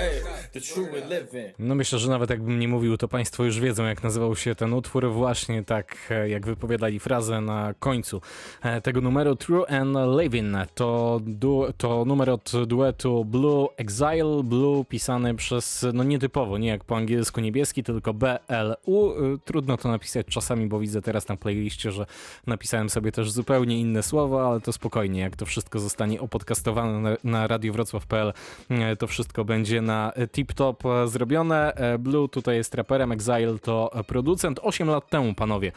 The 0.52 0.60
true 0.60 0.88
and 1.02 1.10
living. 1.10 1.54
No 1.58 1.74
myślę, 1.74 1.98
że 1.98 2.08
nawet 2.10 2.30
jakbym 2.30 2.58
nie 2.58 2.68
mówił, 2.68 2.96
to 2.96 3.08
Państwo 3.08 3.44
już 3.44 3.60
wiedzą, 3.60 3.84
jak 3.84 4.02
nazywał 4.02 4.36
się 4.36 4.54
ten 4.54 4.72
utwór. 4.72 5.12
Właśnie 5.12 5.64
tak, 5.64 5.96
e, 6.10 6.28
jak 6.28 6.46
wypowiadali 6.46 7.00
frazę 7.00 7.40
na 7.40 7.74
końcu 7.78 8.20
e, 8.62 8.80
tego 8.80 9.00
numeru 9.00 9.36
True 9.36 9.66
and 9.70 9.96
Living. 10.20 10.56
To, 10.74 11.20
du- 11.22 11.72
to 11.76 12.04
numer 12.04 12.30
od 12.30 12.52
duetu 12.66 13.24
Blue 13.24 13.68
Exile. 13.76 14.42
Blue 14.44 14.84
pisany 14.84 15.34
przez, 15.34 15.86
no 15.92 16.04
nietypowo, 16.04 16.58
nie 16.58 16.68
jak 16.68 16.84
po 16.84 16.96
angielsku 16.96 17.40
niebieski, 17.40 17.82
tylko 17.82 18.14
B-L-U. 18.14 19.10
E, 19.12 19.38
Trudno 19.44 19.76
to 19.76 19.88
napisać 19.88 20.26
czasami, 20.26 20.66
bo 20.66 20.78
widzę 20.78 21.02
teraz 21.02 21.28
na 21.28 21.36
playliście, 21.36 21.92
że 21.92 22.06
napisałem 22.46 22.90
sobie 22.90 23.12
też 23.20 23.30
zupełnie 23.30 23.80
inne 23.80 24.02
słowa, 24.02 24.48
ale 24.48 24.60
to 24.60 24.72
spokojnie, 24.72 25.20
jak 25.20 25.36
to 25.36 25.46
wszystko 25.46 25.78
zostanie 25.78 26.20
opodcastowane 26.20 27.00
na, 27.00 27.16
na 27.24 27.46
radiowrocław.pl, 27.46 28.32
e, 28.68 28.96
to 28.96 29.06
wszystko 29.06 29.44
będzie 29.44 29.82
na 29.82 30.12
tip-top 30.32 31.04
e, 31.04 31.08
zrobione. 31.08 31.74
E, 31.74 31.98
Blue 31.98 32.28
tutaj 32.28 32.56
jest 32.56 32.74
raperem, 32.74 33.12
Exile 33.12 33.58
to 33.62 33.90
producent. 34.06 34.60
8 34.62 34.88
lat 34.88 35.08
temu, 35.08 35.34
panowie, 35.34 35.72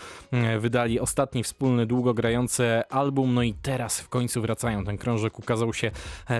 wydali 0.59 0.99
ostatni 0.99 1.43
wspólny, 1.43 1.85
długo 1.85 2.13
grający 2.13 2.81
album, 2.89 3.33
no 3.33 3.43
i 3.43 3.53
teraz 3.53 3.99
w 3.99 4.09
końcu 4.09 4.41
wracają. 4.41 4.85
Ten 4.85 4.97
krążek 4.97 5.39
ukazał 5.39 5.73
się 5.73 5.91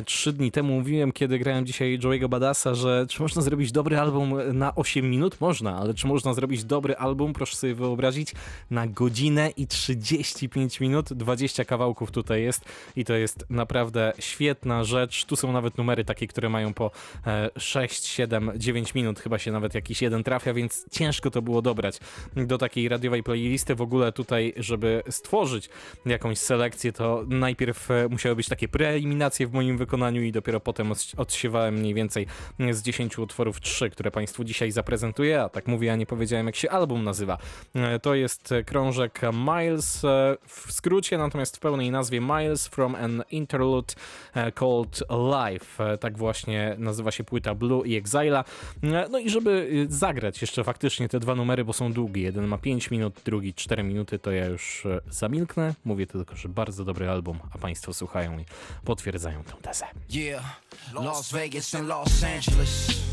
3 0.06 0.34
dni 0.34 0.52
temu. 0.52 0.74
Mówiłem, 0.74 1.12
kiedy 1.12 1.40
grałem 1.40 1.66
dzisiaj 1.66 2.00
Joey'ego 2.00 2.30
Badassa, 2.30 2.76
że 2.76 3.06
czy 3.10 3.22
można 3.22 3.42
zrobić 3.42 3.72
dobry 3.72 4.00
album 4.00 4.34
na 4.54 4.76
8 4.76 5.10
minut? 5.10 5.42
Można, 5.42 5.78
ale 5.78 5.94
czy 5.94 6.08
można 6.08 6.34
zrobić 6.34 6.64
dobry 6.64 6.96
album, 6.96 7.34
proszę 7.34 7.56
sobie 7.56 7.76
wyobrazić, 7.76 8.32
na 8.72 8.88
godzinę 8.88 9.50
i 9.50 9.68
35 9.68 10.80
minut? 10.80 10.93
20 11.02 11.66
kawałków 11.66 12.12
tutaj 12.12 12.44
jest 12.44 12.66
i 12.96 13.06
to 13.06 13.14
jest 13.14 13.46
naprawdę 13.50 14.14
świetna 14.20 14.84
rzecz. 14.84 15.26
Tu 15.26 15.36
są 15.36 15.52
nawet 15.52 15.78
numery 15.78 16.06
takie, 16.06 16.28
które 16.28 16.50
mają 16.50 16.74
po 16.74 16.92
e, 17.28 17.50
6, 17.58 18.06
7, 18.06 18.52
9 18.56 18.96
minut, 18.96 19.20
chyba 19.20 19.40
się 19.40 19.52
nawet 19.52 19.76
jakiś 19.76 20.02
jeden 20.02 20.24
trafia, 20.24 20.54
więc 20.54 20.86
ciężko 20.92 21.32
to 21.32 21.42
było 21.42 21.62
dobrać 21.62 22.00
do 22.36 22.58
takiej 22.58 22.90
radiowej 22.90 23.24
playlisty. 23.24 23.76
W 23.76 23.82
ogóle 23.82 24.12
tutaj, 24.12 24.54
żeby 24.58 25.04
stworzyć 25.10 25.70
jakąś 26.06 26.38
selekcję, 26.38 26.92
to 26.92 27.24
najpierw 27.28 27.92
e, 27.92 28.08
musiały 28.10 28.36
być 28.36 28.50
takie 28.50 28.68
preeliminacje 28.68 29.48
w 29.48 29.54
moim 29.54 29.78
wykonaniu 29.78 30.22
i 30.22 30.32
dopiero 30.32 30.60
potem 30.60 30.92
odsiewałem 31.18 31.76
mniej 31.76 31.94
więcej 31.94 32.28
z 32.72 32.82
10 32.82 33.20
utworów 33.20 33.62
3, 33.62 33.90
które 33.90 34.12
Państwu 34.12 34.44
dzisiaj 34.44 34.72
zaprezentuję, 34.72 35.42
a 35.42 35.50
tak 35.50 35.68
mówię, 35.68 35.88
ja 35.88 35.96
nie 35.96 36.06
powiedziałem 36.06 36.46
jak 36.46 36.56
się 36.56 36.70
album 36.70 37.04
nazywa. 37.04 37.38
E, 37.76 38.00
To 38.00 38.16
jest 38.16 38.52
e, 38.52 38.64
krążek 38.64 39.22
Miles 39.34 40.02
w 40.48 40.72
skrócie, 40.84 41.18
natomiast 41.18 41.58
w 41.58 41.60
pełnej 41.60 41.92
nazwie 41.92 42.22
Miles 42.22 42.68
from 42.68 42.96
an 42.96 43.24
Interlude 43.32 43.94
e, 44.34 44.52
called 44.52 45.04
Life. 45.10 45.84
E, 45.94 45.98
Tak 45.98 46.18
właśnie 46.18 46.76
nazywa 46.78 47.12
się 47.12 47.24
płyta 47.24 47.56
Blue 47.56 47.88
i 47.88 48.02
Exile'a. 48.02 48.44
E, 48.84 49.08
No 49.10 49.20
i 49.20 49.30
żeby 49.30 49.86
zagrać 49.90 50.42
jeszcze 50.42 50.64
faktycznie 50.64 51.10
te 51.10 51.20
dwa 51.20 51.36
numery, 51.36 51.66
bo 51.66 51.74
są 51.74 51.94
długie. 51.94 52.22
Jeden 52.22 52.48
ma 52.48 52.58
5 52.58 52.92
minut, 52.92 53.14
drugi 53.26 53.54
4 53.54 53.84
minuty, 53.84 54.20
to 54.20 54.32
ja 54.32 54.46
już 54.46 54.88
zamilknę. 55.10 55.74
Mówię 55.86 56.08
tylko, 56.08 56.36
że 56.36 56.50
bardzo 56.50 56.86
dobry 56.86 57.10
album, 57.10 57.40
a 57.56 57.58
Państwo 57.58 57.94
słuchają 57.94 58.40
i 58.40 58.46
potwierdzają 58.86 59.44
tę 59.44 59.54
tezę. 59.62 59.86
Yeah, 60.14 60.62
Las 60.94 61.32
Vegas 61.32 61.76
and 61.76 61.88
Los 61.88 62.24
Angeles. 62.24 63.04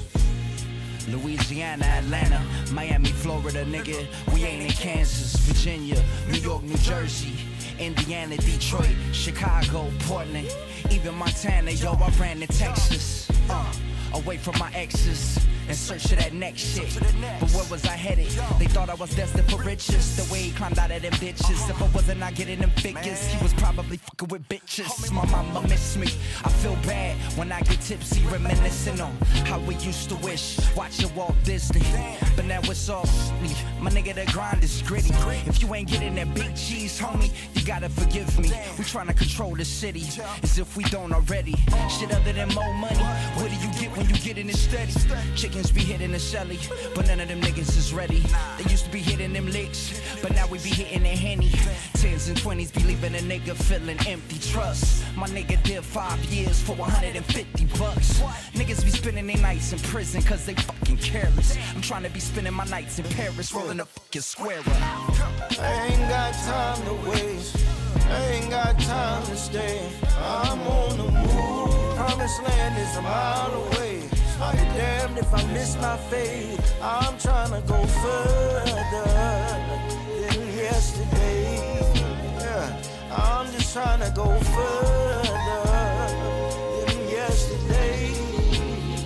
Louisiana, 1.08 1.86
Atlanta, 1.98 2.40
Miami, 2.72 3.08
Florida, 3.08 3.64
nigga. 3.64 3.98
We 4.26 4.40
ain't 4.44 4.62
in 4.62 4.72
Kansas, 4.82 5.36
Virginia, 5.46 5.96
New 6.32 6.44
York, 6.44 6.62
New 6.62 6.78
Jersey, 6.88 7.32
Indiana, 7.80 8.36
Detroit, 8.36 8.94
Chicago, 9.12 9.90
Portland, 10.00 10.48
even 10.90 11.14
Montana. 11.14 11.70
Yo, 11.70 11.92
I 11.94 12.08
ran 12.20 12.40
to 12.40 12.46
Texas. 12.46 13.30
Uh, 13.48 13.72
away 14.12 14.36
from 14.36 14.58
my 14.58 14.70
exes 14.74 15.38
in 15.70 15.76
search 15.76 16.04
of 16.06 16.18
that 16.18 16.34
next 16.34 16.60
shit. 16.60 16.98
But 17.40 17.50
where 17.50 17.64
was 17.70 17.84
I 17.86 17.96
headed? 17.96 18.26
They 18.58 18.66
thought 18.66 18.90
I 18.90 18.94
was 18.94 19.14
destined 19.14 19.48
for 19.50 19.62
riches. 19.62 20.16
The 20.16 20.32
way 20.32 20.40
he 20.42 20.50
climbed 20.50 20.78
out 20.78 20.90
of 20.90 21.00
them 21.00 21.12
bitches. 21.12 21.70
If 21.70 21.80
I 21.80 21.86
wasn't 21.94 22.20
not 22.20 22.34
getting 22.34 22.58
them 22.58 22.70
figures, 22.70 23.24
he 23.26 23.42
was 23.42 23.54
probably 23.54 23.98
fucking 23.98 24.28
with 24.28 24.48
bitches. 24.48 25.12
My 25.12 25.24
mama 25.26 25.62
miss 25.68 25.96
me. 25.96 26.08
I 26.44 26.48
feel 26.48 26.74
bad 26.86 27.16
when 27.38 27.52
I 27.52 27.60
get 27.60 27.80
tipsy, 27.80 28.20
reminiscing 28.26 29.00
on 29.00 29.12
how 29.46 29.60
we 29.60 29.76
used 29.76 30.08
to 30.10 30.16
wish. 30.16 30.58
Watching 30.76 31.14
Walt 31.14 31.36
Disney, 31.44 31.82
but 32.34 32.44
now 32.46 32.60
it's 32.64 32.88
all 32.88 33.06
me. 33.40 33.54
My 33.80 33.90
nigga, 33.90 34.14
the 34.14 34.30
grind 34.32 34.64
is 34.64 34.82
gritty. 34.82 35.14
If 35.46 35.62
you 35.62 35.72
ain't 35.74 35.88
getting 35.88 36.16
that 36.16 36.34
big 36.34 36.54
cheese, 36.56 36.98
homie, 37.00 37.30
you 37.54 37.64
gotta 37.64 37.88
forgive 37.88 38.38
me. 38.38 38.48
We 38.76 38.84
tryna 38.84 39.16
control 39.16 39.54
the 39.54 39.64
city 39.64 40.04
as 40.42 40.58
if 40.58 40.76
we 40.76 40.84
don't 40.84 41.12
already. 41.12 41.54
Shit 41.88 42.12
other 42.12 42.32
than 42.32 42.48
more 42.54 42.74
money. 42.74 42.96
What 43.36 43.50
do 43.50 43.56
you 43.56 43.72
get 43.78 43.96
when 43.96 44.08
you 44.08 44.16
get 44.16 44.36
in 44.36 44.50
it 44.50 44.56
steady? 44.56 44.92
Chicken 45.36 45.59
youngins 45.60 45.74
be 45.74 45.80
hitting 45.80 46.12
the 46.12 46.18
Shelly, 46.18 46.58
but 46.94 47.06
none 47.06 47.20
of 47.20 47.28
them 47.28 47.40
niggas 47.40 47.76
is 47.76 47.92
ready. 47.92 48.22
They 48.58 48.70
used 48.70 48.84
to 48.86 48.90
be 48.90 48.98
hitting 48.98 49.32
them 49.32 49.46
licks, 49.50 50.00
but 50.22 50.34
now 50.34 50.46
we 50.46 50.58
be 50.58 50.70
hitting 50.70 51.02
the 51.02 51.08
Henny. 51.08 51.50
Tens 51.94 52.28
and 52.28 52.36
twenties 52.36 52.70
be 52.70 52.82
leaving 52.84 53.14
a 53.14 53.18
nigga 53.18 53.54
feeling 53.54 53.98
empty 54.06 54.38
trust. 54.50 55.04
My 55.16 55.28
nigga 55.28 55.62
did 55.62 55.84
five 55.84 56.22
years 56.26 56.60
for 56.60 56.74
150 56.74 57.64
bucks. 57.78 58.20
Niggas 58.54 58.84
be 58.84 58.90
spending 58.90 59.26
their 59.26 59.38
nights 59.38 59.72
in 59.72 59.78
prison 59.80 60.22
cause 60.22 60.46
they 60.46 60.54
fucking 60.54 60.98
careless. 60.98 61.56
I'm 61.74 61.82
trying 61.82 62.04
to 62.04 62.10
be 62.10 62.20
spending 62.20 62.54
my 62.54 62.64
nights 62.66 62.98
in 62.98 63.04
Paris, 63.06 63.52
rolling 63.52 63.80
a 63.80 63.84
fucking 63.84 64.22
square 64.22 64.60
up. 64.60 64.66
I 65.58 65.88
ain't 65.90 66.08
got 66.08 66.32
time 66.34 66.84
to 66.86 67.10
waste. 67.10 67.56
I 68.08 68.26
ain't 68.32 68.50
got 68.50 68.78
time 68.80 69.24
to 69.26 69.36
stay. 69.36 69.88
I'm 70.18 70.60
on 70.60 70.96
the 70.96 71.04
move. 71.04 71.96
Promised 71.96 72.42
land 72.42 72.78
is 72.78 72.96
a 72.96 73.02
mile 73.02 73.52
away. 73.52 74.19
Be 74.40 74.56
damned 74.74 75.18
if 75.18 75.32
I 75.34 75.44
miss 75.52 75.76
my 75.76 75.96
fate. 76.08 76.58
I'm 76.82 77.18
trying 77.18 77.50
to 77.50 77.60
go 77.68 77.78
further 77.86 79.04
than 80.18 80.56
yesterday. 80.56 81.78
Yeah, 82.38 82.82
I'm 83.14 83.52
just 83.52 83.72
trying 83.74 84.00
to 84.00 84.10
go 84.16 84.26
further 84.56 85.28
than 86.86 87.08
yesterday. 87.10 88.14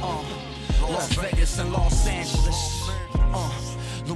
Uh, 0.00 0.22
Las 0.92 1.12
Vegas 1.14 1.58
and 1.58 1.72
Los 1.72 2.06
Angeles. 2.06 2.43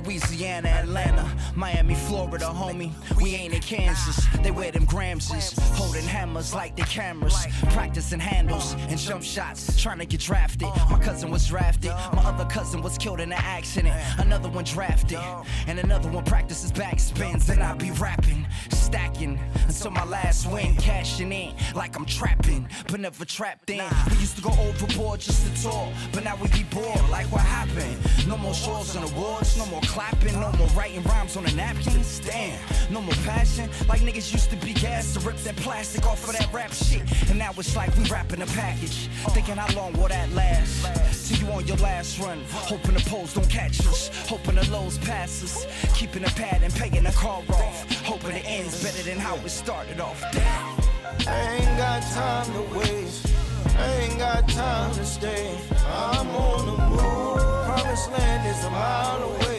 Louisiana, 0.08 0.68
Atlanta, 0.70 1.30
Miami, 1.54 1.94
Florida, 1.94 2.46
homie. 2.46 2.90
We 3.20 3.34
ain't 3.34 3.52
in 3.52 3.60
Kansas. 3.60 4.26
They 4.42 4.50
wear 4.50 4.72
them 4.72 4.86
Gramses, 4.86 5.52
holding 5.74 6.04
hammers 6.04 6.54
like 6.54 6.74
they 6.76 6.84
cameras, 6.84 7.46
practicing 7.72 8.18
handles 8.18 8.72
and 8.88 8.98
jump 8.98 9.22
shots, 9.22 9.78
trying 9.78 9.98
to 9.98 10.06
get 10.06 10.20
drafted. 10.20 10.68
My 10.90 10.98
cousin 10.98 11.30
was 11.30 11.46
drafted. 11.46 11.90
My 12.14 12.22
other 12.24 12.46
cousin 12.46 12.80
was 12.80 12.96
killed 12.96 13.20
in 13.20 13.32
an 13.32 13.38
accident. 13.38 13.94
Another 14.18 14.48
one 14.48 14.64
drafted, 14.64 15.18
and 15.66 15.78
another 15.78 16.08
one 16.08 16.24
practices 16.24 16.72
backspins. 16.72 17.50
And 17.50 17.62
I 17.62 17.74
be 17.74 17.90
rapping, 17.90 18.46
stacking 18.70 19.38
until 19.66 19.90
my 19.90 20.06
last 20.06 20.50
win, 20.50 20.74
cashing 20.76 21.32
in 21.32 21.52
like 21.74 21.94
I'm 21.96 22.06
trapping, 22.06 22.66
but 22.86 23.00
never 23.00 23.26
trapped 23.26 23.68
in. 23.68 23.84
We 24.10 24.16
used 24.16 24.36
to 24.36 24.42
go 24.42 24.52
overboard 24.58 25.20
just 25.20 25.46
to 25.46 25.62
talk, 25.62 25.92
but 26.12 26.24
now 26.24 26.36
we 26.36 26.48
be 26.48 26.64
bored. 26.64 27.10
Like 27.10 27.30
what 27.30 27.42
happened? 27.42 27.98
No 28.26 28.38
more 28.38 28.54
shows 28.54 28.96
and 28.96 29.04
awards, 29.12 29.58
no 29.58 29.66
more 29.66 29.82
clapping, 29.98 30.38
no 30.38 30.52
more 30.52 30.68
writing 30.78 31.02
rhymes 31.02 31.36
on 31.36 31.44
a 31.44 31.52
napkin. 31.56 32.00
Damn, 32.24 32.60
no 32.88 33.00
more 33.00 33.18
passion. 33.24 33.68
Like 33.88 34.00
niggas 34.02 34.32
used 34.32 34.48
to 34.50 34.56
be 34.56 34.72
gas 34.72 35.12
to 35.14 35.20
rip 35.20 35.36
that 35.38 35.56
plastic 35.56 36.06
off 36.06 36.22
of 36.28 36.38
that 36.38 36.48
rap 36.52 36.72
shit. 36.72 37.02
And 37.28 37.36
now 37.36 37.50
it's 37.58 37.74
like 37.74 37.90
we 37.96 38.04
wrapping 38.04 38.40
a 38.40 38.46
package. 38.46 39.08
Thinking 39.34 39.56
how 39.56 39.74
long 39.74 39.92
will 39.94 40.06
that 40.06 40.30
last? 40.32 41.26
Till 41.26 41.38
you 41.40 41.52
on 41.52 41.66
your 41.66 41.78
last 41.78 42.20
run. 42.20 42.38
Hoping 42.50 42.94
the 42.94 43.04
poles 43.10 43.34
don't 43.34 43.50
catch 43.50 43.80
us. 43.88 44.08
Hoping 44.28 44.54
the 44.54 44.70
lows 44.70 44.98
pass 44.98 45.42
us. 45.42 45.66
Keeping 45.98 46.22
a 46.22 46.30
pad 46.30 46.62
and 46.62 46.72
paying 46.74 47.02
the 47.02 47.10
car 47.10 47.42
off. 47.50 47.76
Hoping 48.04 48.36
it 48.36 48.44
ends 48.46 48.80
better 48.84 49.02
than 49.02 49.18
how 49.18 49.34
it 49.34 49.50
started 49.50 49.98
off. 50.00 50.22
Damn. 50.30 50.78
I 51.26 51.56
ain't 51.58 51.76
got 51.76 52.02
time 52.14 52.46
to 52.52 52.78
waste. 52.78 53.34
I 53.76 53.86
ain't 54.02 54.18
got 54.18 54.48
time 54.48 54.94
to 54.94 55.04
stay. 55.04 55.58
I'm 55.88 56.28
on 56.28 56.66
the 56.66 56.76
move. 56.86 57.66
Promised 57.66 58.12
land 58.12 58.46
is 58.46 58.64
a 58.64 58.70
mile 58.70 59.22
away. 59.24 59.57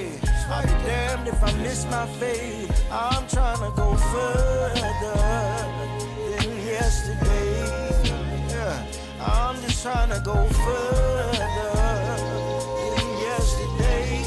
I'll 0.59 0.65
be 0.65 0.73
damned 0.83 1.27
if 1.29 1.41
I 1.41 1.53
miss 1.63 1.85
my 1.85 2.05
fate. 2.19 2.69
I'm 2.91 3.25
trying 3.29 3.59
to 3.59 3.71
go 3.77 3.95
further 3.95 5.13
than 6.35 6.57
yesterday. 6.65 8.03
Yeah, 8.49 8.85
I'm 9.21 9.55
just 9.61 9.81
trying 9.81 10.09
to 10.09 10.19
go 10.19 10.35
further 10.35 11.31
than 12.91 13.07
yesterday. 13.23 14.21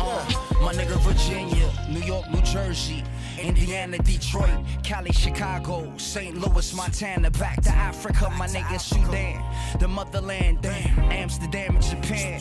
Uh, 0.00 0.24
my 0.62 0.72
nigga 0.72 0.96
Virginia, 1.00 1.68
New 1.88 2.06
York, 2.06 2.30
New 2.30 2.42
Jersey, 2.42 3.02
Indiana, 3.40 3.98
Detroit, 3.98 4.64
Cali, 4.84 5.10
Chicago, 5.10 5.92
St. 5.96 6.36
Louis, 6.36 6.72
Montana, 6.72 7.32
back 7.32 7.60
to 7.62 7.70
Africa, 7.70 8.30
my 8.38 8.46
nigga 8.46 8.80
Sudan, 8.80 9.42
the 9.80 9.88
motherland, 9.88 10.60
damn, 10.62 11.10
Amsterdam 11.10 11.80
Japan. 11.80 12.40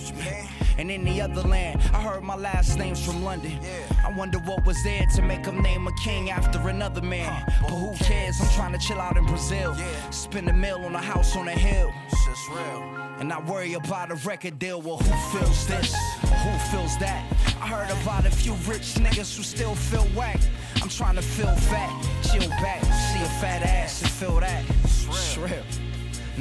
And 0.78 0.90
in 0.90 1.04
the 1.04 1.22
other 1.22 1.42
land, 1.42 1.82
I 1.94 2.02
heard 2.02 2.24
my 2.24 2.36
last 2.36 2.78
name's 2.78 3.06
from 3.06 3.24
London. 3.24 3.58
Yeah. 3.62 4.08
I 4.08 4.12
wonder 4.18 4.40
what 4.40 4.66
was 4.66 4.82
there 4.84 5.06
to 5.16 5.22
make 5.22 5.46
him 5.46 5.62
name 5.62 5.88
a 5.88 5.94
king 6.04 6.32
after 6.32 6.70
another 6.70 7.02
man. 7.02 7.44
But 7.62 7.72
who 7.72 7.94
cares? 8.04 8.40
I'm 8.42 8.50
trying 8.50 8.74
to 8.74 8.80
chill 8.80 9.00
out 9.00 9.18
in 9.18 9.26
Brazil. 9.26 9.76
Yeah. 9.78 10.10
Spend 10.10 10.50
a 10.50 10.54
mill 10.54 10.84
on 10.86 10.96
a 10.96 11.02
house 11.02 11.36
on 11.36 11.48
a 11.48 11.52
hill. 11.52 11.92
And 13.20 13.32
I 13.32 13.40
worry 13.42 13.74
about 13.74 14.12
a 14.12 14.16
record 14.16 14.58
deal. 14.58 14.82
Well, 14.82 14.98
who 14.98 15.38
feels 15.38 15.68
this? 15.68 15.94
Who 16.22 16.76
feels 16.76 16.98
that? 16.98 17.24
I 17.62 17.68
heard 17.68 17.92
about 18.02 18.26
a 18.26 18.32
few 18.32 18.54
rich 18.66 18.96
niggas 18.96 19.38
who 19.38 19.44
still 19.44 19.76
feel 19.76 20.06
whack. 20.16 20.40
I'm 20.82 20.90
trying 20.90 21.16
to 21.16 21.22
feel 21.22 21.56
fat, 21.56 21.92
chill 22.24 22.50
back, 22.50 22.82
see 22.84 23.22
a 23.24 23.30
fat 23.40 23.62
ass 23.62 24.02
and 24.02 24.10
feel 24.10 24.40
that. 24.40 24.64
Real. 25.38 25.91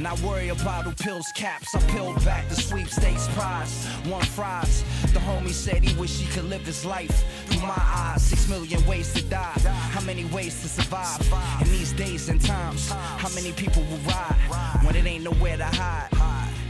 Not 0.01 0.19
worry 0.21 0.49
about 0.49 0.85
who 0.85 0.93
pills 0.93 1.27
caps. 1.35 1.75
I 1.75 1.79
peeled 1.91 2.25
back 2.25 2.49
the 2.49 2.55
sweepstakes 2.55 3.27
prize. 3.35 3.85
One 4.05 4.23
fries. 4.23 4.83
The 5.13 5.19
homie 5.19 5.49
said 5.49 5.83
he 5.83 5.93
wish 5.99 6.17
he 6.19 6.25
could 6.33 6.45
live 6.45 6.65
his 6.65 6.83
life 6.83 7.23
through 7.45 7.61
my 7.67 7.77
eyes. 7.77 8.23
Six 8.23 8.49
million 8.49 8.83
ways 8.87 9.13
to 9.13 9.21
die. 9.21 9.59
How 9.91 10.01
many 10.01 10.25
ways 10.25 10.59
to 10.63 10.69
survive? 10.69 11.21
In 11.61 11.69
these 11.69 11.93
days 11.93 12.29
and 12.29 12.41
times, 12.41 12.89
how 12.89 13.29
many 13.35 13.51
people 13.51 13.83
will 13.83 13.99
ride 13.99 14.81
when 14.83 14.95
it 14.95 15.05
ain't 15.05 15.23
nowhere 15.23 15.57
to 15.57 15.65
hide? 15.65 16.60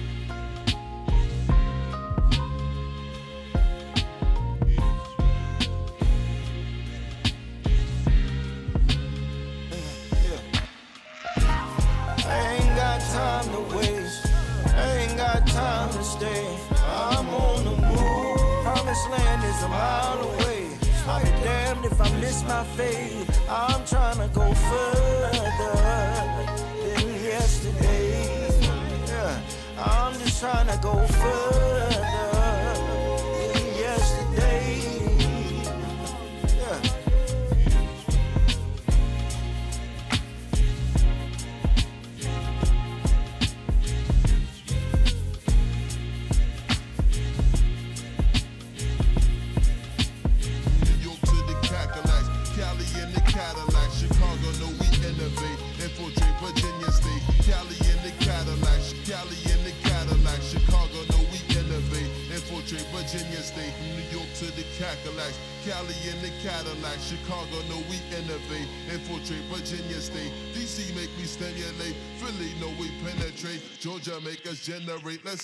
Time 13.22 13.48
to 13.54 13.62
waste. 13.76 14.26
I 14.84 14.88
ain't 15.02 15.18
got 15.18 15.46
time 15.48 15.90
to 15.98 16.04
stay. 16.04 16.46
I'm 16.88 17.28
on 17.30 17.60
the 17.68 17.76
move. 17.88 18.64
Promised 18.66 19.08
land 19.14 19.42
is 19.52 19.60
a 19.68 19.70
mile 19.70 20.22
away. 20.30 20.62
I'll 21.08 21.24
be 21.24 21.32
damned 21.46 21.86
if 21.86 21.98
I 22.02 22.10
miss 22.24 22.38
my 22.44 22.64
fate. 22.78 23.28
I'm 23.48 23.82
trying 23.86 24.20
to 24.24 24.30
go 24.40 24.46
further 24.70 25.74
than 26.86 27.08
yesterday. 27.32 28.50
Yeah, 29.12 29.40
I'm 29.78 30.14
just 30.22 30.40
trying 30.42 30.70
to 30.74 30.78
go 30.82 30.96
further 31.22 32.31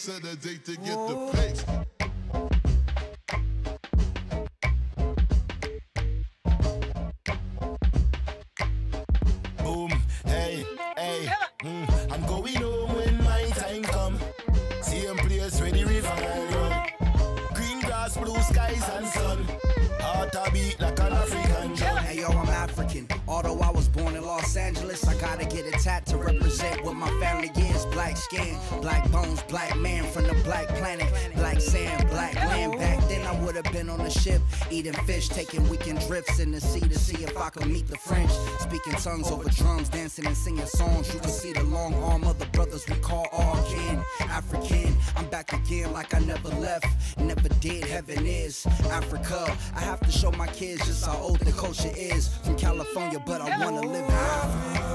set 0.08 0.24
a 0.24 0.38
date 0.38 0.64
to 0.64 0.78
get 0.78 0.97
eating 34.78 34.94
fish, 35.06 35.28
taking 35.28 35.68
weekend 35.70 36.00
drifts 36.02 36.40
in 36.40 36.52
the 36.52 36.62
sea 36.62 36.82
to 36.82 37.00
see 37.00 37.24
if 37.24 37.36
I 37.36 37.50
could 37.50 37.68
meet 37.68 37.88
the 37.88 37.98
French. 37.98 38.30
Speaking 38.60 38.94
tongues 38.94 39.32
over 39.32 39.50
drums, 39.50 39.90
dancing 39.90 40.28
and 40.28 40.38
singing 40.38 40.68
songs. 40.68 41.12
You 41.14 41.20
can 41.20 41.32
see 41.32 41.52
the 41.52 41.64
long 41.64 41.96
arm 42.04 42.24
of 42.26 42.38
the 42.38 42.46
brothers 42.48 42.86
we 42.88 42.96
call 42.98 43.28
all 43.32 43.64
kin. 43.64 44.00
African, 44.22 44.96
I'm 45.16 45.26
back 45.30 45.52
again 45.52 45.92
like 45.94 46.14
I 46.14 46.20
never 46.20 46.50
left, 46.50 46.86
never 47.20 47.50
did. 47.60 47.86
Heaven 47.86 48.26
is 48.28 48.68
Africa. 48.92 49.58
I 49.76 49.80
have 49.80 50.00
to 50.02 50.12
show 50.12 50.32
my 50.32 50.48
kids 50.48 50.86
just 50.86 51.06
how 51.06 51.18
old 51.18 51.40
the 51.40 51.54
culture 51.54 51.94
is. 51.96 52.28
From 52.44 52.56
California, 52.56 53.22
but 53.26 53.42
I 53.42 53.58
wanna 53.64 53.82
live 53.82 54.06
in 54.06 54.12
Africa. 54.12 54.87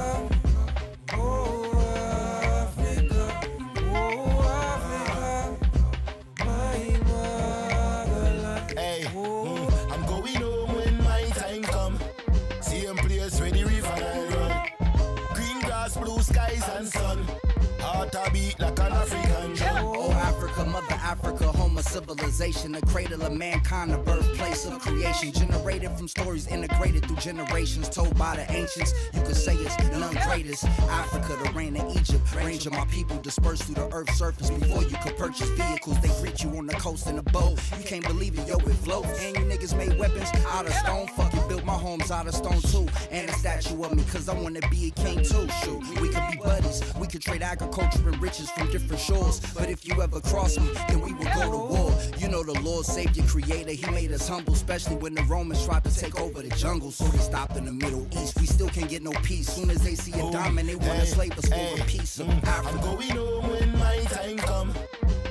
Africa, 21.12 21.44
home 21.48 21.76
of 21.76 21.84
civilization, 21.84 22.72
the 22.72 22.80
cradle 22.86 23.20
of 23.20 23.34
mankind, 23.34 23.92
the 23.92 23.98
birthplace 23.98 24.64
of 24.64 24.78
creation, 24.78 25.30
generated 25.30 25.90
from 25.90 26.08
stories 26.08 26.46
integrated 26.46 27.04
through 27.04 27.16
generations, 27.16 27.90
told 27.90 28.16
by 28.16 28.34
the 28.34 28.50
ancients. 28.50 28.94
You 29.12 29.20
could 29.20 29.36
say 29.36 29.54
it's 29.56 29.76
none 29.92 30.16
greatest. 30.26 30.64
Africa, 30.64 31.36
the 31.44 31.52
reign 31.52 31.76
of 31.76 31.94
Egypt, 31.94 32.34
range 32.34 32.66
of 32.66 32.72
my 32.72 32.86
people 32.86 33.18
dispersed 33.18 33.64
through 33.64 33.74
the 33.74 33.94
earth's 33.94 34.14
surface. 34.14 34.48
Before 34.48 34.84
you 34.84 34.96
could 35.02 35.18
purchase 35.18 35.50
vehicles, 35.50 36.00
they 36.00 36.08
greet 36.18 36.42
you 36.42 36.48
on 36.56 36.66
the 36.66 36.74
coast 36.76 37.06
in 37.06 37.18
a 37.18 37.22
boat. 37.24 37.60
You 37.78 37.84
can't 37.84 38.06
believe 38.06 38.38
it, 38.38 38.48
yo, 38.48 38.56
it 38.56 38.74
floats. 38.76 39.20
And 39.20 39.36
you 39.36 39.44
niggas 39.44 39.76
made 39.76 39.98
weapons 39.98 40.30
out 40.48 40.64
of 40.64 40.72
stone. 40.72 41.08
Fuck 41.08 41.34
my 41.72 41.78
homes 41.78 42.10
out 42.10 42.26
of 42.26 42.34
stone 42.34 42.60
too. 42.60 42.86
And 43.10 43.28
a 43.28 43.32
statue 43.32 43.82
of 43.82 43.94
me, 43.94 44.04
cause 44.04 44.28
I 44.28 44.34
wanna 44.34 44.60
be 44.70 44.88
a 44.88 44.90
king 44.90 45.18
too. 45.18 45.48
Shoot, 45.62 45.80
we 46.00 46.08
could 46.08 46.30
be 46.30 46.36
buddies, 46.36 46.82
we 46.98 47.06
could 47.06 47.22
trade 47.22 47.42
agriculture 47.42 48.08
and 48.08 48.20
riches 48.20 48.50
from 48.50 48.70
different 48.70 49.00
shores. 49.00 49.40
But 49.54 49.70
if 49.70 49.86
you 49.86 50.00
ever 50.02 50.20
cross 50.20 50.58
me, 50.58 50.70
then 50.88 51.00
we 51.00 51.12
will 51.14 51.24
go 51.24 51.50
to 51.50 51.74
war. 51.74 51.92
You 52.18 52.28
know 52.28 52.42
the 52.42 52.58
Lord 52.60 52.84
Savior 52.84 53.24
Creator, 53.24 53.72
He 53.72 53.90
made 53.90 54.12
us 54.12 54.28
humble, 54.28 54.52
especially 54.52 54.96
when 54.96 55.14
the 55.14 55.22
Romans 55.22 55.64
tried 55.64 55.84
to 55.84 55.94
take 55.96 56.20
over 56.20 56.42
the 56.42 56.54
jungle. 56.56 56.90
So 56.90 57.04
they 57.04 57.18
stopped 57.18 57.56
in 57.56 57.64
the 57.64 57.72
Middle 57.72 58.06
East. 58.12 58.38
We 58.38 58.46
still 58.46 58.68
can't 58.68 58.90
get 58.90 59.02
no 59.02 59.12
peace. 59.22 59.48
Soon 59.48 59.70
as 59.70 59.82
they 59.82 59.94
see 59.94 60.12
a 60.20 60.24
oh, 60.24 60.32
diamond, 60.32 60.68
they 60.68 60.76
wanna 60.76 61.06
slave 61.06 61.38
us 61.38 61.48
for 61.48 61.82
a 61.82 61.84
piece 61.86 62.20
of 62.20 62.26
mm. 62.26 62.44
Africa. 62.44 62.68
I'm 62.68 62.96
going 62.96 63.10
home 63.10 63.50
when 63.50 63.78
my 63.78 63.96
time 64.10 64.36
come. 64.38 64.74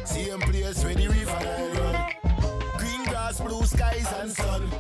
Same 0.06 0.40
place 0.40 0.84
where 0.84 0.96
the 0.96 1.08
river 1.08 1.32
I 1.32 1.78
run. 1.78 2.80
Green 2.80 3.04
grass, 3.06 3.40
blue 3.40 3.64
skies 3.64 4.08
and 4.20 4.32
sun. 4.32 4.72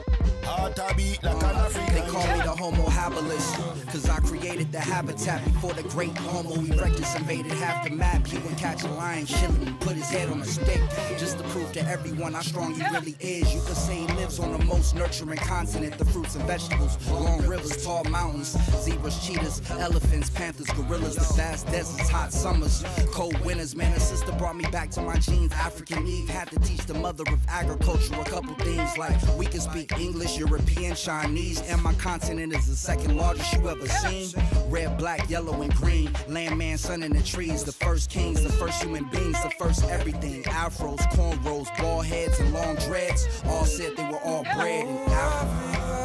Heart 0.51 0.79
a 0.79 0.93
beat 0.95 1.23
like 1.23 1.41
an 1.43 1.55
African 1.55 1.93
They 1.93 2.01
call 2.11 2.27
me 2.27 2.43
the 2.43 2.49
Homo 2.49 2.83
habilis, 2.83 3.47
cause 3.89 4.09
I 4.09 4.19
created 4.19 4.69
the 4.73 4.81
habitat 4.81 5.41
before 5.45 5.71
the 5.73 5.83
great 5.83 6.17
Homo 6.17 6.55
erectus 6.55 7.15
invaded 7.17 7.53
half 7.53 7.87
the 7.87 7.95
map. 7.95 8.27
He 8.27 8.37
would 8.39 8.57
catch 8.57 8.83
a 8.83 8.89
lion, 8.89 9.25
him, 9.25 9.55
and 9.65 9.79
put 9.79 9.95
his 9.95 10.09
head 10.09 10.27
on 10.27 10.41
a 10.41 10.45
stick, 10.45 10.81
just 11.17 11.37
to 11.37 11.43
prove 11.45 11.71
to 11.71 11.87
everyone 11.87 12.33
how 12.33 12.41
strong 12.41 12.73
he 12.73 12.83
really 12.91 13.15
is. 13.21 13.53
You 13.53 13.61
could 13.61 13.77
say 13.77 14.05
he 14.05 14.07
lives 14.07 14.39
on 14.39 14.51
the 14.51 14.65
most 14.65 14.93
nurturing 14.93 15.39
continent, 15.39 15.97
the 15.97 16.03
fruits 16.03 16.35
and 16.35 16.43
vegetables, 16.43 16.97
long 17.09 17.47
rivers, 17.47 17.81
tall 17.85 18.03
mountains, 18.05 18.57
zebras, 18.83 19.25
cheetahs, 19.25 19.61
elephants, 19.79 20.29
panthers, 20.31 20.67
gorillas, 20.67 21.15
the 21.15 21.33
vast 21.35 21.65
deserts, 21.67 22.09
hot 22.09 22.33
summers, 22.33 22.83
cold 23.13 23.39
winters. 23.45 23.73
Man, 23.73 23.93
a 23.93 23.99
sister 24.01 24.33
brought 24.33 24.57
me 24.57 24.65
back 24.69 24.91
to 24.91 25.01
my 25.01 25.17
genes. 25.17 25.53
African 25.53 26.05
Eve 26.05 26.27
had 26.27 26.49
to 26.49 26.59
teach 26.59 26.85
the 26.85 26.95
mother 26.95 27.23
of 27.27 27.39
agriculture 27.47 28.19
a 28.19 28.25
couple 28.25 28.53
things 28.55 28.97
like 28.97 29.15
we 29.37 29.45
can 29.45 29.61
speak 29.61 29.97
English, 29.97 30.40
European, 30.41 30.95
Chinese, 30.95 31.61
and 31.69 31.79
my 31.83 31.93
continent 31.93 32.51
is 32.55 32.65
the 32.65 32.75
second 32.75 33.15
largest 33.15 33.53
you 33.53 33.69
ever 33.69 33.87
seen. 33.87 34.27
Red, 34.69 34.97
black, 34.97 35.29
yellow, 35.29 35.61
and 35.61 35.71
green. 35.75 36.11
Land, 36.27 36.57
man, 36.57 36.79
sun 36.79 37.03
and 37.03 37.15
the 37.15 37.21
trees. 37.21 37.63
The 37.63 37.71
first 37.71 38.09
kings, 38.09 38.41
the 38.41 38.51
first 38.53 38.81
human 38.81 39.07
beings, 39.09 39.37
the 39.43 39.51
first 39.59 39.83
everything. 39.83 40.41
Afros, 40.45 40.97
cornrows, 41.13 41.67
bald 41.77 42.07
heads, 42.07 42.39
and 42.39 42.51
long 42.55 42.75
dreads. 42.77 43.27
All 43.45 43.65
said 43.65 43.95
they 43.95 44.03
were 44.05 44.17
all 44.23 44.43
bred 44.55 44.87
in 44.87 44.97
Africa. 45.11 46.00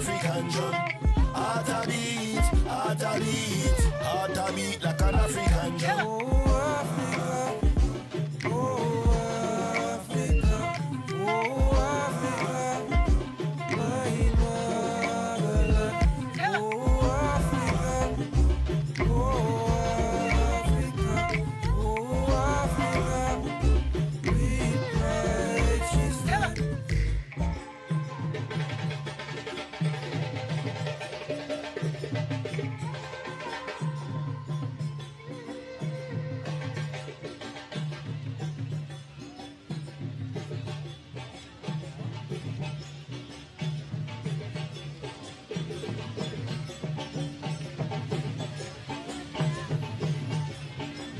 African 0.00 0.48
drum. 0.48 0.74
Heart 1.34 1.68
a 1.68 1.86
beat, 1.86 2.40
heart 2.66 3.02
a 3.02 3.20
beat, 3.20 3.59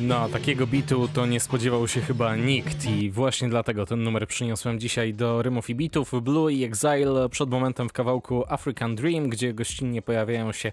No, 0.01 0.29
takiego 0.29 0.67
bitu 0.67 1.09
to 1.09 1.27
nie 1.27 1.41
spodziewał 1.41 1.89
się 1.89 2.01
chyba 2.01 2.37
nikt 2.37 2.87
i 2.87 3.11
właśnie 3.11 3.49
dlatego 3.49 3.87
ten 3.87 4.03
numer 4.03 4.27
przyniosłem 4.27 4.81
dzisiaj 4.81 5.15
do 5.15 5.43
Rymów 5.43 5.71
i 5.71 5.75
Bitów. 5.75 6.13
Blue 6.23 6.53
i 6.53 6.65
Exile 6.65 7.29
przed 7.29 7.51
momentem 7.51 7.89
w 7.89 7.93
kawałku 7.93 8.45
African 8.49 8.95
Dream, 8.95 9.29
gdzie 9.29 9.55
gościnnie 9.55 10.03
pojawiają 10.03 10.53
się 10.53 10.73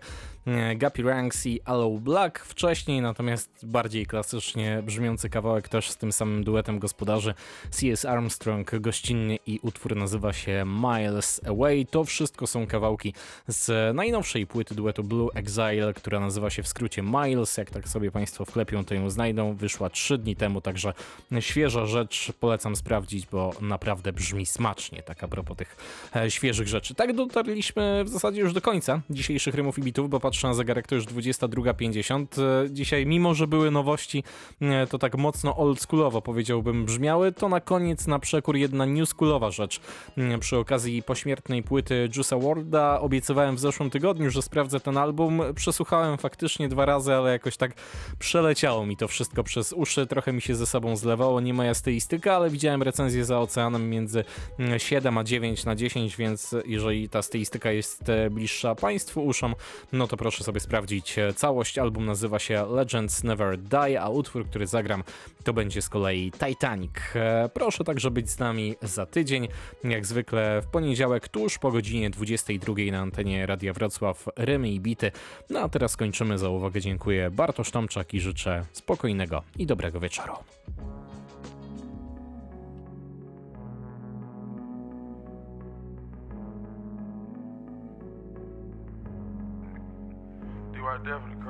Guppy 0.76 1.04
Ranks 1.04 1.46
i 1.46 1.62
Allow 1.66 2.02
Black. 2.02 2.40
Wcześniej 2.40 3.02
natomiast 3.02 3.66
bardziej 3.66 4.06
klasycznie 4.06 4.84
brzmiący 4.86 5.30
kawałek 5.30 5.70
też 5.70 5.90
z 5.90 5.98
tym 5.98 6.12
samym 6.12 6.44
duetem 6.44 6.80
gospodarzy 6.80 7.34
C.S. 7.70 8.06
Armstrong 8.06 8.80
gościnnie 8.80 9.38
i 9.48 9.60
utwór 9.64 9.96
nazywa 9.96 10.34
się 10.34 10.64
Miles 10.66 11.42
Away. 11.48 11.86
To 11.86 12.04
wszystko 12.04 12.48
są 12.48 12.68
kawałki 12.68 13.14
z 13.48 13.96
najnowszej 13.96 14.48
płyty 14.48 14.76
duetu 14.76 15.04
Blue 15.04 15.30
Exile, 15.34 15.94
która 15.96 16.20
nazywa 16.20 16.50
się 16.50 16.64
w 16.64 16.68
skrócie 16.68 17.02
Miles. 17.02 17.58
Jak 17.58 17.70
tak 17.70 17.90
sobie 17.90 18.12
Państwo 18.12 18.46
wklepią, 18.46 18.86
to 18.86 18.94
ją 18.94 19.10
znajdą. 19.10 19.56
Wyszła 19.56 19.90
3 19.90 20.18
dni 20.18 20.36
temu, 20.36 20.62
także 20.62 20.94
świeża 21.40 21.86
rzecz. 21.86 22.32
Polecam 22.40 22.76
sprawdzić, 22.76 23.26
bo 23.26 23.54
naprawdę 23.62 24.14
brzmi 24.14 24.46
smacznie. 24.46 25.04
Tak 25.04 25.24
a 25.24 25.28
propos 25.28 25.58
tych 25.58 25.78
e, 26.16 26.32
świeżych 26.32 26.68
rzeczy. 26.68 26.96
Tak 26.96 27.14
dotarliśmy 27.14 28.04
w 28.04 28.10
zasadzie 28.10 28.42
już 28.42 28.54
do 28.54 28.62
końca 28.62 29.02
dzisiejszych 29.10 29.56
rymów 29.56 29.80
i 29.80 29.82
bitów, 29.82 30.10
bo 30.10 30.20
patrzę 30.38 30.48
na 30.48 30.54
zegarek, 30.54 30.88
to 30.88 30.96
już 30.96 31.06
22.50. 31.06 32.26
E, 32.42 32.72
Dzisiaj, 32.72 33.06
mimo 33.06 33.34
że 33.34 33.48
były 33.48 33.72
nowości, 33.72 34.24
e, 34.62 34.88
to 34.88 34.98
tak 34.98 35.18
mocno 35.18 35.58
oldschoolowo 35.58 36.22
powiedziałbym 36.22 36.86
brzmiały, 36.86 37.32
to 37.32 37.50
na 37.50 37.62
koniec 37.62 38.08
na 38.08 38.20
przekór 38.20 38.56
jedna 38.56 38.86
newschoolowa 38.86 39.52
rzecz. 39.52 39.80
Mm, 40.18 40.40
Przy 40.40 40.58
okazji 40.58 41.04
pośmiertnej 41.04 41.64
płyty 41.64 42.10
Juice'a 42.12 42.44
Warda 42.44 43.00
obiecywałem 43.00 43.56
w 43.56 43.60
zeszłym 43.60 43.90
tygodniu, 43.90 44.30
że 44.30 44.42
sprawdzę 44.42 44.80
ten 44.80 44.98
album. 44.98 45.42
Przesłuchałem 45.56 46.18
faktycznie 46.18 46.70
dwa 46.70 46.86
razy, 46.86 47.14
ale 47.14 47.32
jakoś 47.32 47.58
tak 47.58 47.72
przeleciało 48.20 48.86
mi 48.86 48.98
to 48.98 49.08
wszystko 49.08 49.44
przez 49.44 49.74
uszy, 49.74 50.08
trochę 50.08 50.34
mi 50.34 50.42
się 50.42 50.56
ze 50.56 50.66
sobą 50.66 50.96
zlewało, 50.96 51.42
nie 51.42 51.54
moja 51.54 51.74
stylistyka, 51.74 52.36
ale 52.36 52.50
widziałem 52.50 52.84
recenzję 52.84 53.26
za 53.26 53.40
oceanem 53.40 53.90
między 53.90 54.24
mm, 54.60 54.80
7 54.80 55.18
a 55.18 55.24
9 55.24 55.66
na 55.66 55.76
10, 55.76 56.18
więc 56.18 56.56
jeżeli 56.66 57.10
ta 57.10 57.22
stylistyka 57.22 57.72
jest 57.72 58.10
e, 58.10 58.30
bliższa 58.30 58.76
Państwu 58.76 59.26
uszom, 59.26 59.56
no 59.94 60.08
to 60.08 60.18
proszę 60.18 60.27
proszę 60.28 60.44
sobie 60.44 60.60
sprawdzić 60.60 61.20
e, 61.20 61.34
całość. 61.34 61.78
Album 61.78 62.06
nazywa 62.06 62.40
się 62.40 62.66
Legends 62.70 63.24
Never 63.24 63.58
Die, 63.58 64.02
a 64.02 64.10
utwór, 64.10 64.46
który 64.46 64.68
zagram, 64.68 65.04
to 65.44 65.54
będzie 65.54 65.82
z 65.82 65.90
kolei 65.90 66.32
Titanic. 66.32 66.92
E, 67.16 67.50
Proszę 67.54 67.84
także 67.84 68.12
być 68.12 68.30
z 68.30 68.40
nami 68.40 68.76
za 68.82 69.06
tydzień, 69.06 69.48
jak 69.84 70.06
zwykle 70.06 70.62
w 70.62 70.68
poniedziałek, 70.68 71.28
tuż 71.28 71.58
po 71.58 71.72
godzinie 71.72 72.10
22 72.10 72.76
na 72.92 73.00
antenie 73.00 73.46
Radia 73.46 73.74
Wrocław, 73.74 74.26
Rymy 74.36 74.72
i 74.72 74.80
Bity. 74.80 75.12
No 75.50 75.60
a 75.60 75.70
teraz 75.70 75.98
kończymy. 75.98 76.38
Za 76.38 76.50
uwagę 76.50 76.82
dziękuję 76.82 77.30
Bartosz 77.32 77.72
Tomczak 77.72 78.14
i 78.14 78.20
życzę 78.20 78.66
spokojnego 78.74 79.44
i 79.58 79.66
dobrego 79.66 80.00
wieczoru. 80.00 80.34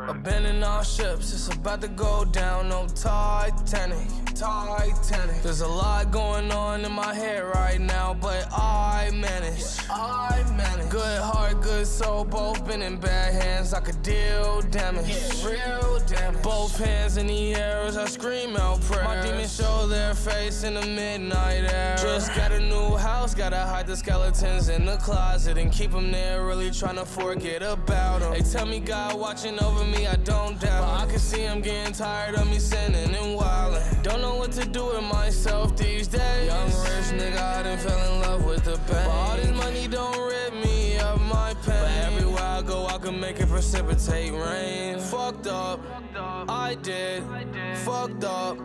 Abandoning 0.08 0.64
all 0.64 0.84
ships, 0.84 1.34
it's 1.34 1.48
about 1.54 1.82
to 1.82 1.88
go 1.88 2.26
down. 2.26 2.70
No 2.70 2.86
Titanic, 2.88 4.08
Titanic. 4.36 5.42
There's 5.42 5.62
a 5.62 5.68
lot 5.68 6.12
going 6.12 6.52
on 6.52 6.86
in 6.86 6.92
my 6.92 7.14
head 7.14 7.44
right 7.54 7.80
now, 7.80 8.14
but 8.14 8.48
I 8.52 9.10
manage. 9.14 9.64
I 9.90 10.44
manage. 10.56 10.90
Good 10.90 11.22
heart, 11.22 11.62
good 11.62 11.88
soul, 11.88 12.24
both 12.26 12.66
been 12.68 12.82
in 12.82 12.98
bad 12.98 13.42
hands. 13.42 13.74
I 13.74 13.80
could 13.80 14.02
deal 14.04 14.62
damage, 14.64 15.44
real 15.44 16.00
damage. 16.06 16.44
Both 16.44 16.78
hands 16.78 17.18
in 17.18 17.28
the 17.28 17.56
air 17.56 17.82
as 17.82 17.98
I 17.98 18.06
scream 18.06 18.56
out 18.56 18.82
prayers. 18.82 19.06
My 19.06 19.22
demons 19.22 19.56
show 19.56 19.88
their 19.88 20.14
face 20.14 20.64
in 20.64 20.76
the 20.76 20.86
midnight 20.86 21.72
air. 21.72 21.96
Just 21.98 22.36
got 22.36 22.52
a 22.52 22.60
new 22.60 22.96
house, 22.96 23.34
gotta 23.34 23.60
hide 23.60 23.88
the 23.88 23.96
skeletons 23.96 24.70
in 24.70 24.86
the 24.86 24.98
closet 24.98 25.58
and 25.58 25.72
keep 25.72 25.92
them 25.92 26.12
there. 26.12 26.46
Really 26.46 26.70
trying 26.72 26.96
to 26.96 27.06
forget 27.06 27.62
about 27.62 28.20
them. 28.20 28.34
They 28.34 28.42
tell 28.42 28.66
me 28.66 28.80
God 28.80 29.18
watching 29.38 29.64
over 29.64 29.86
me, 29.86 30.08
I 30.08 30.16
don't 30.16 30.60
doubt. 30.60 30.82
But 30.82 31.04
I 31.04 31.06
can 31.06 31.20
see 31.20 31.46
I'm 31.46 31.62
getting 31.62 31.94
tired 31.94 32.34
of 32.36 32.50
me 32.50 32.58
sinning 32.58 33.14
and 33.14 33.40
wildin'. 33.40 34.02
Don't 34.02 34.22
know 34.22 34.36
what 34.36 34.52
to 34.54 34.66
do 34.66 34.86
with 34.88 35.04
myself 35.04 35.78
these 35.78 36.08
days. 36.08 36.48
Young 36.48 36.66
rich 36.66 37.22
nigga, 37.22 37.38
I 37.38 37.62
done 37.62 37.78
fell 37.78 38.14
in 38.14 38.22
love 38.22 38.46
with 38.46 38.64
the 38.64 38.78
pain. 38.78 38.88
But 38.88 39.08
all 39.08 39.38
this 39.38 39.52
money 39.52 39.88
don't 39.88 40.18
rip 40.28 40.54
me 40.54 40.98
of 40.98 41.22
my 41.22 41.54
pain. 41.54 41.66
But 41.68 42.14
everywhere 42.14 42.42
I 42.42 42.62
go, 42.64 42.88
I 42.88 42.98
can 42.98 43.20
make 43.20 43.40
it 43.40 43.48
precipitate 43.48 44.34
rain. 44.34 45.00
Fucked 45.00 45.46
up, 45.46 45.82
I 46.50 46.76
did. 46.82 47.24
Fucked 47.86 48.24
up, 48.24 48.58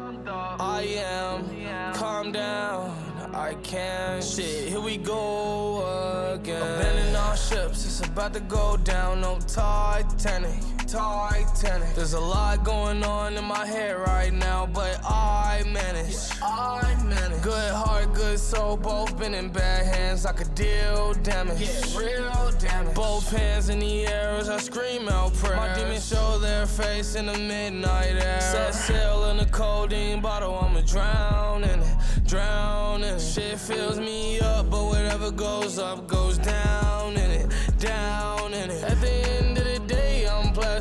I 0.59 0.83
am. 1.05 1.93
Calm 1.93 2.33
down. 2.33 3.12
I 3.35 3.55
can't. 3.63 4.23
Shit, 4.23 4.69
here 4.69 4.81
we 4.81 4.99
go 4.99 6.35
again. 6.35 6.61
Abandoning 6.61 7.17
all 7.17 7.35
ships, 7.35 7.87
it's 7.87 8.07
about 8.07 8.35
to 8.35 8.41
go 8.41 8.77
down. 8.77 9.23
No 9.23 9.39
Titanic, 9.47 10.61
Titanic. 10.87 11.95
There's 11.95 12.13
a 12.13 12.21
lot 12.21 12.63
going 12.63 13.03
on 13.03 13.35
in 13.35 13.45
my 13.45 13.65
head 13.67 13.97
right 13.97 14.33
now, 14.33 14.67
but 14.67 15.01
I 15.03 15.63
manage. 15.67 16.17
I 16.43 16.95
manage. 17.05 17.43
Good 17.43 17.73
heart, 17.73 18.13
good 18.13 18.39
soul, 18.39 18.77
both 18.77 19.19
been 19.19 19.35
in 19.35 19.49
bad 19.49 19.87
hands. 19.87 20.27
I 20.27 20.33
could 20.33 20.55
deal 20.55 21.15
damage, 21.15 21.71
real 21.97 22.51
damage. 22.59 22.95
Both 22.95 23.31
hands 23.31 23.71
in 23.71 23.79
the 23.79 24.07
air 24.07 24.33
as 24.33 24.51
I 24.51 24.59
scream 24.59 25.09
out 25.09 25.33
prayers. 25.35 25.57
My 25.57 25.75
demons 25.75 26.07
show 26.07 26.39
their 26.39 26.67
face 26.67 27.15
in 27.15 27.27
the 27.27 27.39
midnight 27.39 28.17
air. 28.17 28.41
Set 28.43 28.75
sail 28.75 29.31
in 29.31 29.41
a 29.41 29.47
codeine 29.63 30.21
bottle, 30.21 30.57
I'ma 30.57 30.81
drown 30.81 31.63
in 31.63 31.79
it, 31.81 31.97
drown 32.27 33.05
in 33.05 33.15
it. 33.15 33.21
Shit 33.21 33.61
fills 33.61 34.01
me 34.01 34.41
up, 34.41 34.69
but 34.69 34.85
whatever 34.85 35.31
goes 35.31 35.79
up 35.79 36.09
goes 36.09 36.37
down 36.39 37.13
in 37.13 37.31
it, 37.31 37.49
down 37.79 38.53
in 38.55 38.71
it. 38.71 38.83
At 38.83 39.01
the 39.01 39.15
end 39.37 39.52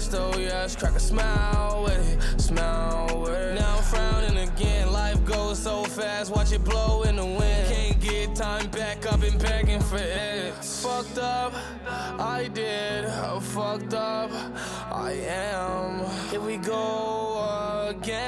I'm 0.01 0.09
blessed, 0.09 0.35
oh 0.35 0.39
yes. 0.39 0.75
Crack 0.75 0.95
a 0.95 0.99
smile 0.99 1.83
with 1.83 2.13
it, 2.13 2.41
smile 2.41 3.21
with 3.21 3.31
it. 3.31 3.59
Now 3.59 3.77
I'm 3.77 3.83
frowning 3.83 4.37
again. 4.49 4.91
Life 4.91 5.23
goes 5.25 5.59
so 5.59 5.83
fast, 5.83 6.31
watch 6.31 6.51
it 6.51 6.63
blow 6.63 7.03
in 7.03 7.17
the 7.17 7.25
wind. 7.25 7.67
Can't 7.69 7.99
get 7.99 8.35
time 8.35 8.69
back, 8.71 9.05
I've 9.11 9.21
been 9.21 9.37
begging 9.37 9.79
for 9.79 9.97
it. 9.97 10.53
Fucked 10.55 11.19
up, 11.19 11.53
I 11.87 12.49
did. 12.53 13.05
Fucked 13.41 13.93
up, 13.93 14.31
I 14.91 15.11
am. 15.27 16.05
Here 16.29 16.41
we 16.41 16.57
go 16.57 17.87
again. 17.89 18.21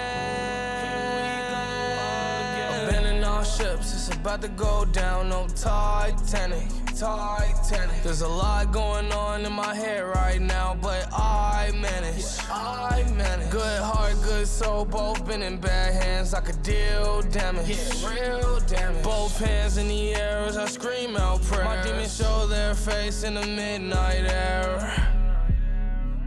Abandoning 2.87 3.23
all 3.23 3.43
ships, 3.43 3.93
it's 3.93 4.15
about 4.15 4.41
to 4.41 4.49
go 4.49 4.85
down. 4.85 5.29
No 5.29 5.47
Titanic, 5.55 6.69
Titanic. 6.95 8.03
There's 8.03 8.21
a 8.21 8.27
lot 8.27 8.71
going 8.71 9.11
on 9.11 9.45
in 9.45 9.53
my 9.53 9.73
head 9.73 10.01
right 10.03 10.39
now, 10.39 10.77
but 10.79 11.07
I 11.11 11.71
manage. 11.73 12.25
I 12.49 13.03
manage. 13.15 13.49
Good 13.49 13.81
heart, 13.81 14.13
good 14.23 14.47
soul, 14.47 14.85
both 14.85 15.25
been 15.25 15.41
in 15.41 15.57
bad 15.57 15.93
hands. 15.93 16.33
I 16.33 16.41
could 16.41 16.61
deal 16.61 17.21
damage. 17.23 17.69
Yeah, 17.69 18.09
real 18.09 18.59
damage. 18.61 19.03
Both 19.03 19.39
hands 19.39 19.77
in 19.77 19.87
the 19.87 20.13
air 20.13 20.45
as 20.45 20.57
I 20.57 20.65
scream 20.67 21.17
out 21.17 21.41
prayers. 21.43 21.65
My 21.65 21.83
demons 21.83 22.15
show 22.15 22.45
their 22.47 22.75
face 22.75 23.23
in 23.23 23.33
the 23.35 23.45
midnight 23.45 24.25
air. 24.29 25.09